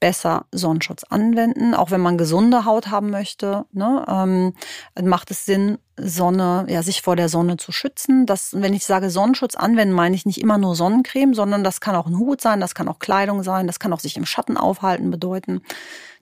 besser 0.00 0.44
Sonnenschutz 0.52 1.04
anwenden. 1.04 1.74
Auch 1.74 1.90
wenn 1.90 2.00
man 2.00 2.18
gesunde 2.18 2.64
Haut 2.64 2.88
haben 2.88 3.10
möchte, 3.10 3.64
ne, 3.72 4.04
ähm, 4.06 5.08
macht 5.08 5.30
es 5.30 5.46
Sinn, 5.46 5.78
Sonne, 5.96 6.66
ja, 6.68 6.82
sich 6.82 7.00
vor 7.00 7.16
der 7.16 7.28
Sonne 7.28 7.56
zu 7.56 7.72
schützen. 7.72 8.26
Das, 8.26 8.50
wenn 8.52 8.74
ich 8.74 8.84
sage 8.84 9.08
Sonnenschutz 9.08 9.54
anwenden, 9.54 9.94
meine 9.94 10.14
ich 10.14 10.26
nicht 10.26 10.42
immer 10.42 10.58
nur 10.58 10.74
Sonnencreme, 10.74 11.32
sondern 11.32 11.64
das 11.64 11.80
kann 11.80 11.96
auch 11.96 12.06
ein 12.06 12.18
Hut 12.18 12.40
sein, 12.40 12.60
das 12.60 12.74
kann 12.74 12.88
auch 12.88 12.98
Kleidung 12.98 13.42
sein, 13.42 13.66
das 13.66 13.78
kann 13.78 13.92
auch 13.92 14.00
sich 14.00 14.16
im 14.16 14.26
Schatten 14.26 14.56
aufhalten 14.56 15.10
bedeuten. 15.10 15.62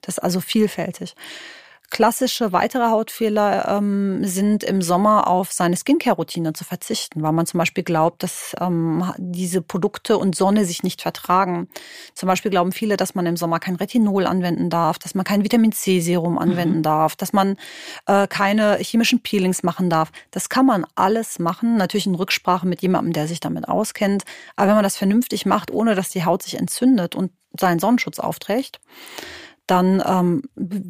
Das 0.01 0.17
ist 0.17 0.23
also 0.23 0.39
vielfältig. 0.39 1.15
Klassische 1.93 2.51
weitere 2.53 2.89
Hautfehler 2.89 3.67
ähm, 3.67 4.25
sind 4.25 4.63
im 4.63 4.81
Sommer 4.81 5.27
auf 5.27 5.51
seine 5.51 5.77
Skincare-Routine 5.77 6.53
zu 6.53 6.63
verzichten, 6.63 7.21
weil 7.21 7.33
man 7.33 7.45
zum 7.45 7.59
Beispiel 7.59 7.83
glaubt, 7.83 8.23
dass 8.23 8.55
ähm, 8.59 9.13
diese 9.19 9.61
Produkte 9.61 10.17
und 10.17 10.35
Sonne 10.35 10.65
sich 10.65 10.81
nicht 10.81 11.03
vertragen. 11.03 11.67
Zum 12.15 12.25
Beispiel 12.25 12.49
glauben 12.49 12.71
viele, 12.71 12.97
dass 12.97 13.13
man 13.13 13.27
im 13.27 13.37
Sommer 13.37 13.59
kein 13.59 13.75
Retinol 13.75 14.25
anwenden 14.25 14.71
darf, 14.71 14.97
dass 14.97 15.13
man 15.13 15.23
kein 15.23 15.43
Vitamin 15.43 15.71
C-Serum 15.71 16.39
anwenden 16.39 16.77
mhm. 16.77 16.83
darf, 16.83 17.15
dass 17.15 17.31
man 17.31 17.57
äh, 18.07 18.25
keine 18.25 18.77
chemischen 18.77 19.21
Peelings 19.21 19.61
machen 19.61 19.91
darf. 19.91 20.11
Das 20.31 20.49
kann 20.49 20.65
man 20.65 20.87
alles 20.95 21.37
machen, 21.37 21.77
natürlich 21.77 22.07
in 22.07 22.15
Rücksprache 22.15 22.65
mit 22.65 22.81
jemandem, 22.81 23.13
der 23.13 23.27
sich 23.27 23.39
damit 23.39 23.67
auskennt. 23.67 24.23
Aber 24.55 24.69
wenn 24.69 24.75
man 24.77 24.83
das 24.83 24.97
vernünftig 24.97 25.45
macht, 25.45 25.69
ohne 25.69 25.93
dass 25.93 26.09
die 26.09 26.25
Haut 26.25 26.41
sich 26.41 26.55
entzündet 26.57 27.13
und 27.13 27.31
seinen 27.55 27.77
Sonnenschutz 27.77 28.17
aufträgt, 28.17 28.79
dann 29.67 30.03
ähm, 30.05 30.43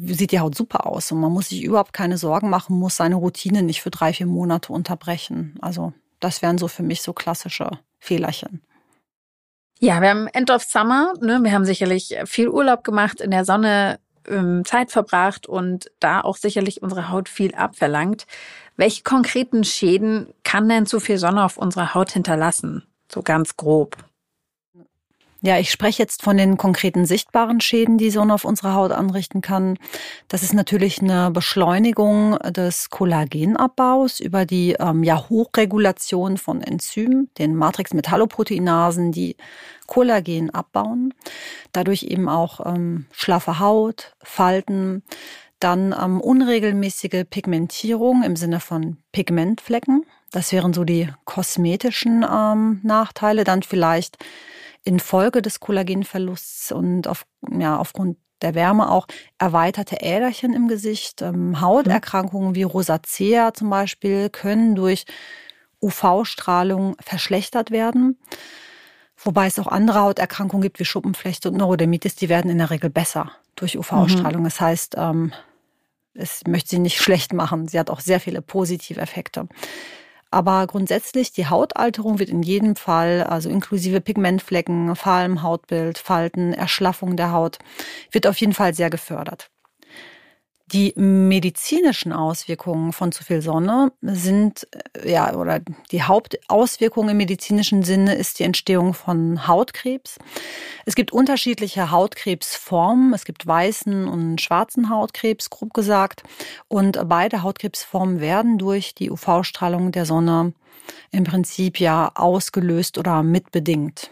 sieht 0.06 0.32
die 0.32 0.40
Haut 0.40 0.54
super 0.54 0.86
aus 0.86 1.12
und 1.12 1.20
man 1.20 1.32
muss 1.32 1.50
sich 1.50 1.62
überhaupt 1.62 1.92
keine 1.92 2.18
Sorgen 2.18 2.50
machen, 2.50 2.76
muss 2.78 2.96
seine 2.96 3.16
Routine 3.16 3.62
nicht 3.62 3.82
für 3.82 3.90
drei, 3.90 4.12
vier 4.12 4.26
Monate 4.26 4.72
unterbrechen. 4.72 5.56
Also 5.60 5.92
das 6.20 6.42
wären 6.42 6.58
so 6.58 6.68
für 6.68 6.82
mich 6.82 7.02
so 7.02 7.12
klassische 7.12 7.70
Fehlerchen. 7.98 8.62
Ja, 9.78 10.00
wir 10.00 10.10
haben 10.10 10.26
End 10.28 10.50
of 10.50 10.62
Summer, 10.62 11.12
ne? 11.20 11.40
wir 11.42 11.52
haben 11.52 11.64
sicherlich 11.64 12.16
viel 12.24 12.48
Urlaub 12.48 12.84
gemacht 12.84 13.20
in 13.20 13.30
der 13.30 13.44
Sonne 13.44 13.98
ähm, 14.26 14.64
Zeit 14.64 14.90
verbracht 14.90 15.46
und 15.46 15.90
da 16.00 16.20
auch 16.20 16.36
sicherlich 16.36 16.82
unsere 16.82 17.10
Haut 17.10 17.28
viel 17.28 17.54
abverlangt. 17.54 18.26
Welche 18.76 19.02
konkreten 19.02 19.64
Schäden 19.64 20.32
kann 20.42 20.68
denn 20.68 20.86
zu 20.86 21.00
viel 21.00 21.18
Sonne 21.18 21.44
auf 21.44 21.58
unserer 21.58 21.94
Haut 21.94 22.10
hinterlassen? 22.12 22.84
So 23.12 23.22
ganz 23.22 23.56
grob. 23.56 23.96
Ja, 25.46 25.58
ich 25.58 25.70
spreche 25.70 26.02
jetzt 26.02 26.22
von 26.22 26.38
den 26.38 26.56
konkreten 26.56 27.04
sichtbaren 27.04 27.60
Schäden, 27.60 27.98
die 27.98 28.10
Sonne 28.10 28.32
auf 28.32 28.46
unserer 28.46 28.72
Haut 28.72 28.92
anrichten 28.92 29.42
kann. 29.42 29.76
Das 30.26 30.42
ist 30.42 30.54
natürlich 30.54 31.02
eine 31.02 31.30
Beschleunigung 31.30 32.38
des 32.38 32.88
Kollagenabbaus 32.88 34.20
über 34.20 34.46
die 34.46 34.74
ähm, 34.80 35.02
ja, 35.02 35.28
Hochregulation 35.28 36.38
von 36.38 36.62
Enzymen, 36.62 37.28
den 37.36 37.56
Matrix-Metalloproteinasen, 37.56 39.12
die 39.12 39.36
Kollagen 39.86 40.48
abbauen. 40.48 41.12
Dadurch 41.72 42.04
eben 42.04 42.30
auch 42.30 42.64
ähm, 42.64 43.04
schlaffe 43.12 43.58
Haut, 43.58 44.16
Falten, 44.22 45.02
dann 45.60 45.94
ähm, 46.02 46.22
unregelmäßige 46.22 47.26
Pigmentierung 47.28 48.22
im 48.22 48.36
Sinne 48.36 48.60
von 48.60 48.96
Pigmentflecken. 49.12 50.06
Das 50.30 50.52
wären 50.52 50.72
so 50.72 50.84
die 50.84 51.10
kosmetischen 51.26 52.24
ähm, 52.24 52.80
Nachteile. 52.82 53.44
Dann 53.44 53.62
vielleicht 53.62 54.16
infolge 54.84 55.42
des 55.42 55.60
Kollagenverlusts 55.60 56.72
und 56.72 57.08
auf, 57.08 57.24
ja, 57.50 57.78
aufgrund 57.78 58.18
der 58.42 58.54
Wärme 58.54 58.90
auch 58.90 59.06
erweiterte 59.38 59.96
Äderchen 60.00 60.54
im 60.54 60.68
Gesicht. 60.68 61.22
Ähm, 61.22 61.60
Hauterkrankungen 61.60 62.54
wie 62.54 62.62
Rosacea 62.62 63.54
zum 63.54 63.70
Beispiel 63.70 64.28
können 64.28 64.74
durch 64.74 65.06
UV-Strahlung 65.80 66.96
verschlechtert 67.00 67.70
werden. 67.70 68.18
Wobei 69.16 69.46
es 69.46 69.58
auch 69.58 69.66
andere 69.66 70.00
Hauterkrankungen 70.00 70.62
gibt 70.62 70.78
wie 70.78 70.84
Schuppenflechte 70.84 71.48
und 71.48 71.56
Neurodermitis, 71.56 72.16
die 72.16 72.28
werden 72.28 72.50
in 72.50 72.58
der 72.58 72.70
Regel 72.70 72.90
besser 72.90 73.32
durch 73.56 73.78
UV-Strahlung. 73.78 74.42
Mhm. 74.42 74.44
Das 74.44 74.60
heißt, 74.60 74.96
ähm, 74.98 75.32
es 76.14 76.42
möchte 76.46 76.70
sie 76.70 76.78
nicht 76.78 76.96
schlecht 77.02 77.32
machen. 77.32 77.68
Sie 77.68 77.78
hat 77.78 77.90
auch 77.90 78.00
sehr 78.00 78.20
viele 78.20 78.42
positive 78.42 79.00
Effekte. 79.00 79.48
Aber 80.34 80.66
grundsätzlich, 80.66 81.30
die 81.30 81.46
Hautalterung 81.46 82.18
wird 82.18 82.28
in 82.28 82.42
jedem 82.42 82.74
Fall, 82.74 83.22
also 83.22 83.48
inklusive 83.48 84.00
Pigmentflecken, 84.00 84.96
fahlem 84.96 85.42
Hautbild, 85.44 85.96
Falten, 85.96 86.52
Erschlaffung 86.52 87.16
der 87.16 87.30
Haut, 87.30 87.60
wird 88.10 88.26
auf 88.26 88.36
jeden 88.38 88.52
Fall 88.52 88.74
sehr 88.74 88.90
gefördert. 88.90 89.53
Die 90.74 90.92
medizinischen 90.96 92.12
Auswirkungen 92.12 92.92
von 92.92 93.12
zu 93.12 93.22
viel 93.22 93.42
Sonne 93.42 93.92
sind, 94.02 94.66
äh, 95.04 95.12
ja, 95.12 95.32
oder 95.36 95.60
die 95.92 96.02
Hauptauswirkung 96.02 97.08
im 97.08 97.16
medizinischen 97.16 97.84
Sinne 97.84 98.16
ist 98.16 98.40
die 98.40 98.42
Entstehung 98.42 98.92
von 98.92 99.46
Hautkrebs. 99.46 100.18
Es 100.84 100.96
gibt 100.96 101.12
unterschiedliche 101.12 101.92
Hautkrebsformen. 101.92 103.14
Es 103.14 103.24
gibt 103.24 103.46
weißen 103.46 104.08
und 104.08 104.40
schwarzen 104.40 104.90
Hautkrebs, 104.90 105.48
grob 105.48 105.74
gesagt. 105.74 106.24
Und 106.66 106.98
beide 107.08 107.44
Hautkrebsformen 107.44 108.18
werden 108.18 108.58
durch 108.58 108.96
die 108.96 109.12
UV-Strahlung 109.12 109.92
der 109.92 110.06
Sonne 110.06 110.54
im 111.12 111.22
Prinzip 111.22 111.78
ja 111.78 112.10
ausgelöst 112.16 112.98
oder 112.98 113.22
mitbedingt. 113.22 114.10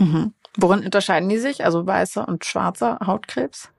Mhm. 0.00 0.34
Worin 0.56 0.84
unterscheiden 0.84 1.28
die 1.28 1.38
sich, 1.38 1.64
also 1.64 1.86
weißer 1.86 2.26
und 2.26 2.44
schwarzer 2.44 2.98
Hautkrebs? 3.06 3.70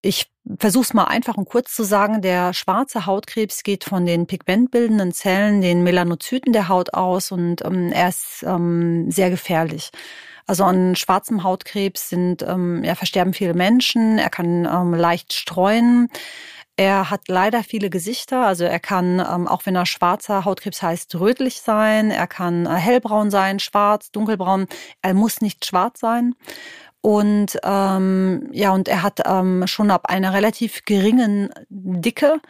Ich 0.00 0.33
versuche 0.58 0.84
es 0.84 0.94
mal 0.94 1.04
einfach 1.04 1.36
und 1.36 1.48
kurz 1.48 1.74
zu 1.74 1.84
sagen. 1.84 2.22
Der 2.22 2.52
schwarze 2.52 3.06
Hautkrebs 3.06 3.62
geht 3.62 3.84
von 3.84 4.06
den 4.06 4.26
pigmentbildenden 4.26 5.12
Zellen, 5.12 5.60
den 5.60 5.82
Melanozyten 5.82 6.52
der 6.52 6.68
Haut 6.68 6.94
aus 6.94 7.32
und 7.32 7.64
ähm, 7.64 7.92
er 7.92 8.08
ist 8.08 8.44
ähm, 8.46 9.10
sehr 9.10 9.30
gefährlich. 9.30 9.90
Also 10.46 10.64
an 10.64 10.94
schwarzem 10.94 11.42
Hautkrebs 11.42 12.10
sind, 12.10 12.42
ähm, 12.42 12.84
ja, 12.84 12.94
versterben 12.94 13.32
viele 13.32 13.54
Menschen, 13.54 14.18
er 14.18 14.28
kann 14.28 14.66
ähm, 14.66 14.92
leicht 14.94 15.32
streuen. 15.32 16.08
Er 16.76 17.08
hat 17.08 17.28
leider 17.28 17.62
viele 17.62 17.88
Gesichter, 17.88 18.44
also 18.44 18.64
er 18.64 18.80
kann, 18.80 19.20
ähm, 19.20 19.46
auch 19.46 19.64
wenn 19.64 19.76
er 19.76 19.86
schwarzer 19.86 20.44
Hautkrebs 20.44 20.82
heißt, 20.82 21.14
rötlich 21.14 21.60
sein, 21.60 22.10
er 22.10 22.26
kann 22.26 22.66
äh, 22.66 22.70
hellbraun 22.70 23.30
sein, 23.30 23.60
schwarz, 23.60 24.10
dunkelbraun, 24.10 24.66
er 25.00 25.14
muss 25.14 25.40
nicht 25.40 25.64
schwarz 25.64 26.00
sein. 26.00 26.34
Und 27.04 27.58
ähm, 27.62 28.48
ja, 28.52 28.72
und 28.72 28.88
er 28.88 29.02
hat 29.02 29.20
ähm, 29.26 29.66
schon 29.66 29.90
ab 29.90 30.06
einer 30.08 30.32
relativ 30.32 30.86
geringen 30.86 31.50
Dicke 31.68 32.40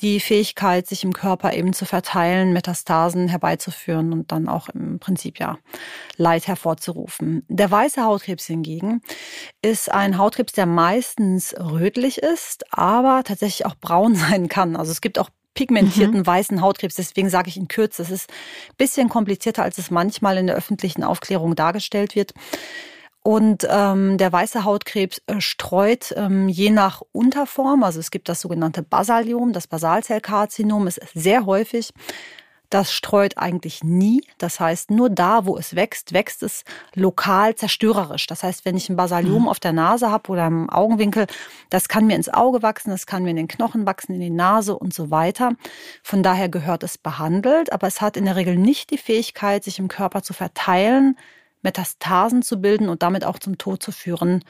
die 0.00 0.18
Fähigkeit, 0.18 0.86
sich 0.86 1.04
im 1.04 1.12
Körper 1.12 1.52
eben 1.52 1.74
zu 1.74 1.84
verteilen, 1.84 2.54
Metastasen 2.54 3.28
herbeizuführen 3.28 4.14
und 4.14 4.32
dann 4.32 4.48
auch 4.48 4.70
im 4.70 4.98
Prinzip 4.98 5.38
ja 5.38 5.58
Leid 6.16 6.48
hervorzurufen. 6.48 7.44
Der 7.50 7.70
weiße 7.70 8.02
Hautkrebs 8.02 8.46
hingegen 8.46 9.02
ist 9.60 9.92
ein 9.92 10.16
Hautkrebs, 10.16 10.54
der 10.54 10.64
meistens 10.64 11.54
rötlich 11.60 12.16
ist, 12.16 12.64
aber 12.72 13.24
tatsächlich 13.24 13.66
auch 13.66 13.74
braun 13.74 14.14
sein 14.30 14.48
kann. 14.48 14.76
Also 14.76 14.90
es 14.90 15.02
gibt 15.02 15.18
auch 15.18 15.28
pigmentierten 15.52 16.20
mhm. 16.20 16.26
weißen 16.26 16.62
Hautkrebs. 16.62 16.94
Deswegen 16.94 17.28
sage 17.28 17.50
ich 17.50 17.58
in 17.58 17.68
Kürze, 17.68 18.00
es 18.00 18.10
ist 18.10 18.30
ein 18.70 18.76
bisschen 18.78 19.10
komplizierter, 19.10 19.64
als 19.64 19.76
es 19.76 19.90
manchmal 19.90 20.38
in 20.38 20.46
der 20.46 20.56
öffentlichen 20.56 21.04
Aufklärung 21.04 21.56
dargestellt 21.56 22.14
wird. 22.14 22.32
Und 23.28 23.68
ähm, 23.68 24.16
der 24.16 24.32
weiße 24.32 24.64
Hautkrebs 24.64 25.20
äh, 25.26 25.42
streut 25.42 26.14
ähm, 26.16 26.48
je 26.48 26.70
nach 26.70 27.02
Unterform, 27.12 27.82
also 27.82 28.00
es 28.00 28.10
gibt 28.10 28.30
das 28.30 28.40
sogenannte 28.40 28.82
Basaliom, 28.82 29.52
das 29.52 29.66
Basalzellkarzinom 29.66 30.86
ist 30.86 31.02
sehr 31.12 31.44
häufig. 31.44 31.92
Das 32.70 32.90
streut 32.90 33.36
eigentlich 33.36 33.84
nie. 33.84 34.22
Das 34.38 34.60
heißt, 34.60 34.90
nur 34.90 35.10
da, 35.10 35.44
wo 35.44 35.58
es 35.58 35.76
wächst, 35.76 36.14
wächst 36.14 36.42
es 36.42 36.64
lokal 36.94 37.54
zerstörerisch. 37.54 38.26
Das 38.26 38.42
heißt, 38.42 38.64
wenn 38.64 38.78
ich 38.78 38.88
ein 38.88 38.96
Basaliom 38.96 39.42
mhm. 39.42 39.48
auf 39.48 39.60
der 39.60 39.74
Nase 39.74 40.10
habe 40.10 40.32
oder 40.32 40.46
im 40.46 40.70
Augenwinkel, 40.70 41.26
das 41.68 41.88
kann 41.88 42.06
mir 42.06 42.16
ins 42.16 42.32
Auge 42.32 42.62
wachsen, 42.62 42.92
das 42.92 43.04
kann 43.04 43.24
mir 43.24 43.30
in 43.30 43.36
den 43.36 43.48
Knochen 43.48 43.84
wachsen, 43.84 44.14
in 44.14 44.20
die 44.20 44.30
Nase 44.30 44.74
und 44.74 44.94
so 44.94 45.10
weiter. 45.10 45.52
Von 46.02 46.22
daher 46.22 46.48
gehört 46.48 46.82
es 46.82 46.96
behandelt, 46.96 47.74
aber 47.74 47.88
es 47.88 48.00
hat 48.00 48.16
in 48.16 48.24
der 48.24 48.36
Regel 48.36 48.56
nicht 48.56 48.90
die 48.90 48.96
Fähigkeit, 48.96 49.64
sich 49.64 49.78
im 49.78 49.88
Körper 49.88 50.22
zu 50.22 50.32
verteilen, 50.32 51.18
Metastasen 51.62 52.42
zu 52.42 52.60
bilden 52.60 52.88
und 52.88 53.02
damit 53.02 53.24
auch 53.24 53.38
zum 53.38 53.58
Tod 53.58 53.82
zu 53.82 53.92
führen. 53.92 54.44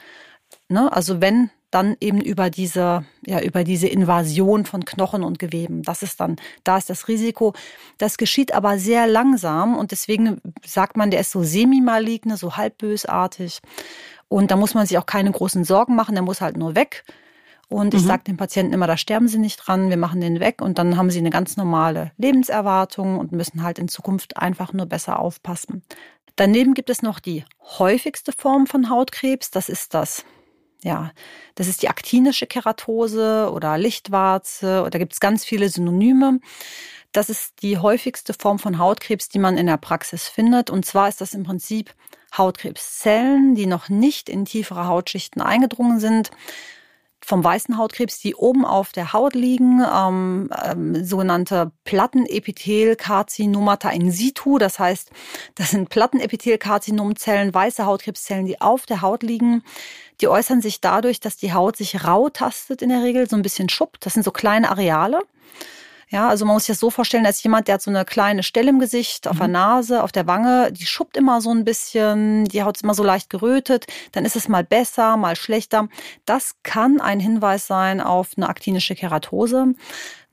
Ne? 0.67 0.91
Also 0.91 1.21
wenn 1.21 1.49
dann 1.71 1.95
eben 1.99 2.19
über 2.19 2.49
diese, 2.49 3.05
ja, 3.25 3.41
über 3.41 3.63
diese 3.63 3.87
Invasion 3.87 4.65
von 4.65 4.85
Knochen 4.85 5.23
und 5.23 5.39
Geweben. 5.39 5.83
Das 5.83 6.01
ist 6.01 6.19
dann, 6.19 6.37
da 6.63 6.77
ist 6.77 6.89
das 6.89 7.07
Risiko. 7.07 7.53
Das 7.97 8.17
geschieht 8.17 8.53
aber 8.53 8.79
sehr 8.79 9.07
langsam 9.07 9.77
und 9.77 9.91
deswegen 9.91 10.41
sagt 10.65 10.97
man, 10.97 11.11
der 11.11 11.19
ist 11.19 11.31
so 11.31 11.43
semi-maligne, 11.43 12.37
so 12.37 12.57
halb 12.57 12.79
bösartig. 12.79 13.59
Und 14.27 14.51
da 14.51 14.55
muss 14.55 14.73
man 14.73 14.85
sich 14.85 14.97
auch 14.97 15.05
keine 15.05 15.31
großen 15.31 15.63
Sorgen 15.63 15.95
machen, 15.95 16.15
der 16.15 16.23
muss 16.23 16.41
halt 16.41 16.57
nur 16.57 16.75
weg. 16.75 17.03
Und 17.67 17.93
ich 17.93 18.01
mhm. 18.01 18.07
sage 18.07 18.23
den 18.23 18.37
Patienten 18.37 18.73
immer, 18.73 18.87
da 18.87 18.97
sterben 18.97 19.27
sie 19.27 19.37
nicht 19.37 19.57
dran, 19.57 19.91
wir 19.91 19.97
machen 19.97 20.21
den 20.21 20.39
weg 20.39 20.59
und 20.59 20.79
dann 20.79 20.97
haben 20.97 21.11
sie 21.11 21.19
eine 21.19 21.29
ganz 21.29 21.55
normale 21.55 22.11
Lebenserwartung 22.17 23.19
und 23.19 23.31
müssen 23.31 23.61
halt 23.61 23.77
in 23.77 23.87
Zukunft 23.87 24.37
einfach 24.37 24.73
nur 24.73 24.87
besser 24.87 25.19
aufpassen. 25.19 25.83
Daneben 26.39 26.73
gibt 26.73 26.89
es 26.89 27.01
noch 27.01 27.19
die 27.19 27.43
häufigste 27.79 28.31
Form 28.31 28.65
von 28.65 28.89
Hautkrebs. 28.89 29.51
Das 29.51 29.67
ist 29.67 29.93
das, 29.93 30.23
ja, 30.81 31.11
das 31.55 31.67
ist 31.67 31.81
die 31.81 31.89
aktinische 31.89 32.47
Keratose 32.47 33.51
oder 33.51 33.77
Lichtwarze. 33.77 34.87
Da 34.89 34.99
gibt 34.99 35.11
es 35.11 35.19
ganz 35.19 35.43
viele 35.43 35.67
Synonyme. 35.67 36.39
Das 37.11 37.29
ist 37.29 37.61
die 37.61 37.77
häufigste 37.77 38.33
Form 38.33 38.57
von 38.57 38.77
Hautkrebs, 38.77 39.27
die 39.27 39.37
man 39.37 39.57
in 39.57 39.65
der 39.65 39.75
Praxis 39.75 40.29
findet. 40.29 40.69
Und 40.69 40.85
zwar 40.85 41.09
ist 41.09 41.19
das 41.19 41.33
im 41.33 41.43
Prinzip 41.43 41.93
Hautkrebszellen, 42.37 43.53
die 43.53 43.65
noch 43.65 43.89
nicht 43.89 44.29
in 44.29 44.45
tiefere 44.45 44.87
Hautschichten 44.87 45.41
eingedrungen 45.41 45.99
sind, 45.99 46.31
vom 47.23 47.43
weißen 47.43 47.77
Hautkrebs, 47.77 48.19
die 48.19 48.35
oben 48.35 48.65
auf 48.65 48.91
der 48.91 49.13
Haut 49.13 49.35
liegen, 49.35 49.81
ähm, 49.81 50.49
ähm, 50.63 51.03
sogenannte 51.03 51.71
Plattenepithelkarzinomata 51.83 53.89
in 53.89 54.11
situ. 54.11 54.57
Das 54.57 54.79
heißt, 54.79 55.11
das 55.55 55.71
sind 55.71 55.89
Plattenepithelkarzinomzellen, 55.89 57.53
weiße 57.53 57.85
Hautkrebszellen, 57.85 58.45
die 58.45 58.61
auf 58.61 58.85
der 58.85 59.01
Haut 59.01 59.23
liegen. 59.23 59.63
Die 60.21 60.27
äußern 60.27 60.61
sich 60.61 60.81
dadurch, 60.81 61.19
dass 61.19 61.37
die 61.37 61.53
Haut 61.53 61.77
sich 61.77 62.05
rau 62.05 62.29
tastet 62.29 62.81
in 62.81 62.89
der 62.89 63.03
Regel, 63.03 63.29
so 63.29 63.35
ein 63.35 63.41
bisschen 63.41 63.69
schuppt. 63.69 64.05
Das 64.05 64.13
sind 64.13 64.23
so 64.23 64.31
kleine 64.31 64.69
Areale. 64.69 65.21
Ja, 66.11 66.27
also 66.27 66.43
man 66.43 66.55
muss 66.55 66.65
sich 66.65 66.73
das 66.73 66.79
so 66.79 66.89
vorstellen, 66.89 67.27
als 67.27 67.43
jemand, 67.43 67.67
der 67.67 67.75
hat 67.75 67.83
so 67.83 67.91
eine 67.91 68.03
kleine 68.03 68.41
Stelle 68.41 68.69
im 68.69 68.79
Gesicht, 68.79 69.27
auf 69.27 69.35
mhm. 69.35 69.39
der 69.39 69.47
Nase, 69.49 70.03
auf 70.03 70.11
der 70.11 70.25
Wange, 70.25 70.71
die 70.71 70.87
schuppt 70.87 71.15
immer 71.15 71.39
so 71.39 71.51
ein 71.51 71.63
bisschen, 71.63 72.45
die 72.45 72.63
Haut 72.63 72.77
ist 72.77 72.83
immer 72.83 72.95
so 72.95 73.03
leicht 73.03 73.29
gerötet, 73.29 73.85
dann 74.11 74.25
ist 74.25 74.35
es 74.35 74.47
mal 74.47 74.63
besser, 74.63 75.17
mal 75.17 75.35
schlechter. 75.35 75.87
Das 76.25 76.55
kann 76.63 76.99
ein 76.99 77.19
Hinweis 77.19 77.67
sein 77.67 78.01
auf 78.01 78.31
eine 78.37 78.49
aktinische 78.49 78.95
Keratose. 78.95 79.75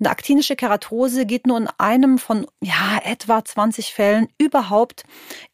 Eine 0.00 0.10
aktinische 0.10 0.56
Keratose 0.56 1.26
geht 1.26 1.46
nur 1.46 1.58
in 1.58 1.68
einem 1.76 2.16
von 2.16 2.46
ja, 2.62 2.98
etwa 3.04 3.44
20 3.44 3.92
Fällen 3.92 4.28
überhaupt 4.38 5.04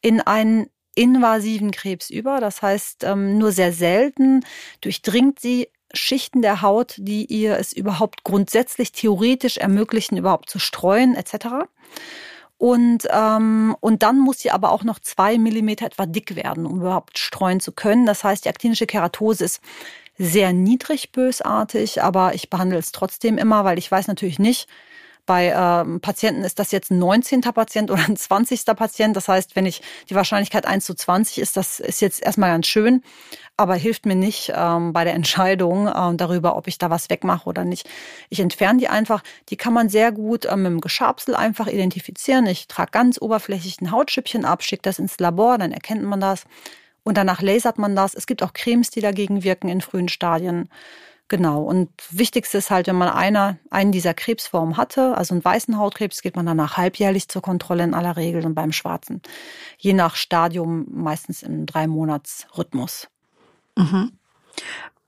in 0.01 0.21
einen 0.21 0.67
invasiven 0.95 1.71
Krebs 1.71 2.09
über. 2.09 2.39
Das 2.39 2.61
heißt, 2.61 3.03
ähm, 3.03 3.37
nur 3.37 3.51
sehr 3.51 3.73
selten 3.73 4.45
durchdringt 4.79 5.39
sie 5.39 5.67
Schichten 5.93 6.41
der 6.41 6.61
Haut, 6.61 6.95
die 6.97 7.25
ihr 7.25 7.57
es 7.57 7.73
überhaupt 7.73 8.23
grundsätzlich 8.23 8.91
theoretisch 8.91 9.57
ermöglichen, 9.57 10.17
überhaupt 10.17 10.49
zu 10.49 10.59
streuen 10.59 11.15
etc. 11.15 11.67
Und, 12.57 13.07
ähm, 13.11 13.75
und 13.79 14.03
dann 14.03 14.19
muss 14.19 14.39
sie 14.39 14.51
aber 14.51 14.71
auch 14.71 14.83
noch 14.83 14.99
zwei 14.99 15.37
Millimeter 15.37 15.85
etwa 15.85 16.05
dick 16.05 16.35
werden, 16.35 16.65
um 16.65 16.79
überhaupt 16.79 17.17
streuen 17.17 17.59
zu 17.59 17.71
können. 17.71 18.05
Das 18.05 18.23
heißt, 18.23 18.45
die 18.45 18.49
aktinische 18.49 18.87
Keratose 18.87 19.45
ist 19.45 19.61
sehr 20.17 20.53
niedrig 20.53 21.11
bösartig, 21.11 22.01
aber 22.01 22.35
ich 22.35 22.49
behandle 22.49 22.77
es 22.77 22.91
trotzdem 22.91 23.37
immer, 23.37 23.65
weil 23.65 23.77
ich 23.77 23.91
weiß 23.91 24.07
natürlich 24.07 24.39
nicht, 24.39 24.67
bei 25.25 25.53
ähm, 25.55 26.01
Patienten 26.01 26.43
ist 26.43 26.59
das 26.59 26.71
jetzt 26.71 26.91
ein 26.91 26.99
19. 26.99 27.41
Patient 27.41 27.91
oder 27.91 28.03
ein 28.05 28.17
20. 28.17 28.65
Patient. 28.75 29.15
Das 29.15 29.27
heißt, 29.27 29.55
wenn 29.55 29.65
ich 29.65 29.81
die 30.09 30.15
Wahrscheinlichkeit 30.15 30.65
1 30.65 30.85
zu 30.85 30.93
20 30.93 31.39
ist, 31.39 31.55
das 31.55 31.79
ist 31.79 32.01
jetzt 32.01 32.21
erstmal 32.21 32.49
ganz 32.49 32.67
schön, 32.67 33.03
aber 33.55 33.75
hilft 33.75 34.05
mir 34.05 34.15
nicht 34.15 34.51
ähm, 34.55 34.91
bei 34.91 35.03
der 35.03 35.13
Entscheidung 35.13 35.89
ähm, 35.95 36.17
darüber, 36.17 36.57
ob 36.57 36.67
ich 36.67 36.77
da 36.77 36.89
was 36.89 37.09
wegmache 37.09 37.47
oder 37.47 37.63
nicht. 37.63 37.89
Ich 38.29 38.39
entferne 38.39 38.79
die 38.79 38.89
einfach. 38.89 39.23
Die 39.49 39.57
kann 39.57 39.73
man 39.73 39.89
sehr 39.89 40.11
gut 40.11 40.45
ähm, 40.45 40.63
mit 40.63 40.71
dem 40.71 40.81
Geschabsel 40.81 41.35
einfach 41.35 41.67
identifizieren. 41.67 42.45
Ich 42.47 42.67
trage 42.67 42.91
ganz 42.91 43.21
oberflächlich 43.21 43.79
ein 43.81 43.91
Hautschüppchen 43.91 44.43
ab, 44.43 44.63
schicke 44.63 44.83
das 44.83 44.99
ins 44.99 45.19
Labor, 45.19 45.57
dann 45.57 45.71
erkennt 45.71 46.03
man 46.03 46.19
das. 46.19 46.45
Und 47.03 47.17
danach 47.17 47.41
lasert 47.41 47.77
man 47.77 47.95
das. 47.95 48.13
Es 48.13 48.27
gibt 48.27 48.43
auch 48.43 48.53
Cremes, 48.53 48.89
die 48.89 49.01
dagegen 49.01 49.43
wirken 49.43 49.69
in 49.69 49.81
frühen 49.81 50.07
Stadien. 50.07 50.69
Genau. 51.29 51.63
Und 51.63 51.89
wichtigste 52.11 52.57
ist 52.57 52.69
halt, 52.69 52.87
wenn 52.87 52.97
man 52.97 53.09
einer, 53.09 53.57
einen 53.69 53.91
dieser 53.91 54.13
Krebsformen 54.13 54.77
hatte, 54.77 55.17
also 55.17 55.33
einen 55.33 55.43
weißen 55.43 55.77
Hautkrebs, 55.77 56.21
geht 56.21 56.35
man 56.35 56.45
danach 56.45 56.77
halbjährlich 56.77 57.27
zur 57.29 57.41
Kontrolle 57.41 57.83
in 57.83 57.93
aller 57.93 58.17
Regel 58.17 58.45
und 58.45 58.55
beim 58.55 58.71
schwarzen. 58.71 59.21
Je 59.77 59.93
nach 59.93 60.15
Stadium 60.15 60.85
meistens 60.91 61.41
im 61.41 61.65
Drei-Monats-Rhythmus. 61.65 63.07
Mhm. 63.77 64.11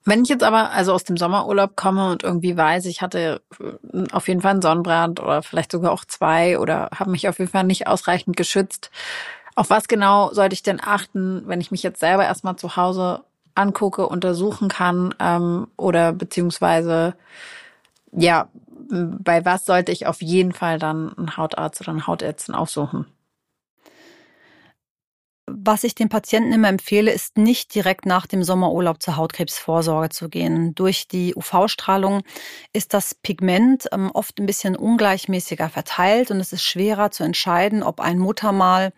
Wenn 0.07 0.21
ich 0.21 0.29
jetzt 0.29 0.43
aber 0.43 0.69
also 0.69 0.93
aus 0.93 1.03
dem 1.03 1.17
Sommerurlaub 1.17 1.75
komme 1.75 2.11
und 2.11 2.23
irgendwie 2.23 2.55
weiß, 2.55 2.85
ich 2.85 3.01
hatte 3.01 3.41
äh, 3.59 4.03
auf 4.11 4.27
jeden 4.27 4.41
Fall 4.41 4.51
einen 4.51 4.61
Sonnenbrand 4.61 5.19
oder 5.19 5.41
vielleicht 5.41 5.71
sogar 5.71 5.91
auch 5.91 6.05
zwei 6.05 6.59
oder 6.59 6.89
habe 6.93 7.09
mich 7.09 7.27
auf 7.27 7.39
jeden 7.39 7.51
Fall 7.51 7.63
nicht 7.63 7.87
ausreichend 7.87 8.37
geschützt, 8.37 8.91
auf 9.55 9.69
was 9.69 9.87
genau 9.87 10.31
sollte 10.31 10.53
ich 10.53 10.63
denn 10.63 10.79
achten, 10.81 11.43
wenn 11.47 11.59
ich 11.59 11.71
mich 11.71 11.81
jetzt 11.81 11.99
selber 11.99 12.23
erstmal 12.23 12.55
zu 12.55 12.75
Hause 12.75 13.23
angucke, 13.55 14.07
untersuchen 14.07 14.67
kann 14.67 15.15
ähm, 15.19 15.67
oder 15.77 16.13
beziehungsweise 16.13 17.15
ja, 18.11 18.47
bei 18.89 19.43
was 19.45 19.65
sollte 19.65 19.91
ich 19.91 20.07
auf 20.07 20.21
jeden 20.21 20.53
Fall 20.53 20.79
dann 20.79 21.17
einen 21.17 21.37
Hautarzt 21.37 21.81
oder 21.81 21.91
einen 21.91 22.07
Hautärztin 22.07 22.55
aufsuchen? 22.55 23.05
Was 25.47 25.83
ich 25.83 25.93
den 25.93 26.09
Patienten 26.09 26.53
immer 26.53 26.69
empfehle, 26.69 27.11
ist 27.11 27.37
nicht 27.37 27.75
direkt 27.75 28.07
nach 28.07 28.25
dem 28.25 28.43
Sommerurlaub 28.43 28.99
zur 28.99 29.15
Hautkrebsvorsorge 29.15 30.09
zu 30.09 30.27
gehen. 30.27 30.73
Durch 30.73 31.07
die 31.07 31.35
UV-Strahlung 31.35 32.23
ist 32.73 32.95
das 32.95 33.13
Pigment 33.13 33.87
ähm, 33.91 34.09
oft 34.11 34.39
ein 34.39 34.47
bisschen 34.47 34.75
ungleichmäßiger 34.75 35.69
verteilt 35.69 36.31
und 36.31 36.39
es 36.39 36.51
ist 36.51 36.63
schwerer 36.63 37.11
zu 37.11 37.23
entscheiden, 37.23 37.83
ob 37.83 37.99
ein 37.99 38.17
Muttermal 38.17 38.91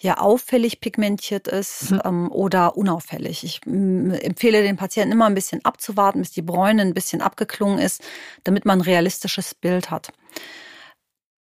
ja 0.00 0.16
auffällig 0.16 0.80
pigmentiert 0.80 1.48
ist 1.48 1.90
mhm. 1.90 2.00
ähm, 2.06 2.32
oder 2.32 2.78
unauffällig. 2.78 3.44
Ich 3.44 3.60
empfehle 3.66 4.62
den 4.62 4.78
Patienten 4.78 5.12
immer 5.12 5.26
ein 5.26 5.34
bisschen 5.34 5.62
abzuwarten, 5.66 6.20
bis 6.20 6.30
die 6.30 6.40
Bräune 6.40 6.80
ein 6.80 6.94
bisschen 6.94 7.20
abgeklungen 7.20 7.78
ist, 7.78 8.02
damit 8.44 8.64
man 8.64 8.78
ein 8.78 8.82
realistisches 8.82 9.54
Bild 9.54 9.90
hat. 9.90 10.14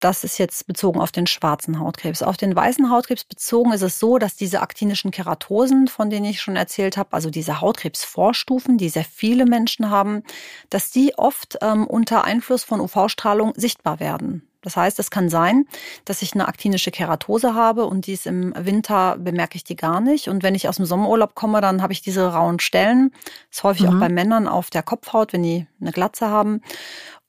Das 0.02 0.24
ist 0.24 0.36
jetzt 0.36 0.66
bezogen 0.66 1.00
auf 1.00 1.12
den 1.12 1.28
schwarzen 1.28 1.78
Hautkrebs. 1.78 2.24
Auf 2.24 2.36
den 2.36 2.56
weißen 2.56 2.90
Hautkrebs 2.90 3.22
bezogen 3.22 3.72
ist 3.72 3.82
es 3.82 4.00
so, 4.00 4.18
dass 4.18 4.34
diese 4.34 4.60
aktinischen 4.60 5.12
Keratosen, 5.12 5.86
von 5.86 6.10
denen 6.10 6.24
ich 6.24 6.40
schon 6.40 6.56
erzählt 6.56 6.96
habe, 6.96 7.12
also 7.12 7.30
diese 7.30 7.60
Hautkrebsvorstufen, 7.60 8.78
die 8.78 8.88
sehr 8.88 9.04
viele 9.04 9.46
Menschen 9.46 9.90
haben, 9.90 10.24
dass 10.70 10.90
die 10.90 11.16
oft 11.16 11.56
ähm, 11.62 11.86
unter 11.86 12.24
Einfluss 12.24 12.64
von 12.64 12.80
UV-Strahlung 12.80 13.52
sichtbar 13.54 14.00
werden. 14.00 14.42
Das 14.60 14.76
heißt, 14.76 14.98
es 14.98 15.10
kann 15.10 15.28
sein, 15.28 15.66
dass 16.04 16.22
ich 16.22 16.34
eine 16.34 16.48
aktinische 16.48 16.90
Keratose 16.90 17.54
habe 17.54 17.84
und 17.84 18.06
dies 18.06 18.26
im 18.26 18.54
Winter 18.56 19.16
bemerke 19.18 19.56
ich 19.56 19.62
die 19.62 19.76
gar 19.76 20.00
nicht. 20.00 20.28
Und 20.28 20.42
wenn 20.42 20.56
ich 20.56 20.68
aus 20.68 20.76
dem 20.76 20.86
Sommerurlaub 20.86 21.36
komme, 21.36 21.60
dann 21.60 21.80
habe 21.80 21.92
ich 21.92 22.00
diese 22.00 22.32
rauen 22.32 22.58
Stellen. 22.58 23.10
Das 23.50 23.58
ist 23.58 23.64
häufig 23.64 23.82
mhm. 23.82 23.88
auch 23.88 24.00
bei 24.00 24.08
Männern 24.08 24.48
auf 24.48 24.70
der 24.70 24.82
Kopfhaut, 24.82 25.32
wenn 25.32 25.44
die 25.44 25.66
eine 25.80 25.92
Glatze 25.92 26.28
haben. 26.28 26.60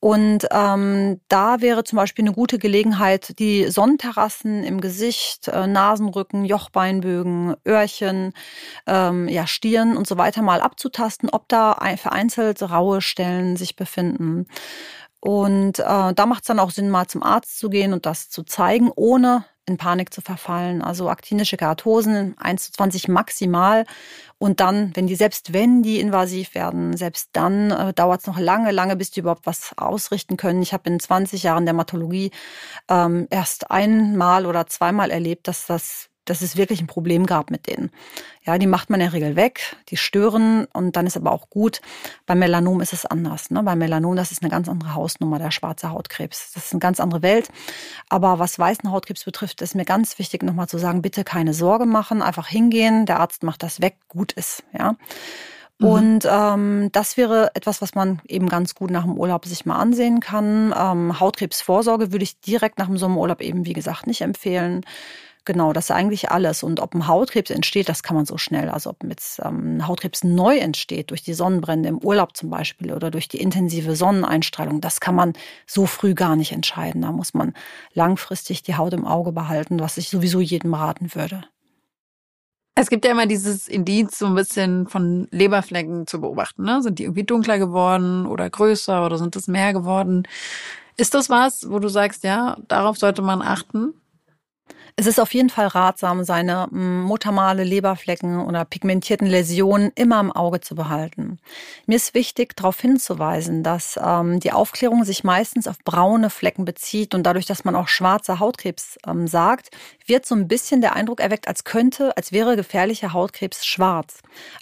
Und 0.04 0.50
ähm, 0.52 1.22
da 1.30 1.62
wäre 1.62 1.86
zum 1.86 1.96
Beispiel 1.96 2.26
eine 2.26 2.34
gute 2.34 2.60
Gelegenheit, 2.60 3.40
die 3.40 3.70
Sonnenterrassen 3.70 4.66
im 4.66 4.82
Gesicht, 4.82 5.48
äh, 5.48 5.66
Nasenrücken, 5.66 6.44
Jochbeinbögen, 6.44 7.56
Öhrchen, 7.66 8.34
ähm, 8.86 9.30
ja, 9.30 9.48
Stirn 9.48 9.96
und 9.96 10.06
so 10.06 10.18
weiter 10.18 10.42
mal 10.42 10.60
abzutasten, 10.60 11.30
ob 11.30 11.48
da 11.48 11.78
vereinzelt 11.96 12.62
raue 12.64 13.02
Stellen 13.02 13.56
sich 13.56 13.78
befinden. 13.78 14.48
Und 15.22 15.80
äh, 15.80 16.14
da 16.14 16.26
macht 16.26 16.44
es 16.44 16.48
dann 16.48 16.60
auch 16.60 16.72
Sinn, 16.72 16.90
mal 16.90 17.08
zum 17.08 17.24
Arzt 17.24 17.58
zu 17.58 17.70
gehen 17.70 17.94
und 17.94 18.06
das 18.06 18.30
zu 18.30 18.44
zeigen, 18.44 18.92
ohne 18.94 19.46
in 19.66 19.78
Panik 19.78 20.14
zu 20.14 20.22
verfallen. 20.22 20.82
Also 20.82 21.10
aktinische 21.10 21.58
Keratosen 21.58 22.36
1 22.38 22.66
zu 22.66 22.72
20 22.74 23.08
maximal. 23.08 23.86
Und 24.38 24.60
dann, 24.60 24.92
wenn 24.96 25.08
die, 25.08 25.16
selbst 25.16 25.54
wenn 25.54 25.84
die 25.84 26.00
invasiv 26.00 26.54
werden, 26.54 26.98
selbst 26.98 27.30
dann 27.34 27.72
äh, 27.72 27.94
dauert 27.94 28.22
es 28.22 28.28
noch 28.28 28.38
lange, 28.38 28.72
lange, 28.72 28.96
bis 28.96 29.12
die 29.12 29.22
überhaupt 29.22 29.46
was 29.46 29.72
ausrichten 29.78 30.38
können. 30.38 30.62
Ich 30.62 30.74
habe 30.74 30.90
in 30.90 31.00
20 31.00 31.44
Jahren 31.44 31.66
Dermatologie 31.66 32.32
ähm, 32.90 33.28
erst 33.30 33.72
einmal 33.72 34.46
oder 34.46 34.68
zweimal 34.68 35.12
erlebt, 35.12 35.48
dass 35.48 35.66
das 35.66 36.10
dass 36.26 36.42
es 36.42 36.56
wirklich 36.58 36.82
ein 36.82 36.88
Problem 36.88 37.26
gab 37.26 37.52
mit 37.52 37.68
denen. 37.68 37.92
Ja, 38.46 38.58
die 38.58 38.68
macht 38.68 38.90
man 38.90 39.00
in 39.00 39.06
der 39.06 39.14
Regel 39.14 39.36
weg, 39.36 39.76
die 39.90 39.98
stören 39.98 40.66
und 40.74 40.96
dann 40.96 41.08
ist 41.08 41.18
aber 41.18 41.32
auch 41.32 41.50
gut. 41.50 41.82
Bei 42.26 42.36
Melanom 42.36 42.82
ist 42.82 42.94
es 42.94 43.06
anders. 43.06 43.52
Ne? 43.52 43.64
Bei 43.64 43.76
Melanom, 43.76 44.16
das 44.16 44.32
ist 44.32 44.42
eine 44.42 44.50
ganz 44.52 44.68
andere 44.68 44.96
Hausnummer, 44.96 45.40
der 45.40 45.52
schwarze 45.52 45.92
Hautkrebs. 45.92 46.52
Das 46.54 46.66
ist 46.66 46.74
eine 46.74 46.80
ganz 46.80 47.00
andere 47.00 47.22
Welt. 47.22 47.50
Aber 48.10 48.40
was 48.40 48.58
weißen 48.60 48.92
Hautkrebs 48.92 49.24
betrifft, 49.24 49.62
ist 49.62 49.76
mir 49.76 49.86
ganz 49.86 50.20
wichtig, 50.20 50.44
nochmal 50.44 50.68
zu 50.68 50.78
sagen, 50.78 51.02
bitte 51.02 51.24
keine 51.24 51.54
Sorge 51.54 51.86
machen, 51.86 52.22
einfach 52.22 52.48
hingehen, 52.48 53.06
der 53.06 53.20
Arzt 53.20 53.44
macht 53.44 53.64
das 53.64 53.82
weg, 53.82 53.98
gut 54.08 54.34
ist. 54.34 54.64
Ja. 54.78 54.96
Mhm. 55.80 55.88
Und 55.88 56.28
ähm, 56.30 56.90
das 56.92 57.18
wäre 57.18 57.52
etwas, 57.56 57.82
was 57.82 57.96
man 57.96 58.22
eben 58.28 58.48
ganz 58.50 58.76
gut 58.76 58.92
nach 58.92 59.04
dem 59.04 59.18
Urlaub 59.18 59.46
sich 59.46 59.66
mal 59.66 59.78
ansehen 59.78 60.20
kann. 60.20 60.74
Ähm, 60.78 61.20
Hautkrebsvorsorge 61.20 62.12
würde 62.12 62.24
ich 62.24 62.40
direkt 62.40 62.80
nach 62.80 62.88
dem 62.88 62.98
Sommerurlaub 62.98 63.42
eben, 63.42 63.66
wie 63.66 63.74
gesagt, 63.74 64.08
nicht 64.08 64.22
empfehlen. 64.22 64.86
Genau, 65.46 65.74
das 65.74 65.86
ist 65.86 65.92
eigentlich 65.92 66.32
alles. 66.32 66.64
Und 66.64 66.80
ob 66.80 66.96
ein 66.96 67.08
Hautkrebs 67.08 67.50
entsteht, 67.50 67.90
das 67.90 68.02
kann 68.02 68.16
man 68.16 68.26
so 68.26 68.38
schnell. 68.38 68.70
Also 68.70 68.92
ob 68.92 69.04
jetzt 69.04 69.42
ähm, 69.44 69.78
ein 69.78 69.88
Hautkrebs 69.88 70.24
neu 70.24 70.58
entsteht, 70.58 71.12
durch 71.12 71.22
die 71.22 71.34
Sonnenbrände 71.34 71.90
im 71.90 71.98
Urlaub 71.98 72.38
zum 72.38 72.50
Beispiel 72.50 72.94
oder 72.94 73.12
durch 73.12 73.28
die 73.28 73.42
intensive 73.42 73.98
Sonneneinstrahlung, 73.98 74.80
das 74.80 75.02
kann 75.02 75.16
man 75.16 75.34
so 75.68 75.86
früh 75.86 76.14
gar 76.14 76.38
nicht 76.38 76.54
entscheiden. 76.54 77.02
Da 77.02 77.12
muss 77.12 77.34
man 77.34 77.54
langfristig 77.94 78.64
die 78.64 78.76
Haut 78.76 78.94
im 78.94 79.06
Auge 79.06 79.34
behalten, 79.34 79.82
was 79.82 79.98
ich 79.98 80.10
sowieso 80.10 80.40
jedem 80.40 80.74
raten 80.74 81.14
würde. 81.14 81.44
Es 82.76 82.90
gibt 82.90 83.04
ja 83.06 83.12
immer 83.12 83.28
dieses 83.28 83.68
Indiz, 83.68 84.18
so 84.18 84.26
ein 84.26 84.36
bisschen 84.36 84.88
von 84.88 85.28
Leberflecken 85.30 86.08
zu 86.08 86.22
beobachten. 86.22 86.64
Ne? 86.64 86.82
Sind 86.82 87.00
die 87.00 87.04
irgendwie 87.04 87.24
dunkler 87.24 87.60
geworden 87.60 88.26
oder 88.26 88.50
größer 88.50 89.06
oder 89.06 89.18
sind 89.18 89.36
es 89.36 89.48
mehr 89.48 89.74
geworden? 89.74 90.24
Ist 90.96 91.14
das 91.14 91.30
was, 91.30 91.70
wo 91.70 91.80
du 91.80 91.90
sagst, 91.90 92.24
ja, 92.24 92.58
darauf 92.68 92.98
sollte 92.98 93.22
man 93.22 93.42
achten? 93.42 93.94
Es 94.96 95.08
ist 95.08 95.20
auf 95.20 95.34
jeden 95.34 95.50
Fall 95.50 95.68
ratsam, 95.68 96.24
seine 96.24 96.68
mm, 96.70 97.02
Muttermale, 97.02 97.64
Leberflecken 97.64 98.46
oder 98.46 98.64
pigmentierten 98.64 99.26
Läsionen 99.26 99.92
immer 99.96 100.20
im 100.20 100.32
Auge 100.32 100.62
zu 100.62 100.76
behalten. 100.76 101.40
Mir 101.88 101.96
ist 101.96 102.14
wichtig, 102.14 102.56
darauf 102.56 102.80
hinzuweisen, 102.80 103.64
dass 103.64 104.00
ähm, 104.02 104.40
die 104.40 104.52
Aufklärung 104.52 105.04
sich 105.04 105.24
meistens 105.24 105.68
auf 105.68 105.80
braune 105.84 106.30
Flecken 106.30 106.64
bezieht 106.64 107.16
und 107.16 107.24
dadurch, 107.24 107.48
dass 107.48 107.66
man 107.66 107.76
auch 107.76 107.88
schwarzer 107.88 108.40
Hautkrebs 108.40 109.00
ähm, 109.08 109.26
sagt, 109.28 109.72
wird 110.06 110.28
so 110.28 110.36
ein 110.36 110.48
bisschen 110.48 110.82
der 110.82 110.96
Eindruck 110.96 111.22
erweckt, 111.22 111.48
als 111.48 111.64
könnte, 111.64 112.16
als 112.16 112.32
wäre 112.32 112.56
gefährlicher 112.56 113.14
Hautkrebs 113.14 113.66
schwarz. 113.66 114.20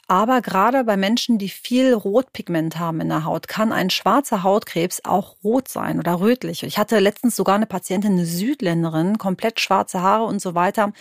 Aber 0.07 0.39
gerade 0.39 0.85
bei 0.85 0.95
Menschen, 0.95 1.39
die 1.39 1.49
viel 1.49 1.93
Rotpigment 1.93 2.79
haben 2.79 3.01
in 3.01 3.09
der 3.09 3.25
Haut, 3.25 3.49
kann 3.49 3.73
ein 3.73 3.89
schwarzer 3.89 4.43
Hautkrebs 4.43 5.01
auch 5.03 5.35
rot 5.43 5.67
sein 5.67 5.99
oder 5.99 6.21
rötlich. 6.21 6.63
Ich 6.63 6.77
hatte 6.77 6.99
letztens 6.99 7.35
sogar 7.35 7.55
eine 7.55 7.65
Patientin, 7.65 8.13
eine 8.13 8.25
Südländerin, 8.25 9.17
komplett 9.17 9.59
schwarze 9.59 10.01
Haare 10.01 10.20
und 10.27 10.41
so 10.41 10.55
weiter. 10.55 10.93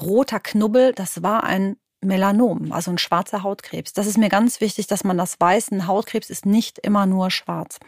Roter 0.00 0.40
Knubbel, 0.40 0.92
das 0.92 1.22
war 1.22 1.44
ein 1.44 1.76
Melanom, 2.00 2.72
also 2.72 2.90
ein 2.90 2.98
schwarzer 2.98 3.42
Hautkrebs. 3.42 3.92
Das 3.92 4.06
ist 4.06 4.18
mir 4.18 4.28
ganz 4.28 4.60
wichtig, 4.60 4.86
dass 4.86 5.02
man 5.02 5.18
das 5.18 5.40
weiß. 5.40 5.72
Ein 5.72 5.86
Hautkrebs 5.86 6.30
ist 6.30 6.46
nicht 6.46 6.78
immer 6.78 7.06
nur 7.06 7.30
schwarz. 7.30 7.78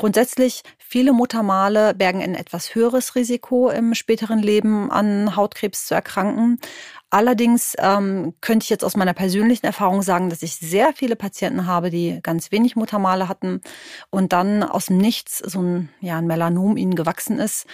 Grundsätzlich, 0.00 0.62
viele 0.78 1.12
Muttermale 1.12 1.92
bergen 1.92 2.22
ein 2.22 2.34
etwas 2.34 2.74
höheres 2.74 3.16
Risiko 3.16 3.68
im 3.68 3.92
späteren 3.94 4.38
Leben 4.38 4.90
an 4.90 5.36
Hautkrebs 5.36 5.84
zu 5.84 5.94
erkranken. 5.94 6.58
Allerdings 7.10 7.74
ähm, 7.78 8.32
könnte 8.40 8.64
ich 8.64 8.70
jetzt 8.70 8.82
aus 8.82 8.96
meiner 8.96 9.12
persönlichen 9.12 9.66
Erfahrung 9.66 10.00
sagen, 10.00 10.30
dass 10.30 10.42
ich 10.42 10.56
sehr 10.56 10.94
viele 10.94 11.16
Patienten 11.16 11.66
habe, 11.66 11.90
die 11.90 12.20
ganz 12.22 12.50
wenig 12.50 12.76
Muttermale 12.76 13.28
hatten 13.28 13.60
und 14.08 14.32
dann 14.32 14.62
aus 14.62 14.86
dem 14.86 14.96
Nichts 14.96 15.36
so 15.36 15.60
ein, 15.60 15.90
ja, 16.00 16.16
ein 16.16 16.26
Melanom 16.26 16.78
ihnen 16.78 16.94
gewachsen 16.94 17.38
ist. 17.38 17.66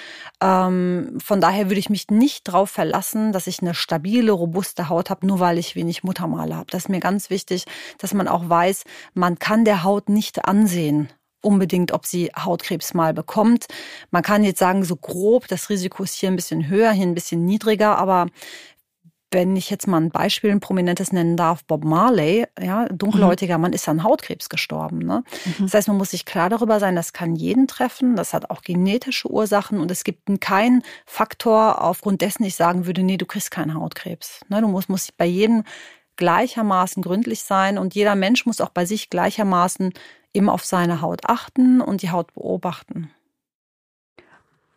Ähm, 0.42 1.18
von 1.22 1.40
daher 1.40 1.70
würde 1.70 1.78
ich 1.78 1.90
mich 1.90 2.08
nicht 2.08 2.48
darauf 2.48 2.70
verlassen, 2.70 3.30
dass 3.30 3.46
ich 3.46 3.60
eine 3.60 3.74
stabile, 3.74 4.32
robuste 4.32 4.88
Haut 4.88 5.10
habe, 5.10 5.28
nur 5.28 5.38
weil 5.38 5.58
ich 5.58 5.76
wenig 5.76 6.02
Muttermale 6.02 6.56
habe. 6.56 6.72
Das 6.72 6.86
ist 6.86 6.88
mir 6.88 6.98
ganz 6.98 7.30
wichtig, 7.30 7.66
dass 7.98 8.14
man 8.14 8.26
auch 8.26 8.48
weiß, 8.48 8.82
man 9.14 9.38
kann 9.38 9.64
der 9.64 9.84
Haut 9.84 10.08
nicht 10.08 10.44
ansehen, 10.44 11.08
unbedingt, 11.40 11.92
ob 11.92 12.06
sie 12.06 12.30
Hautkrebs 12.36 12.94
mal 12.94 13.14
bekommt. 13.14 13.66
Man 14.10 14.22
kann 14.22 14.44
jetzt 14.44 14.58
sagen, 14.58 14.84
so 14.84 14.96
grob, 14.96 15.48
das 15.48 15.70
Risiko 15.70 16.02
ist 16.02 16.14
hier 16.14 16.30
ein 16.30 16.36
bisschen 16.36 16.68
höher, 16.68 16.92
hier 16.92 17.06
ein 17.06 17.14
bisschen 17.14 17.44
niedriger, 17.44 17.98
aber 17.98 18.26
wenn 19.32 19.56
ich 19.56 19.70
jetzt 19.70 19.88
mal 19.88 20.00
ein 20.00 20.10
Beispiel, 20.10 20.50
ein 20.50 20.60
prominentes 20.60 21.12
nennen 21.12 21.36
darf, 21.36 21.64
Bob 21.64 21.84
Marley, 21.84 22.46
ja, 22.60 22.86
dunkelhäutiger 22.86 23.58
mhm. 23.58 23.62
Mann 23.62 23.72
ist 23.72 23.88
an 23.88 24.02
Hautkrebs 24.02 24.48
gestorben. 24.48 24.98
Ne? 24.98 25.24
Mhm. 25.44 25.64
Das 25.64 25.74
heißt, 25.74 25.88
man 25.88 25.96
muss 25.96 26.10
sich 26.10 26.24
klar 26.24 26.48
darüber 26.48 26.78
sein, 26.78 26.94
das 26.94 27.12
kann 27.12 27.34
jeden 27.34 27.66
treffen, 27.66 28.14
das 28.14 28.32
hat 28.32 28.50
auch 28.50 28.62
genetische 28.62 29.30
Ursachen 29.30 29.80
und 29.80 29.90
es 29.90 30.04
gibt 30.04 30.40
keinen 30.40 30.82
Faktor, 31.06 31.82
aufgrund 31.82 32.20
dessen 32.20 32.44
ich 32.44 32.54
sagen 32.54 32.86
würde, 32.86 33.02
nee, 33.02 33.16
du 33.16 33.26
kriegst 33.26 33.50
keinen 33.50 33.74
Hautkrebs. 33.74 34.40
Ne? 34.48 34.60
Du 34.60 34.68
musst, 34.68 34.88
musst 34.88 35.16
bei 35.16 35.26
jedem 35.26 35.64
gleichermaßen 36.16 37.02
gründlich 37.02 37.42
sein 37.42 37.78
und 37.78 37.94
jeder 37.94 38.14
Mensch 38.14 38.46
muss 38.46 38.60
auch 38.60 38.70
bei 38.70 38.86
sich 38.86 39.10
gleichermaßen 39.10 39.92
immer 40.36 40.52
auf 40.52 40.64
seine 40.64 41.00
Haut 41.00 41.28
achten 41.28 41.80
und 41.80 42.02
die 42.02 42.10
Haut 42.10 42.32
beobachten. 42.34 43.10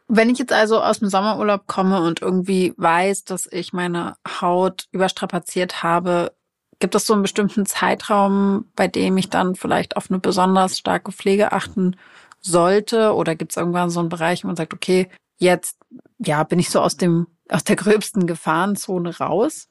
Wenn 0.07 0.29
ich 0.29 0.39
jetzt 0.39 0.53
also 0.53 0.81
aus 0.81 0.99
dem 0.99 1.09
Sommerurlaub 1.09 1.67
komme 1.67 2.01
und 2.01 2.21
irgendwie 2.21 2.73
weiß, 2.77 3.25
dass 3.25 3.47
ich 3.51 3.73
meine 3.73 4.17
Haut 4.41 4.87
überstrapaziert 4.91 5.83
habe, 5.83 6.33
gibt 6.79 6.95
es 6.95 7.05
so 7.05 7.13
einen 7.13 7.21
bestimmten 7.21 7.65
Zeitraum, 7.65 8.65
bei 8.75 8.87
dem 8.87 9.17
ich 9.17 9.29
dann 9.29 9.55
vielleicht 9.55 9.97
auf 9.97 10.09
eine 10.09 10.19
besonders 10.19 10.79
starke 10.79 11.11
Pflege 11.11 11.51
achten 11.51 11.95
sollte? 12.41 13.13
Oder 13.13 13.35
gibt 13.35 13.51
es 13.51 13.57
irgendwann 13.57 13.91
so 13.91 13.99
einen 13.99 14.09
Bereich, 14.09 14.43
wo 14.43 14.47
man 14.47 14.55
sagt, 14.55 14.73
okay, 14.73 15.09
jetzt 15.37 15.77
ja, 16.17 16.43
bin 16.43 16.57
ich 16.57 16.69
so 16.69 16.81
aus 16.81 16.97
dem 16.97 17.27
aus 17.49 17.63
der 17.63 17.75
gröbsten 17.75 18.27
Gefahrenzone 18.27 19.17
raus? 19.17 19.67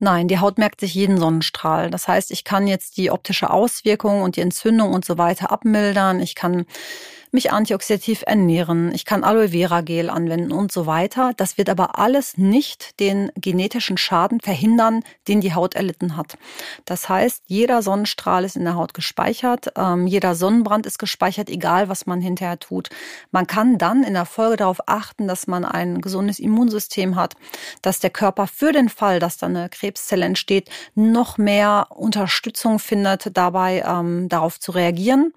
Nein, 0.00 0.28
die 0.28 0.38
Haut 0.38 0.58
merkt 0.58 0.80
sich 0.80 0.94
jeden 0.94 1.18
Sonnenstrahl. 1.18 1.90
Das 1.90 2.06
heißt, 2.06 2.30
ich 2.30 2.44
kann 2.44 2.68
jetzt 2.68 2.96
die 2.96 3.10
optische 3.10 3.50
Auswirkung 3.50 4.22
und 4.22 4.36
die 4.36 4.42
Entzündung 4.42 4.92
und 4.92 5.04
so 5.04 5.18
weiter 5.18 5.50
abmildern. 5.50 6.20
Ich 6.20 6.36
kann 6.36 6.66
mich 7.32 7.52
antioxidativ 7.52 8.22
ernähren, 8.26 8.92
ich 8.94 9.04
kann 9.04 9.24
Aloe 9.24 9.50
Vera 9.50 9.80
Gel 9.80 10.10
anwenden 10.10 10.52
und 10.52 10.72
so 10.72 10.86
weiter. 10.86 11.32
Das 11.36 11.58
wird 11.58 11.68
aber 11.68 11.98
alles 11.98 12.36
nicht 12.36 13.00
den 13.00 13.30
genetischen 13.36 13.96
Schaden 13.96 14.40
verhindern, 14.40 15.02
den 15.26 15.40
die 15.40 15.54
Haut 15.54 15.74
erlitten 15.74 16.16
hat. 16.16 16.38
Das 16.84 17.08
heißt, 17.08 17.44
jeder 17.46 17.82
Sonnenstrahl 17.82 18.44
ist 18.44 18.56
in 18.56 18.64
der 18.64 18.74
Haut 18.74 18.94
gespeichert, 18.94 19.72
ähm, 19.76 20.06
jeder 20.06 20.34
Sonnenbrand 20.34 20.86
ist 20.86 20.98
gespeichert, 20.98 21.50
egal 21.50 21.88
was 21.88 22.06
man 22.06 22.20
hinterher 22.20 22.58
tut. 22.58 22.88
Man 23.30 23.46
kann 23.46 23.78
dann 23.78 24.02
in 24.02 24.14
der 24.14 24.26
Folge 24.26 24.56
darauf 24.56 24.80
achten, 24.86 25.28
dass 25.28 25.46
man 25.46 25.64
ein 25.64 26.00
gesundes 26.00 26.38
Immunsystem 26.38 27.16
hat, 27.16 27.34
dass 27.82 28.00
der 28.00 28.10
Körper 28.10 28.46
für 28.46 28.72
den 28.72 28.88
Fall, 28.88 29.18
dass 29.18 29.36
da 29.36 29.46
eine 29.46 29.68
Krebszelle 29.68 30.24
entsteht, 30.24 30.70
noch 30.94 31.38
mehr 31.38 31.86
Unterstützung 31.90 32.78
findet, 32.78 33.36
dabei 33.36 33.84
ähm, 33.86 34.28
darauf 34.28 34.58
zu 34.60 34.72
reagieren. 34.72 35.32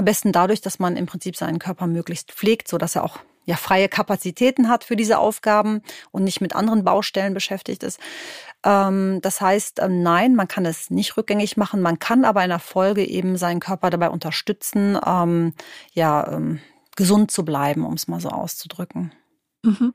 Am 0.00 0.06
besten 0.06 0.32
dadurch, 0.32 0.62
dass 0.62 0.78
man 0.78 0.96
im 0.96 1.04
Prinzip 1.04 1.36
seinen 1.36 1.58
Körper 1.58 1.86
möglichst 1.86 2.32
pflegt, 2.32 2.68
so 2.68 2.78
dass 2.78 2.96
er 2.96 3.04
auch 3.04 3.18
ja 3.44 3.56
freie 3.56 3.86
Kapazitäten 3.86 4.70
hat 4.70 4.82
für 4.82 4.96
diese 4.96 5.18
Aufgaben 5.18 5.82
und 6.10 6.24
nicht 6.24 6.40
mit 6.40 6.56
anderen 6.56 6.84
Baustellen 6.84 7.34
beschäftigt 7.34 7.82
ist. 7.82 8.00
Ähm, 8.64 9.18
das 9.20 9.42
heißt, 9.42 9.78
ähm, 9.78 10.02
nein, 10.02 10.34
man 10.36 10.48
kann 10.48 10.64
es 10.64 10.88
nicht 10.88 11.18
rückgängig 11.18 11.58
machen. 11.58 11.82
Man 11.82 11.98
kann 11.98 12.24
aber 12.24 12.42
in 12.42 12.48
der 12.48 12.60
Folge 12.60 13.04
eben 13.04 13.36
seinen 13.36 13.60
Körper 13.60 13.90
dabei 13.90 14.08
unterstützen, 14.08 14.98
ähm, 15.04 15.52
ja, 15.92 16.40
gesund 16.96 17.30
zu 17.30 17.44
bleiben, 17.44 17.84
um 17.84 17.92
es 17.92 18.08
mal 18.08 18.20
so 18.20 18.30
auszudrücken. 18.30 19.12
Mhm. 19.62 19.92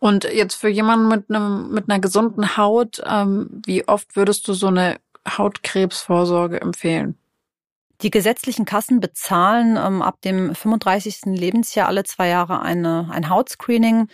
Und 0.00 0.24
jetzt 0.24 0.56
für 0.56 0.68
jemanden 0.68 1.08
mit 1.08 1.30
einem 1.30 1.70
mit 1.70 1.88
einer 1.88 1.98
gesunden 1.98 2.58
Haut, 2.58 2.98
wie 2.98 3.88
oft 3.88 4.16
würdest 4.16 4.46
du 4.48 4.52
so 4.52 4.66
eine 4.66 4.98
Hautkrebsvorsorge 5.26 6.60
empfehlen? 6.60 7.16
Die 8.02 8.10
gesetzlichen 8.10 8.66
Kassen 8.66 9.00
bezahlen 9.00 9.76
ähm, 9.76 10.02
ab 10.02 10.20
dem 10.22 10.54
35. 10.54 11.26
Lebensjahr 11.26 11.88
alle 11.88 12.04
zwei 12.04 12.28
Jahre 12.28 12.60
eine, 12.60 13.08
ein 13.10 13.30
Hautscreening. 13.30 14.08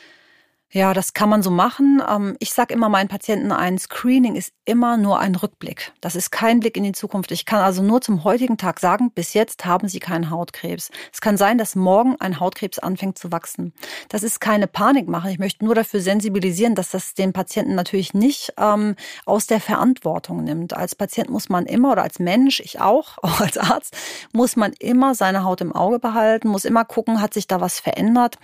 Ja, 0.75 0.95
das 0.95 1.13
kann 1.13 1.29
man 1.29 1.43
so 1.43 1.51
machen. 1.51 2.03
Ähm, 2.09 2.35
ich 2.39 2.55
sage 2.55 2.73
immer 2.73 2.89
meinen 2.89 3.09
Patienten, 3.09 3.53
ein 3.53 3.77
Screening 3.79 4.37
ist 4.37 4.55
immer 4.65 4.97
nur 4.97 5.19
ein 5.19 5.35
Rückblick. 5.35 5.93
Das 6.01 6.17
ist 6.17 6.31
kein 6.31 6.61
Blick 6.61 6.79
in 6.79 6.85
die 6.85 6.93
Zukunft. 6.93 7.31
Ich 7.31 7.45
kann 7.45 7.61
also 7.61 7.83
nur 7.83 8.01
zum 8.01 8.25
heutigen 8.25 8.57
Tag 8.57 8.81
sagen, 8.81 9.11
bis 9.11 9.35
jetzt 9.35 9.67
haben 9.67 9.87
Sie 9.87 10.01
keinen 10.01 10.31
Hautkrebs. 10.31 10.91
Es 11.13 11.21
kann 11.21 11.37
sein, 11.37 11.59
dass 11.59 11.77
morgen 11.77 12.17
ein 12.21 12.41
Hautkrebs 12.41 12.79
anfängt 12.79 13.19
zu 13.19 13.31
wachsen. 13.31 13.75
Das 14.09 14.23
ist 14.23 14.41
keine 14.41 14.67
Panikmache. 14.67 15.31
Ich 15.31 15.39
möchte 15.39 15.63
nur 15.63 15.75
dafür 15.75 16.01
sensibilisieren, 16.01 16.75
dass 16.75 16.91
das 16.91 17.13
den 17.13 17.35
Patienten 17.35 17.75
natürlich 17.75 18.15
nicht 18.15 18.55
ähm, 18.57 18.97
aus 19.27 19.47
der 19.47 19.61
Verantwortung 19.61 20.43
nimmt. 20.43 20.75
Als 20.75 20.95
Patient 20.95 21.29
muss 21.29 21.51
man 21.51 21.67
immer 21.67 21.93
oder 21.93 22.03
als 22.03 22.19
Mensch, 22.19 22.61
ich 22.61 22.81
auch, 22.81 23.19
auch 23.23 23.41
als 23.41 23.59
Arzt, 23.59 23.95
muss 24.33 24.57
man 24.57 24.73
immer 24.79 25.15
seine 25.15 25.45
Haut 25.45 25.61
im 25.61 25.75
Auge 25.75 25.99
behalten, 25.99 26.49
muss 26.49 26.65
immer 26.65 26.87
gucken, 26.87 27.21
hat 27.21 27.35
sich 27.35 27.47
da 27.47 27.61
was 27.61 27.79
verändert. 27.79 28.39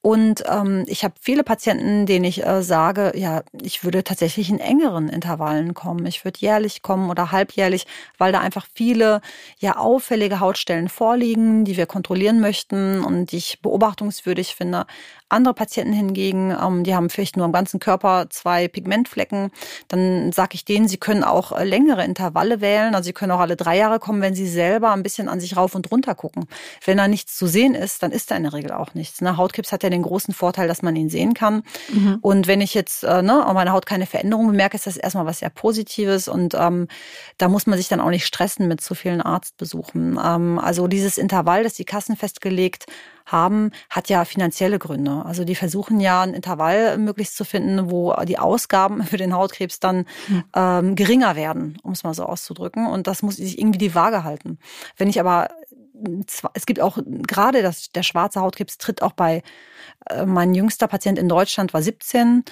Und 0.00 0.44
ähm, 0.46 0.84
ich 0.86 1.02
habe 1.02 1.14
viele 1.20 1.42
Patienten, 1.42 1.71
Patienten, 1.72 2.06
denen 2.06 2.24
ich 2.24 2.44
äh, 2.44 2.62
sage, 2.62 3.12
ja, 3.14 3.42
ich 3.60 3.82
würde 3.84 4.04
tatsächlich 4.04 4.50
in 4.50 4.60
engeren 4.60 5.08
Intervallen 5.08 5.74
kommen. 5.74 6.04
Ich 6.06 6.24
würde 6.24 6.40
jährlich 6.40 6.82
kommen 6.82 7.08
oder 7.10 7.32
halbjährlich, 7.32 7.86
weil 8.18 8.32
da 8.32 8.40
einfach 8.40 8.66
viele 8.74 9.20
ja 9.58 9.76
auffällige 9.76 10.40
Hautstellen 10.40 10.88
vorliegen, 10.88 11.64
die 11.64 11.76
wir 11.76 11.86
kontrollieren 11.86 12.40
möchten 12.40 13.02
und 13.02 13.32
die 13.32 13.38
ich 13.38 13.60
beobachtungswürdig 13.62 14.54
finde. 14.54 14.86
Andere 15.32 15.54
Patienten 15.54 15.92
hingegen, 15.92 16.50
ähm, 16.50 16.84
die 16.84 16.94
haben 16.94 17.10
vielleicht 17.10 17.36
nur 17.36 17.44
am 17.44 17.52
ganzen 17.52 17.80
Körper 17.80 18.26
zwei 18.30 18.68
Pigmentflecken. 18.68 19.50
Dann 19.88 20.32
sage 20.32 20.54
ich 20.54 20.64
denen, 20.64 20.88
sie 20.88 20.98
können 20.98 21.24
auch 21.24 21.52
äh, 21.52 21.64
längere 21.64 22.04
Intervalle 22.04 22.60
wählen. 22.60 22.94
Also 22.94 23.06
sie 23.06 23.12
können 23.12 23.32
auch 23.32 23.40
alle 23.40 23.56
drei 23.56 23.76
Jahre 23.76 23.98
kommen, 23.98 24.22
wenn 24.22 24.34
sie 24.34 24.46
selber 24.46 24.92
ein 24.92 25.02
bisschen 25.02 25.28
an 25.28 25.40
sich 25.40 25.56
rauf 25.56 25.74
und 25.74 25.90
runter 25.90 26.14
gucken. 26.14 26.46
Wenn 26.84 26.98
da 26.98 27.08
nichts 27.08 27.36
zu 27.36 27.46
sehen 27.46 27.74
ist, 27.74 28.02
dann 28.02 28.12
ist 28.12 28.30
da 28.30 28.36
in 28.36 28.44
der 28.44 28.52
Regel 28.52 28.72
auch 28.72 28.94
nichts. 28.94 29.20
Ne? 29.20 29.36
Hautkrebs 29.36 29.72
hat 29.72 29.82
ja 29.82 29.90
den 29.90 30.02
großen 30.02 30.34
Vorteil, 30.34 30.68
dass 30.68 30.82
man 30.82 30.94
ihn 30.96 31.08
sehen 31.08 31.34
kann. 31.34 31.62
Mhm. 31.92 32.18
Und 32.20 32.46
wenn 32.46 32.60
ich 32.60 32.74
jetzt 32.74 33.04
äh, 33.04 33.22
ne, 33.22 33.46
auf 33.46 33.54
meiner 33.54 33.72
Haut 33.72 33.86
keine 33.86 34.06
Veränderung 34.06 34.46
bemerke, 34.46 34.76
ist 34.76 34.86
das 34.86 34.96
erstmal 34.96 35.26
was 35.26 35.38
sehr 35.38 35.50
Positives. 35.50 36.28
Und 36.28 36.54
ähm, 36.54 36.88
da 37.38 37.48
muss 37.48 37.66
man 37.66 37.78
sich 37.78 37.88
dann 37.88 38.00
auch 38.00 38.10
nicht 38.10 38.26
stressen 38.26 38.68
mit 38.68 38.80
zu 38.80 38.94
vielen 38.94 39.20
Arztbesuchen. 39.20 40.18
Ähm, 40.22 40.58
also 40.58 40.86
dieses 40.86 41.18
Intervall, 41.18 41.62
das 41.62 41.74
die 41.74 41.84
Kassen 41.84 42.16
festgelegt 42.16 42.86
haben, 43.26 43.70
hat 43.90 44.08
ja 44.08 44.24
finanzielle 44.24 44.78
Gründe. 44.78 45.24
Also 45.24 45.44
die 45.44 45.54
versuchen 45.54 46.00
ja 46.00 46.22
ein 46.22 46.34
Intervall 46.34 46.98
möglichst 46.98 47.36
zu 47.36 47.44
finden, 47.44 47.90
wo 47.90 48.14
die 48.24 48.38
Ausgaben 48.38 49.04
für 49.04 49.16
den 49.16 49.34
Hautkrebs 49.34 49.80
dann 49.80 50.06
mhm. 50.28 50.44
ähm, 50.54 50.94
geringer 50.96 51.36
werden, 51.36 51.78
um 51.82 51.92
es 51.92 52.04
mal 52.04 52.14
so 52.14 52.24
auszudrücken. 52.24 52.86
Und 52.86 53.06
das 53.06 53.22
muss 53.22 53.36
sich 53.36 53.58
irgendwie 53.58 53.78
die 53.78 53.94
Waage 53.94 54.24
halten. 54.24 54.58
Wenn 54.96 55.08
ich 55.08 55.20
aber 55.20 55.48
es 56.54 56.66
gibt 56.66 56.80
auch 56.80 56.98
gerade 57.06 57.62
das, 57.62 57.90
der 57.90 58.02
schwarze 58.02 58.40
Hautkrebs 58.40 58.78
tritt 58.78 59.02
auch 59.02 59.12
bei 59.12 59.42
äh, 60.08 60.24
mein 60.24 60.54
jüngster 60.54 60.88
Patient 60.88 61.18
in 61.18 61.28
Deutschland 61.28 61.74
war 61.74 61.82
17 61.82 62.44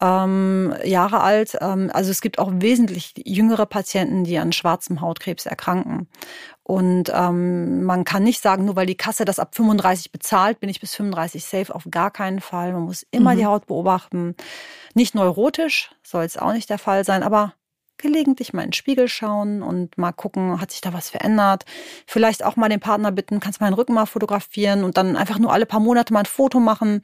ähm, 0.00 0.74
Jahre 0.84 1.20
alt. 1.20 1.56
Ähm, 1.60 1.90
also 1.92 2.10
es 2.10 2.20
gibt 2.20 2.38
auch 2.38 2.50
wesentlich 2.52 3.14
jüngere 3.24 3.66
Patienten, 3.66 4.24
die 4.24 4.38
an 4.38 4.52
schwarzem 4.52 5.00
Hautkrebs 5.00 5.46
erkranken. 5.46 6.08
Und 6.62 7.10
ähm, 7.14 7.84
man 7.84 8.04
kann 8.04 8.22
nicht 8.22 8.42
sagen, 8.42 8.64
nur 8.64 8.76
weil 8.76 8.86
die 8.86 8.96
Kasse 8.96 9.24
das 9.24 9.38
ab 9.38 9.54
35 9.54 10.12
bezahlt, 10.12 10.60
bin 10.60 10.68
ich 10.68 10.80
bis 10.80 10.94
35 10.94 11.44
safe. 11.44 11.74
Auf 11.74 11.88
gar 11.90 12.10
keinen 12.10 12.40
Fall. 12.40 12.72
Man 12.72 12.82
muss 12.82 13.06
immer 13.10 13.34
mhm. 13.34 13.38
die 13.38 13.46
Haut 13.46 13.66
beobachten. 13.66 14.36
Nicht 14.94 15.14
neurotisch, 15.14 15.90
soll 16.02 16.24
es 16.24 16.36
auch 16.36 16.52
nicht 16.52 16.70
der 16.70 16.78
Fall 16.78 17.04
sein, 17.04 17.22
aber 17.22 17.54
gelegentlich 18.00 18.52
mal 18.52 18.62
in 18.62 18.68
den 18.68 18.74
Spiegel 18.74 19.08
schauen 19.08 19.62
und 19.62 19.96
mal 19.98 20.12
gucken, 20.12 20.60
hat 20.60 20.70
sich 20.70 20.80
da 20.80 20.92
was 20.92 21.10
verändert. 21.10 21.64
Vielleicht 22.06 22.44
auch 22.44 22.56
mal 22.56 22.68
den 22.68 22.80
Partner 22.80 23.12
bitten, 23.12 23.40
kannst 23.40 23.60
meinen 23.60 23.74
Rücken 23.74 23.94
mal 23.94 24.06
fotografieren 24.06 24.84
und 24.84 24.96
dann 24.96 25.16
einfach 25.16 25.38
nur 25.38 25.52
alle 25.52 25.66
paar 25.66 25.80
Monate 25.80 26.12
mal 26.12 26.20
ein 26.20 26.26
Foto 26.26 26.60
machen. 26.60 27.02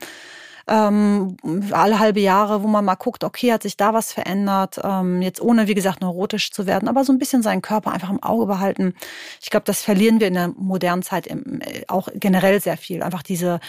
Ähm, 0.68 1.36
alle 1.70 2.00
halbe 2.00 2.18
Jahre, 2.18 2.64
wo 2.64 2.66
man 2.66 2.84
mal 2.84 2.96
guckt, 2.96 3.22
okay, 3.22 3.52
hat 3.52 3.62
sich 3.62 3.76
da 3.76 3.94
was 3.94 4.12
verändert, 4.12 4.80
ähm, 4.82 5.22
jetzt 5.22 5.40
ohne, 5.40 5.68
wie 5.68 5.74
gesagt, 5.74 6.00
neurotisch 6.00 6.50
zu 6.50 6.66
werden, 6.66 6.88
aber 6.88 7.04
so 7.04 7.12
ein 7.12 7.18
bisschen 7.18 7.40
seinen 7.42 7.62
Körper 7.62 7.92
einfach 7.92 8.10
im 8.10 8.20
Auge 8.20 8.46
behalten. 8.46 8.94
Ich 9.40 9.50
glaube, 9.50 9.62
das 9.64 9.82
verlieren 9.82 10.18
wir 10.18 10.26
in 10.26 10.34
der 10.34 10.48
modernen 10.48 11.02
Zeit 11.02 11.28
auch 11.86 12.08
generell 12.14 12.60
sehr 12.60 12.76
viel. 12.76 13.04
Einfach 13.04 13.22
diese 13.22 13.60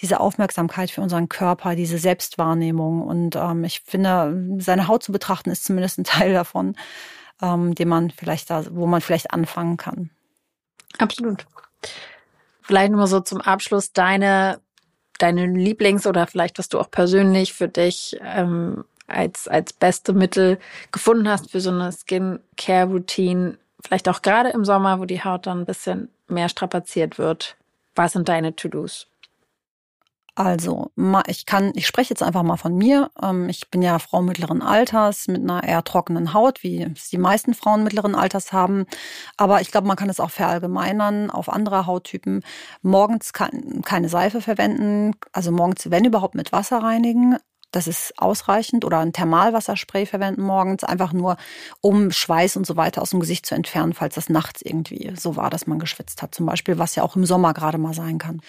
diese 0.00 0.20
Aufmerksamkeit 0.20 0.90
für 0.90 1.00
unseren 1.00 1.28
Körper, 1.28 1.74
diese 1.74 1.98
Selbstwahrnehmung. 1.98 3.02
Und 3.02 3.36
ähm, 3.36 3.64
ich 3.64 3.80
finde, 3.80 4.56
seine 4.58 4.88
Haut 4.88 5.02
zu 5.02 5.12
betrachten 5.12 5.50
ist 5.50 5.64
zumindest 5.64 5.98
ein 5.98 6.04
Teil 6.04 6.32
davon, 6.32 6.76
ähm, 7.40 7.74
den 7.74 7.88
man 7.88 8.10
vielleicht 8.10 8.50
da, 8.50 8.64
wo 8.70 8.86
man 8.86 9.00
vielleicht 9.00 9.32
anfangen 9.32 9.76
kann. 9.76 10.10
Absolut. 10.98 11.46
Vielleicht 12.62 12.92
nur 12.92 13.06
so 13.06 13.20
zum 13.20 13.40
Abschluss 13.40 13.92
deine 13.92 14.60
deine 15.18 15.46
Lieblings- 15.46 16.06
oder 16.06 16.26
vielleicht 16.26 16.58
was 16.58 16.68
du 16.68 16.80
auch 16.80 16.90
persönlich 16.90 17.52
für 17.52 17.68
dich 17.68 18.16
ähm, 18.22 18.84
als 19.06 19.46
als 19.46 19.72
beste 19.72 20.12
Mittel 20.12 20.58
gefunden 20.90 21.28
hast 21.28 21.50
für 21.50 21.60
so 21.60 21.70
eine 21.70 21.92
Skin-Care-Routine, 21.92 23.58
vielleicht 23.84 24.08
auch 24.08 24.22
gerade 24.22 24.50
im 24.50 24.64
Sommer, 24.64 24.98
wo 25.00 25.04
die 25.04 25.22
Haut 25.22 25.46
dann 25.46 25.60
ein 25.60 25.66
bisschen 25.66 26.08
mehr 26.28 26.48
strapaziert 26.48 27.18
wird. 27.18 27.56
Was 27.94 28.12
sind 28.12 28.28
deine 28.28 28.56
To-Dos? 28.56 29.06
Also, 30.34 30.90
ich 31.26 31.44
kann, 31.44 31.72
ich 31.74 31.86
spreche 31.86 32.10
jetzt 32.10 32.22
einfach 32.22 32.42
mal 32.42 32.56
von 32.56 32.74
mir. 32.74 33.10
Ähm, 33.22 33.50
ich 33.50 33.70
bin 33.70 33.82
ja 33.82 33.98
Frau 33.98 34.22
mittleren 34.22 34.62
Alters 34.62 35.28
mit 35.28 35.42
einer 35.42 35.62
eher 35.62 35.84
trockenen 35.84 36.32
Haut, 36.32 36.62
wie 36.62 36.82
es 36.84 37.10
die 37.10 37.18
meisten 37.18 37.52
Frauen 37.52 37.84
mittleren 37.84 38.14
Alters 38.14 38.50
haben. 38.50 38.86
Aber 39.36 39.60
ich 39.60 39.70
glaube, 39.70 39.86
man 39.86 39.96
kann 39.96 40.08
es 40.08 40.20
auch 40.20 40.30
verallgemeinern 40.30 41.30
auf 41.30 41.50
andere 41.50 41.86
Hauttypen. 41.86 42.42
Morgens 42.80 43.34
keine 43.34 44.08
Seife 44.08 44.40
verwenden, 44.40 45.12
also 45.32 45.52
morgens, 45.52 45.90
wenn 45.90 46.06
überhaupt, 46.06 46.34
mit 46.34 46.50
Wasser 46.50 46.78
reinigen. 46.78 47.36
Das 47.70 47.86
ist 47.86 48.14
ausreichend. 48.18 48.86
Oder 48.86 49.00
ein 49.00 49.12
Thermalwasserspray 49.12 50.06
verwenden 50.06 50.42
morgens, 50.42 50.82
einfach 50.82 51.12
nur, 51.12 51.36
um 51.82 52.10
Schweiß 52.10 52.56
und 52.56 52.66
so 52.66 52.76
weiter 52.76 53.02
aus 53.02 53.10
dem 53.10 53.20
Gesicht 53.20 53.44
zu 53.44 53.54
entfernen, 53.54 53.92
falls 53.92 54.14
das 54.14 54.30
nachts 54.30 54.62
irgendwie 54.62 55.12
so 55.14 55.36
war, 55.36 55.50
dass 55.50 55.66
man 55.66 55.78
geschwitzt 55.78 56.22
hat. 56.22 56.34
Zum 56.34 56.46
Beispiel, 56.46 56.78
was 56.78 56.94
ja 56.94 57.02
auch 57.02 57.16
im 57.16 57.26
Sommer 57.26 57.52
gerade 57.52 57.76
mal 57.76 57.92
sein 57.92 58.16
kann. 58.16 58.40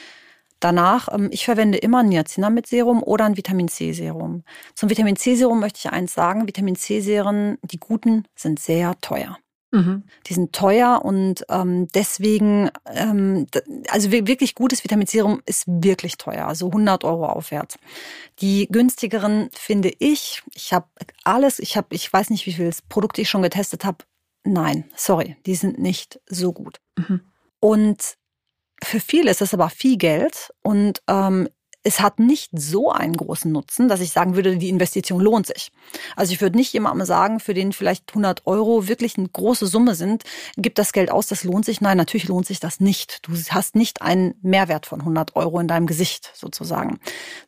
Danach, 0.63 1.09
ähm, 1.11 1.27
ich 1.29 1.43
verwende 1.43 1.77
immer 1.77 1.99
ein 1.99 2.07
Niacinamid-Serum 2.07 3.03
oder 3.03 3.25
ein 3.25 3.35
Vitamin 3.35 3.67
C-Serum. 3.67 4.43
Zum 4.75 4.89
Vitamin 4.89 5.17
C-Serum 5.17 5.59
möchte 5.59 5.79
ich 5.79 5.91
eins 5.91 6.13
sagen. 6.13 6.47
Vitamin 6.47 6.77
C-Serien, 6.77 7.57
die 7.63 7.79
guten, 7.79 8.23
sind 8.33 8.59
sehr 8.59 8.95
teuer. 9.01 9.37
Mhm. 9.71 10.03
Die 10.25 10.33
sind 10.33 10.53
teuer 10.53 11.01
und 11.03 11.43
ähm, 11.49 11.89
deswegen, 11.93 12.69
ähm, 12.85 13.45
also 13.89 14.13
wirklich 14.13 14.55
gutes 14.55 14.85
Vitamin 14.85 15.05
C-Serum 15.05 15.41
ist 15.45 15.65
wirklich 15.67 16.15
teuer, 16.17 16.47
also 16.47 16.67
100 16.67 17.03
Euro 17.03 17.25
aufwärts. 17.25 17.77
Die 18.39 18.69
günstigeren 18.71 19.49
finde 19.51 19.91
ich, 19.99 20.43
ich 20.53 20.71
habe 20.71 20.87
alles, 21.25 21.59
ich 21.59 21.75
habe, 21.75 21.87
ich 21.93 22.13
weiß 22.13 22.29
nicht, 22.29 22.45
wie 22.45 22.53
viele 22.53 22.71
Produkte 22.87 23.19
ich 23.19 23.29
schon 23.29 23.41
getestet 23.41 23.83
habe. 23.83 24.05
Nein, 24.45 24.85
sorry, 24.95 25.35
die 25.45 25.55
sind 25.55 25.77
nicht 25.77 26.21
so 26.29 26.53
gut. 26.53 26.79
Mhm. 26.97 27.19
Und 27.59 28.17
für 28.83 28.99
viele 28.99 29.31
ist 29.31 29.41
das 29.41 29.53
aber 29.53 29.69
viel 29.69 29.97
Geld 29.97 30.53
und 30.61 31.01
ähm, 31.07 31.47
es 31.83 31.99
hat 31.99 32.17
nicht 32.19 32.51
so 32.53 32.91
einen 32.91 33.15
großen 33.15 33.51
Nutzen, 33.51 33.89
dass 33.89 33.99
ich 33.99 34.11
sagen 34.11 34.35
würde, 34.35 34.57
die 34.57 34.69
Investition 34.69 35.19
lohnt 35.19 35.47
sich. 35.47 35.71
Also 36.15 36.31
ich 36.31 36.39
würde 36.39 36.55
nicht 36.55 36.71
jemandem 36.71 37.05
sagen, 37.05 37.41
für 37.41 37.53
den 37.53 37.73
vielleicht 37.73 38.09
100 38.11 38.47
Euro 38.47 38.87
wirklich 38.87 39.17
eine 39.17 39.27
große 39.27 39.67
Summe 39.67 39.93
sind, 39.93 40.23
gib 40.55 40.75
das 40.75 40.93
Geld 40.93 41.11
aus, 41.11 41.27
das 41.27 41.43
lohnt 41.43 41.65
sich. 41.65 41.81
Nein, 41.81 41.97
natürlich 41.97 42.29
lohnt 42.29 42.45
sich 42.45 42.61
das 42.61 42.79
nicht. 42.79 43.19
Du 43.27 43.33
hast 43.49 43.75
nicht 43.75 44.01
einen 44.01 44.35
Mehrwert 44.41 44.85
von 44.85 45.01
100 45.01 45.35
Euro 45.35 45.59
in 45.59 45.67
deinem 45.67 45.85
Gesicht 45.85 46.31
sozusagen, 46.33 46.99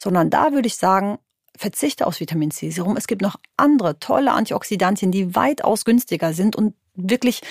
sondern 0.03 0.29
da 0.29 0.51
würde 0.51 0.67
ich 0.67 0.75
sagen, 0.75 1.17
verzichte 1.57 2.05
aus 2.05 2.19
Vitamin 2.19 2.51
C 2.51 2.69
Serum. 2.69 2.97
Es 2.97 3.07
gibt 3.07 3.21
noch 3.21 3.37
andere 3.55 3.99
tolle 3.99 4.33
Antioxidantien, 4.33 5.11
die 5.11 5.33
weitaus 5.33 5.85
günstiger 5.85 6.33
sind 6.33 6.57
und 6.57 6.75
wirklich 6.95 7.41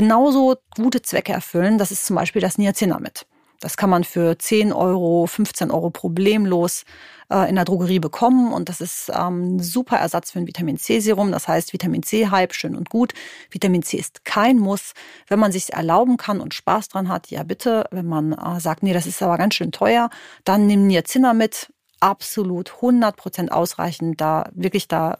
genauso 0.00 0.56
gute 0.76 1.02
Zwecke 1.02 1.34
erfüllen. 1.34 1.76
Das 1.76 1.90
ist 1.90 2.06
zum 2.06 2.16
Beispiel 2.16 2.40
das 2.40 2.56
Niacinamid. 2.56 3.26
Das 3.60 3.76
kann 3.76 3.90
man 3.90 4.04
für 4.04 4.38
10 4.38 4.72
Euro, 4.72 5.26
15 5.26 5.70
Euro 5.70 5.90
problemlos 5.90 6.84
äh, 7.30 7.50
in 7.50 7.56
der 7.56 7.66
Drogerie 7.66 7.98
bekommen. 7.98 8.54
Und 8.54 8.70
das 8.70 8.80
ist 8.80 9.12
ähm, 9.14 9.56
ein 9.56 9.60
super 9.60 9.98
Ersatz 9.98 10.30
für 10.30 10.38
ein 10.38 10.46
Vitamin 10.46 10.78
C-Serum. 10.78 11.32
Das 11.32 11.48
heißt, 11.48 11.74
Vitamin 11.74 12.02
C-Hype, 12.02 12.54
schön 12.54 12.74
und 12.74 12.88
gut. 12.88 13.12
Vitamin 13.50 13.82
C 13.82 13.98
ist 13.98 14.24
kein 14.24 14.58
Muss. 14.58 14.94
Wenn 15.28 15.38
man 15.38 15.52
sich 15.52 15.74
erlauben 15.74 16.16
kann 16.16 16.40
und 16.40 16.54
Spaß 16.54 16.88
dran 16.88 17.10
hat, 17.10 17.30
ja 17.30 17.42
bitte. 17.42 17.84
Wenn 17.90 18.06
man 18.06 18.32
äh, 18.32 18.58
sagt, 18.58 18.82
nee, 18.82 18.94
das 18.94 19.06
ist 19.06 19.22
aber 19.22 19.36
ganz 19.36 19.54
schön 19.54 19.70
teuer, 19.70 20.08
dann 20.44 20.66
nimm 20.66 20.86
Niacinamid. 20.86 21.70
Absolut 22.00 22.76
100 22.76 23.14
Prozent 23.14 23.52
ausreichend. 23.52 24.18
Da 24.22 24.48
wirklich, 24.54 24.88
da 24.88 25.18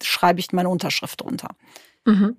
schreibe 0.00 0.38
ich 0.38 0.52
meine 0.52 0.68
Unterschrift 0.68 1.20
drunter. 1.20 1.48
Mhm. 2.04 2.36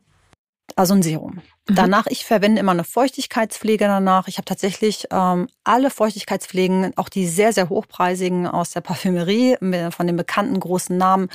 Also 0.81 0.95
ein 0.95 1.03
Serum. 1.03 1.33
Mhm. 1.69 1.75
Danach, 1.75 2.07
ich 2.07 2.25
verwende 2.25 2.59
immer 2.59 2.71
eine 2.71 2.83
Feuchtigkeitspflege 2.83 3.85
danach. 3.85 4.27
Ich 4.27 4.37
habe 4.37 4.45
tatsächlich 4.45 5.05
ähm, 5.11 5.47
alle 5.63 5.91
Feuchtigkeitspflegen, 5.91 6.93
auch 6.97 7.07
die 7.07 7.27
sehr, 7.27 7.53
sehr 7.53 7.69
hochpreisigen 7.69 8.47
aus 8.47 8.71
der 8.71 8.81
Parfümerie, 8.81 9.57
von 9.91 10.07
den 10.07 10.17
bekannten 10.17 10.59
großen 10.59 10.97
Namen, 10.97 11.29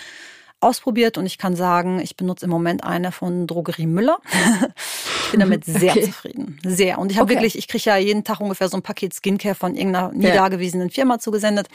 ausprobiert 0.58 1.16
und 1.16 1.26
ich 1.26 1.38
kann 1.38 1.54
sagen, 1.54 2.00
ich 2.00 2.16
benutze 2.16 2.46
im 2.46 2.50
Moment 2.50 2.82
eine 2.82 3.12
von 3.12 3.46
Drogerie 3.46 3.86
Müller. 3.86 4.18
ich 5.26 5.30
bin 5.30 5.38
damit 5.38 5.64
sehr 5.64 5.92
okay. 5.92 6.06
zufrieden. 6.06 6.58
Sehr. 6.64 6.98
Und 6.98 7.12
ich 7.12 7.18
habe 7.18 7.26
okay. 7.26 7.34
wirklich, 7.34 7.56
ich 7.56 7.68
kriege 7.68 7.84
ja 7.84 7.96
jeden 7.98 8.24
Tag 8.24 8.40
ungefähr 8.40 8.68
so 8.68 8.76
ein 8.76 8.82
Paket 8.82 9.14
Skincare 9.14 9.54
von 9.54 9.76
irgendeiner 9.76 10.10
nie 10.10 10.26
ja. 10.26 10.34
dagewesenen 10.34 10.90
Firma 10.90 11.20
zugesendet. 11.20 11.68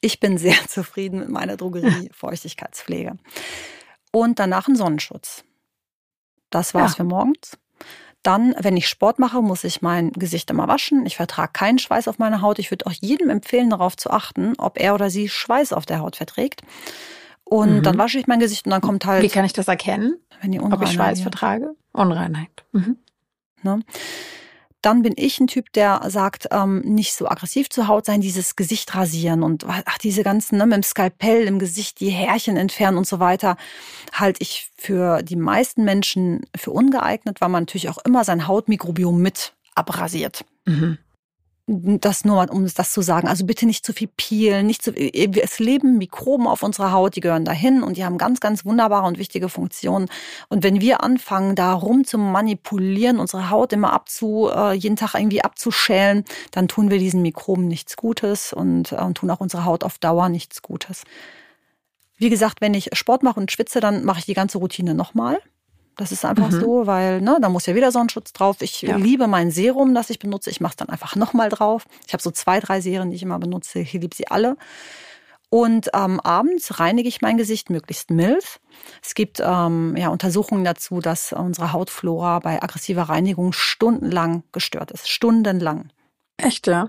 Ich 0.00 0.18
bin 0.18 0.38
sehr 0.38 0.56
zufrieden 0.66 1.20
mit 1.20 1.28
meiner 1.28 1.56
Drogerie 1.56 2.10
Feuchtigkeitspflege. 2.12 3.16
Und 4.10 4.40
danach 4.40 4.66
ein 4.66 4.74
Sonnenschutz. 4.74 5.44
Das 6.52 6.74
war's 6.74 6.92
ja. 6.92 6.96
für 6.98 7.04
morgens. 7.04 7.58
Dann, 8.22 8.54
wenn 8.60 8.76
ich 8.76 8.88
Sport 8.88 9.18
mache, 9.18 9.42
muss 9.42 9.64
ich 9.64 9.82
mein 9.82 10.12
Gesicht 10.12 10.48
immer 10.50 10.68
waschen. 10.68 11.06
Ich 11.06 11.16
vertrage 11.16 11.52
keinen 11.52 11.80
Schweiß 11.80 12.06
auf 12.06 12.20
meiner 12.20 12.40
Haut. 12.40 12.60
Ich 12.60 12.70
würde 12.70 12.86
auch 12.86 12.92
jedem 12.92 13.30
empfehlen, 13.30 13.70
darauf 13.70 13.96
zu 13.96 14.10
achten, 14.10 14.52
ob 14.58 14.78
er 14.78 14.94
oder 14.94 15.10
sie 15.10 15.28
Schweiß 15.28 15.72
auf 15.72 15.86
der 15.86 15.98
Haut 15.98 16.14
verträgt. 16.14 16.62
Und 17.42 17.78
mhm. 17.78 17.82
dann 17.82 17.98
wasche 17.98 18.18
ich 18.18 18.28
mein 18.28 18.38
Gesicht 18.38 18.66
und 18.66 18.70
dann 18.70 18.80
kommt 18.80 19.06
halt. 19.06 19.24
Wie 19.24 19.28
kann 19.28 19.44
ich 19.44 19.52
das 19.52 19.66
erkennen? 19.66 20.18
Wenn 20.40 20.52
die 20.52 20.60
Ob 20.60 20.80
ich 20.82 20.92
Schweiß 20.92 21.20
vertrage? 21.20 21.74
Unreinheit. 21.92 22.64
Mhm. 22.70 22.96
Ne? 23.62 23.80
Dann 24.82 25.02
bin 25.02 25.14
ich 25.16 25.40
ein 25.40 25.46
Typ, 25.46 25.72
der 25.72 26.02
sagt, 26.08 26.48
ähm, 26.50 26.80
nicht 26.80 27.14
so 27.14 27.28
aggressiv 27.28 27.70
zur 27.70 27.88
Haut 27.88 28.06
sein, 28.06 28.20
dieses 28.20 28.56
Gesicht 28.56 28.94
rasieren 28.94 29.42
und 29.42 29.64
ach, 29.66 29.98
diese 29.98 30.22
ganzen, 30.22 30.58
ne, 30.58 30.66
mit 30.66 30.74
dem 30.74 30.82
Skalpell 30.82 31.46
im 31.46 31.58
Gesicht 31.58 32.00
die 32.00 32.10
Härchen 32.10 32.56
entfernen 32.56 32.98
und 32.98 33.06
so 33.06 33.20
weiter, 33.20 33.56
halte 34.12 34.42
ich 34.42 34.68
für 34.76 35.22
die 35.22 35.36
meisten 35.36 35.84
Menschen 35.84 36.44
für 36.56 36.72
ungeeignet, 36.72 37.40
weil 37.40 37.48
man 37.48 37.62
natürlich 37.62 37.88
auch 37.88 37.98
immer 38.04 38.24
sein 38.24 38.46
Hautmikrobiom 38.46 39.22
mit 39.22 39.52
abrasiert. 39.74 40.44
Mhm 40.66 40.98
das 41.66 42.24
nur 42.24 42.36
mal, 42.36 42.50
um 42.50 42.66
das 42.66 42.92
zu 42.92 43.02
sagen. 43.02 43.28
Also 43.28 43.46
bitte 43.46 43.66
nicht 43.66 43.86
zu 43.86 43.92
viel 43.92 44.08
peelen, 44.16 44.66
nicht 44.66 44.82
zu, 44.82 44.92
es 44.92 45.58
leben 45.60 45.96
Mikroben 45.96 46.48
auf 46.48 46.62
unserer 46.64 46.90
Haut, 46.92 47.14
die 47.14 47.20
gehören 47.20 47.44
dahin 47.44 47.84
und 47.84 47.96
die 47.96 48.04
haben 48.04 48.18
ganz, 48.18 48.40
ganz 48.40 48.64
wunderbare 48.64 49.06
und 49.06 49.18
wichtige 49.18 49.48
Funktionen. 49.48 50.08
Und 50.48 50.64
wenn 50.64 50.80
wir 50.80 51.04
anfangen, 51.04 51.54
da 51.54 51.72
rum 51.72 52.04
zu 52.04 52.18
manipulieren, 52.18 53.20
unsere 53.20 53.48
Haut 53.48 53.72
immer 53.72 53.92
abzu, 53.92 54.50
äh, 54.52 54.72
jeden 54.72 54.96
Tag 54.96 55.14
irgendwie 55.14 55.44
abzuschälen, 55.44 56.24
dann 56.50 56.66
tun 56.66 56.90
wir 56.90 56.98
diesen 56.98 57.22
Mikroben 57.22 57.68
nichts 57.68 57.96
Gutes 57.96 58.52
und, 58.52 58.90
äh, 58.92 58.96
und 58.96 59.14
tun 59.14 59.30
auch 59.30 59.40
unserer 59.40 59.64
Haut 59.64 59.84
auf 59.84 59.98
Dauer 59.98 60.28
nichts 60.28 60.62
Gutes. 60.62 61.04
Wie 62.16 62.30
gesagt, 62.30 62.60
wenn 62.60 62.74
ich 62.74 62.90
Sport 62.92 63.22
mache 63.22 63.38
und 63.38 63.52
schwitze, 63.52 63.80
dann 63.80 64.04
mache 64.04 64.18
ich 64.18 64.26
die 64.26 64.34
ganze 64.34 64.58
Routine 64.58 64.94
nochmal. 64.94 65.38
Das 65.96 66.12
ist 66.12 66.24
einfach 66.24 66.50
mhm. 66.50 66.60
so, 66.60 66.86
weil 66.86 67.20
ne, 67.20 67.38
da 67.40 67.48
muss 67.48 67.66
ja 67.66 67.74
wieder 67.74 67.92
Sonnenschutz 67.92 68.32
drauf. 68.32 68.56
Ich 68.60 68.82
ja. 68.82 68.96
liebe 68.96 69.26
mein 69.26 69.50
Serum, 69.50 69.94
das 69.94 70.10
ich 70.10 70.18
benutze. 70.18 70.50
Ich 70.50 70.60
mache 70.60 70.72
es 70.72 70.76
dann 70.76 70.88
einfach 70.88 71.16
nochmal 71.16 71.48
drauf. 71.48 71.84
Ich 72.06 72.12
habe 72.12 72.22
so 72.22 72.30
zwei, 72.30 72.60
drei 72.60 72.80
Serien, 72.80 73.10
die 73.10 73.16
ich 73.16 73.22
immer 73.22 73.38
benutze. 73.38 73.80
Ich 73.80 73.92
liebe 73.92 74.14
sie 74.14 74.28
alle. 74.28 74.56
Und 75.50 75.90
ähm, 75.92 76.18
abends 76.20 76.80
reinige 76.80 77.10
ich 77.10 77.20
mein 77.20 77.36
Gesicht 77.36 77.68
möglichst 77.68 78.10
mild. 78.10 78.58
Es 79.02 79.14
gibt 79.14 79.42
ähm, 79.44 79.94
ja, 79.98 80.08
Untersuchungen 80.08 80.64
dazu, 80.64 81.00
dass 81.00 81.34
unsere 81.34 81.74
Hautflora 81.74 82.38
bei 82.38 82.62
aggressiver 82.62 83.02
Reinigung 83.02 83.52
stundenlang 83.52 84.44
gestört 84.52 84.90
ist. 84.92 85.10
Stundenlang. 85.10 85.90
Echt, 86.38 86.66
ja? 86.68 86.88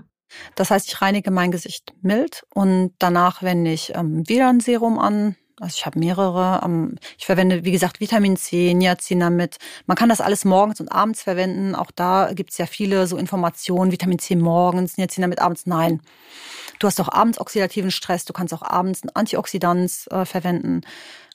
Das 0.54 0.70
heißt, 0.70 0.88
ich 0.88 1.02
reinige 1.02 1.30
mein 1.30 1.50
Gesicht 1.50 1.92
mild 2.00 2.46
und 2.54 2.94
danach 2.98 3.42
wende 3.42 3.70
ich 3.70 3.94
ähm, 3.94 4.26
wieder 4.28 4.48
ein 4.48 4.60
Serum 4.60 4.98
an, 4.98 5.36
also 5.60 5.74
ich 5.76 5.86
habe 5.86 5.98
mehrere. 5.98 6.60
Ähm, 6.64 6.96
ich 7.18 7.26
verwende, 7.26 7.64
wie 7.64 7.70
gesagt, 7.70 8.00
Vitamin 8.00 8.36
C, 8.36 8.74
Niacinamid. 8.74 9.58
Man 9.86 9.96
kann 9.96 10.08
das 10.08 10.20
alles 10.20 10.44
morgens 10.44 10.80
und 10.80 10.90
abends 10.90 11.22
verwenden. 11.22 11.74
Auch 11.74 11.90
da 11.90 12.32
gibt 12.32 12.50
es 12.50 12.58
ja 12.58 12.66
viele 12.66 13.06
so 13.06 13.16
Informationen. 13.16 13.92
Vitamin 13.92 14.18
C 14.18 14.36
morgens, 14.36 14.96
Niacinamid 14.96 15.40
abends. 15.40 15.66
Nein. 15.66 16.00
Du 16.80 16.88
hast 16.88 17.00
auch 17.00 17.08
abends 17.08 17.40
oxidativen 17.40 17.90
Stress. 17.90 18.24
Du 18.24 18.32
kannst 18.32 18.52
auch 18.52 18.62
abends 18.62 19.04
ein 19.04 19.10
Antioxidant 19.14 20.06
äh, 20.10 20.24
verwenden. 20.24 20.82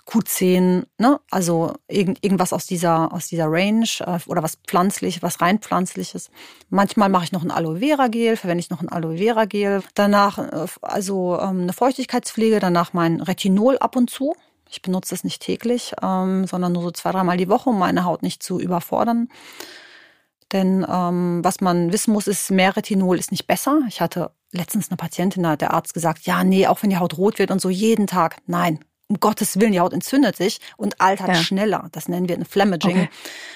Q10, 0.09 0.87
ne? 0.97 1.19
also 1.29 1.73
irgend, 1.87 2.23
irgendwas 2.23 2.51
aus 2.51 2.65
dieser, 2.65 3.13
aus 3.13 3.27
dieser 3.27 3.45
Range 3.47 3.87
äh, 3.99 4.17
oder 4.25 4.41
was 4.41 4.57
pflanzlich, 4.67 5.21
was 5.21 5.39
rein 5.39 5.59
pflanzliches. 5.59 6.31
Manchmal 6.69 7.09
mache 7.09 7.25
ich 7.25 7.31
noch 7.31 7.43
ein 7.43 7.51
Aloe 7.51 7.77
Vera 7.77 8.07
Gel, 8.07 8.35
verwende 8.35 8.61
ich 8.61 8.71
noch 8.71 8.81
ein 8.81 8.89
Aloe 8.89 9.17
Vera 9.17 9.45
Gel. 9.45 9.83
Danach 9.93 10.39
äh, 10.39 10.67
also 10.81 11.39
ähm, 11.39 11.61
eine 11.61 11.73
Feuchtigkeitspflege, 11.73 12.59
danach 12.59 12.93
mein 12.93 13.21
Retinol 13.21 13.77
ab 13.77 13.95
und 13.95 14.09
zu. 14.09 14.35
Ich 14.67 14.81
benutze 14.81 15.13
es 15.13 15.23
nicht 15.23 15.43
täglich, 15.43 15.93
ähm, 16.01 16.47
sondern 16.47 16.71
nur 16.71 16.81
so 16.81 16.91
zwei, 16.91 17.11
dreimal 17.11 17.37
die 17.37 17.49
Woche, 17.49 17.69
um 17.69 17.77
meine 17.77 18.03
Haut 18.03 18.23
nicht 18.23 18.41
zu 18.41 18.59
überfordern. 18.59 19.29
Denn 20.51 20.83
ähm, 20.89 21.41
was 21.43 21.61
man 21.61 21.93
wissen 21.93 22.13
muss, 22.13 22.25
ist, 22.25 22.49
mehr 22.49 22.75
Retinol 22.75 23.19
ist 23.19 23.29
nicht 23.31 23.45
besser. 23.45 23.81
Ich 23.87 24.01
hatte 24.01 24.31
letztens 24.51 24.89
eine 24.89 24.97
Patientin, 24.97 25.43
da 25.43 25.49
hat 25.51 25.61
der 25.61 25.73
Arzt 25.73 25.93
gesagt, 25.93 26.25
ja, 26.25 26.43
nee, 26.43 26.65
auch 26.65 26.81
wenn 26.81 26.89
die 26.89 26.97
Haut 26.97 27.19
rot 27.19 27.37
wird 27.37 27.51
und 27.51 27.61
so 27.61 27.69
jeden 27.69 28.07
Tag. 28.07 28.37
Nein, 28.47 28.79
um 29.09 29.19
Gottes 29.19 29.59
Willen, 29.59 29.71
die 29.71 29.79
Haut 29.79 29.91
entzündet 29.91 30.35
sich 30.35 30.59
und 30.77 31.01
altert 31.01 31.29
ja. 31.29 31.35
schneller. 31.35 31.89
Das 31.91 32.07
nennen 32.07 32.29
wir 32.29 32.35
ein 32.35 32.45
Flammaging. 32.45 32.91
Okay. 32.91 33.09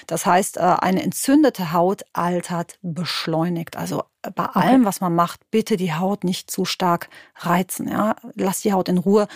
Das 0.08 0.26
heißt, 0.26 0.56
äh, 0.56 0.60
eine 0.60 1.02
entzündete 1.02 1.72
Haut 1.72 2.02
altert 2.12 2.78
beschleunigt. 2.82 3.76
Also 3.76 4.02
äh, 4.22 4.32
bei 4.34 4.46
okay. 4.46 4.58
allem, 4.58 4.84
was 4.84 5.00
man 5.00 5.14
macht, 5.14 5.48
bitte 5.52 5.76
die 5.76 5.94
Haut 5.94 6.24
nicht 6.24 6.50
zu 6.50 6.64
stark 6.64 7.08
reizen. 7.36 7.88
Ja? 7.88 8.16
Lass 8.34 8.62
die 8.62 8.72
Haut 8.72 8.88
in 8.88 8.98
Ruhe. 8.98 9.28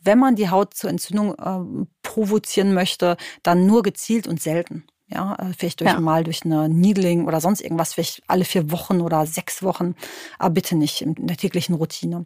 Wenn 0.00 0.20
man 0.20 0.36
die 0.36 0.48
Haut 0.48 0.74
zur 0.74 0.90
Entzündung 0.90 1.34
äh, 1.34 1.86
provozieren 2.02 2.72
möchte, 2.72 3.16
dann 3.42 3.66
nur 3.66 3.82
gezielt 3.82 4.28
und 4.28 4.40
selten. 4.40 4.86
Ja, 5.06 5.34
äh, 5.34 5.52
vielleicht 5.56 5.80
durch 5.80 5.90
ja. 5.90 6.00
mal 6.00 6.24
durch 6.24 6.44
eine 6.44 6.68
Needling 6.68 7.26
oder 7.26 7.40
sonst 7.40 7.60
irgendwas, 7.60 7.92
vielleicht 7.92 8.22
alle 8.26 8.44
vier 8.44 8.70
Wochen 8.70 9.00
oder 9.00 9.26
sechs 9.26 9.62
Wochen, 9.62 9.94
aber 10.38 10.54
bitte 10.54 10.76
nicht 10.76 11.02
in 11.02 11.14
der 11.26 11.36
täglichen 11.36 11.74
Routine. 11.74 12.24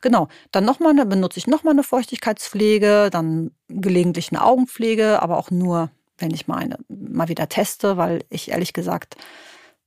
Genau. 0.00 0.28
Dann 0.50 0.64
nochmal 0.64 0.90
eine, 0.90 1.06
benutze 1.06 1.38
ich 1.38 1.46
nochmal 1.46 1.74
eine 1.74 1.84
Feuchtigkeitspflege, 1.84 3.10
dann 3.12 3.52
gelegentlich 3.68 4.30
eine 4.32 4.44
Augenpflege, 4.44 5.22
aber 5.22 5.38
auch 5.38 5.52
nur, 5.52 5.90
wenn 6.18 6.32
ich 6.32 6.48
mal 6.48 6.56
eine, 6.56 6.78
mal 6.88 7.28
wieder 7.28 7.48
teste, 7.48 7.96
weil 7.96 8.24
ich 8.28 8.50
ehrlich 8.50 8.72
gesagt 8.72 9.16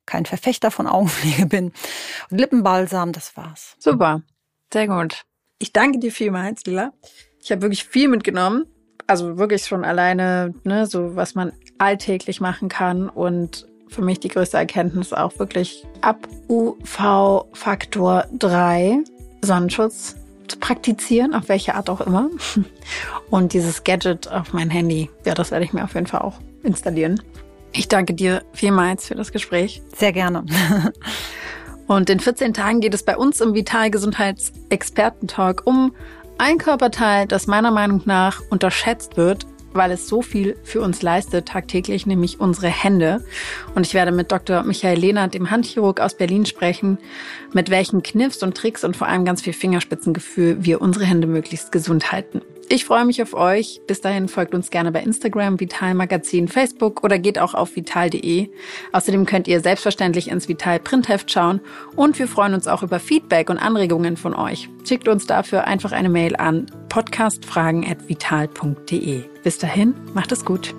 kein 0.05 0.25
Verfechter 0.25 0.71
von 0.71 0.87
Augenpflege 0.87 1.45
bin. 1.47 1.73
Und 2.31 2.37
Lippenbalsam, 2.37 3.11
das 3.11 3.35
war's. 3.35 3.75
Super. 3.79 4.23
Sehr 4.71 4.87
gut. 4.87 5.25
Ich 5.59 5.73
danke 5.73 5.99
dir 5.99 6.11
vielmals, 6.11 6.63
Lila. 6.65 6.93
Ich 7.41 7.51
habe 7.51 7.61
wirklich 7.61 7.83
viel 7.83 8.07
mitgenommen. 8.07 8.65
Also 9.09 9.37
wirklich 9.39 9.65
schon 9.65 9.83
alleine, 9.83 10.53
ne, 10.63 10.85
so 10.85 11.15
was 11.15 11.33
man 11.33 11.51
alltäglich 11.79 12.41
machen 12.41 12.69
kann. 12.69 13.09
Und 13.09 13.67
für 13.87 14.03
mich 14.03 14.19
die 14.19 14.27
größte 14.27 14.57
Erkenntnis 14.57 15.13
auch 15.13 15.39
wirklich 15.39 15.83
ab 16.01 16.27
UV-Faktor 16.47 18.25
3 18.37 18.99
Sonnenschutz 19.41 20.15
zu 20.47 20.59
praktizieren, 20.59 21.33
auf 21.33 21.49
welche 21.49 21.73
Art 21.73 21.89
auch 21.89 22.01
immer. 22.01 22.29
Und 23.31 23.53
dieses 23.53 23.83
Gadget 23.83 24.31
auf 24.31 24.53
mein 24.53 24.69
Handy, 24.69 25.09
ja, 25.25 25.33
das 25.33 25.49
werde 25.49 25.65
ich 25.65 25.73
mir 25.73 25.83
auf 25.83 25.95
jeden 25.95 26.05
Fall 26.05 26.21
auch 26.21 26.35
installieren. 26.61 27.19
Ich 27.71 27.87
danke 27.87 28.13
dir 28.13 28.43
vielmals 28.53 29.07
für 29.07 29.15
das 29.15 29.31
Gespräch. 29.31 29.81
Sehr 29.95 30.13
gerne. 30.13 30.45
Und 31.87 32.11
in 32.11 32.19
14 32.19 32.53
Tagen 32.53 32.81
geht 32.81 32.93
es 32.93 33.01
bei 33.01 33.17
uns 33.17 33.41
im 33.41 33.55
Vitalgesundheitsexperten-Talk 33.55 35.63
um 35.65 35.95
ein 36.39 36.57
Körperteil, 36.57 37.27
das 37.27 37.47
meiner 37.47 37.69
Meinung 37.69 38.01
nach 38.05 38.41
unterschätzt 38.49 39.17
wird, 39.17 39.45
weil 39.73 39.91
es 39.91 40.07
so 40.07 40.21
viel 40.21 40.57
für 40.63 40.81
uns 40.81 41.01
leistet 41.01 41.47
tagtäglich, 41.47 42.05
nämlich 42.05 42.39
unsere 42.39 42.67
Hände. 42.67 43.23
Und 43.75 43.85
ich 43.85 43.93
werde 43.93 44.11
mit 44.11 44.31
Dr. 44.31 44.63
Michael 44.63 44.97
Lehnert, 44.97 45.33
dem 45.33 45.51
Handchirurg 45.51 45.99
aus 45.99 46.15
Berlin, 46.15 46.45
sprechen, 46.45 46.97
mit 47.53 47.69
welchen 47.69 48.01
Kniffs 48.01 48.41
und 48.41 48.55
Tricks 48.55 48.83
und 48.83 48.97
vor 48.97 49.07
allem 49.07 49.25
ganz 49.25 49.41
viel 49.41 49.53
Fingerspitzengefühl 49.53 50.63
wir 50.63 50.81
unsere 50.81 51.05
Hände 51.05 51.27
möglichst 51.27 51.71
gesund 51.71 52.11
halten. 52.11 52.41
Ich 52.71 52.85
freue 52.85 53.03
mich 53.03 53.19
auf 53.23 53.33
euch. 53.33 53.81
Bis 53.87 53.99
dahin 53.99 54.27
folgt 54.27 54.53
uns 54.53 54.69
gerne 54.69 54.91
bei 54.91 55.01
Instagram, 55.01 55.59
Vital 55.59 55.95
Magazin, 55.95 56.47
Facebook 56.47 57.03
oder 57.03 57.17
geht 57.17 57.39
auch 57.39 57.55
auf 57.55 57.75
vital.de. 57.75 58.49
Außerdem 58.91 59.25
könnt 59.25 59.47
ihr 59.47 59.59
selbstverständlich 59.59 60.29
ins 60.29 60.47
Vital 60.47 60.79
Printheft 60.79 61.31
schauen 61.31 61.61
und 61.95 62.19
wir 62.19 62.27
freuen 62.27 62.53
uns 62.53 62.67
auch 62.67 62.83
über 62.83 62.99
Feedback 62.99 63.49
und 63.49 63.57
Anregungen 63.57 64.17
von 64.17 64.35
euch. 64.35 64.69
Schickt 64.87 65.07
uns 65.07 65.25
dafür 65.25 65.65
einfach 65.65 65.93
eine 65.93 66.09
Mail 66.09 66.35
an 66.35 66.67
podcastfragen@vital.de. 66.89 69.23
Bis 69.43 69.57
dahin, 69.57 69.95
macht 70.13 70.31
es 70.31 70.45
gut. 70.45 70.75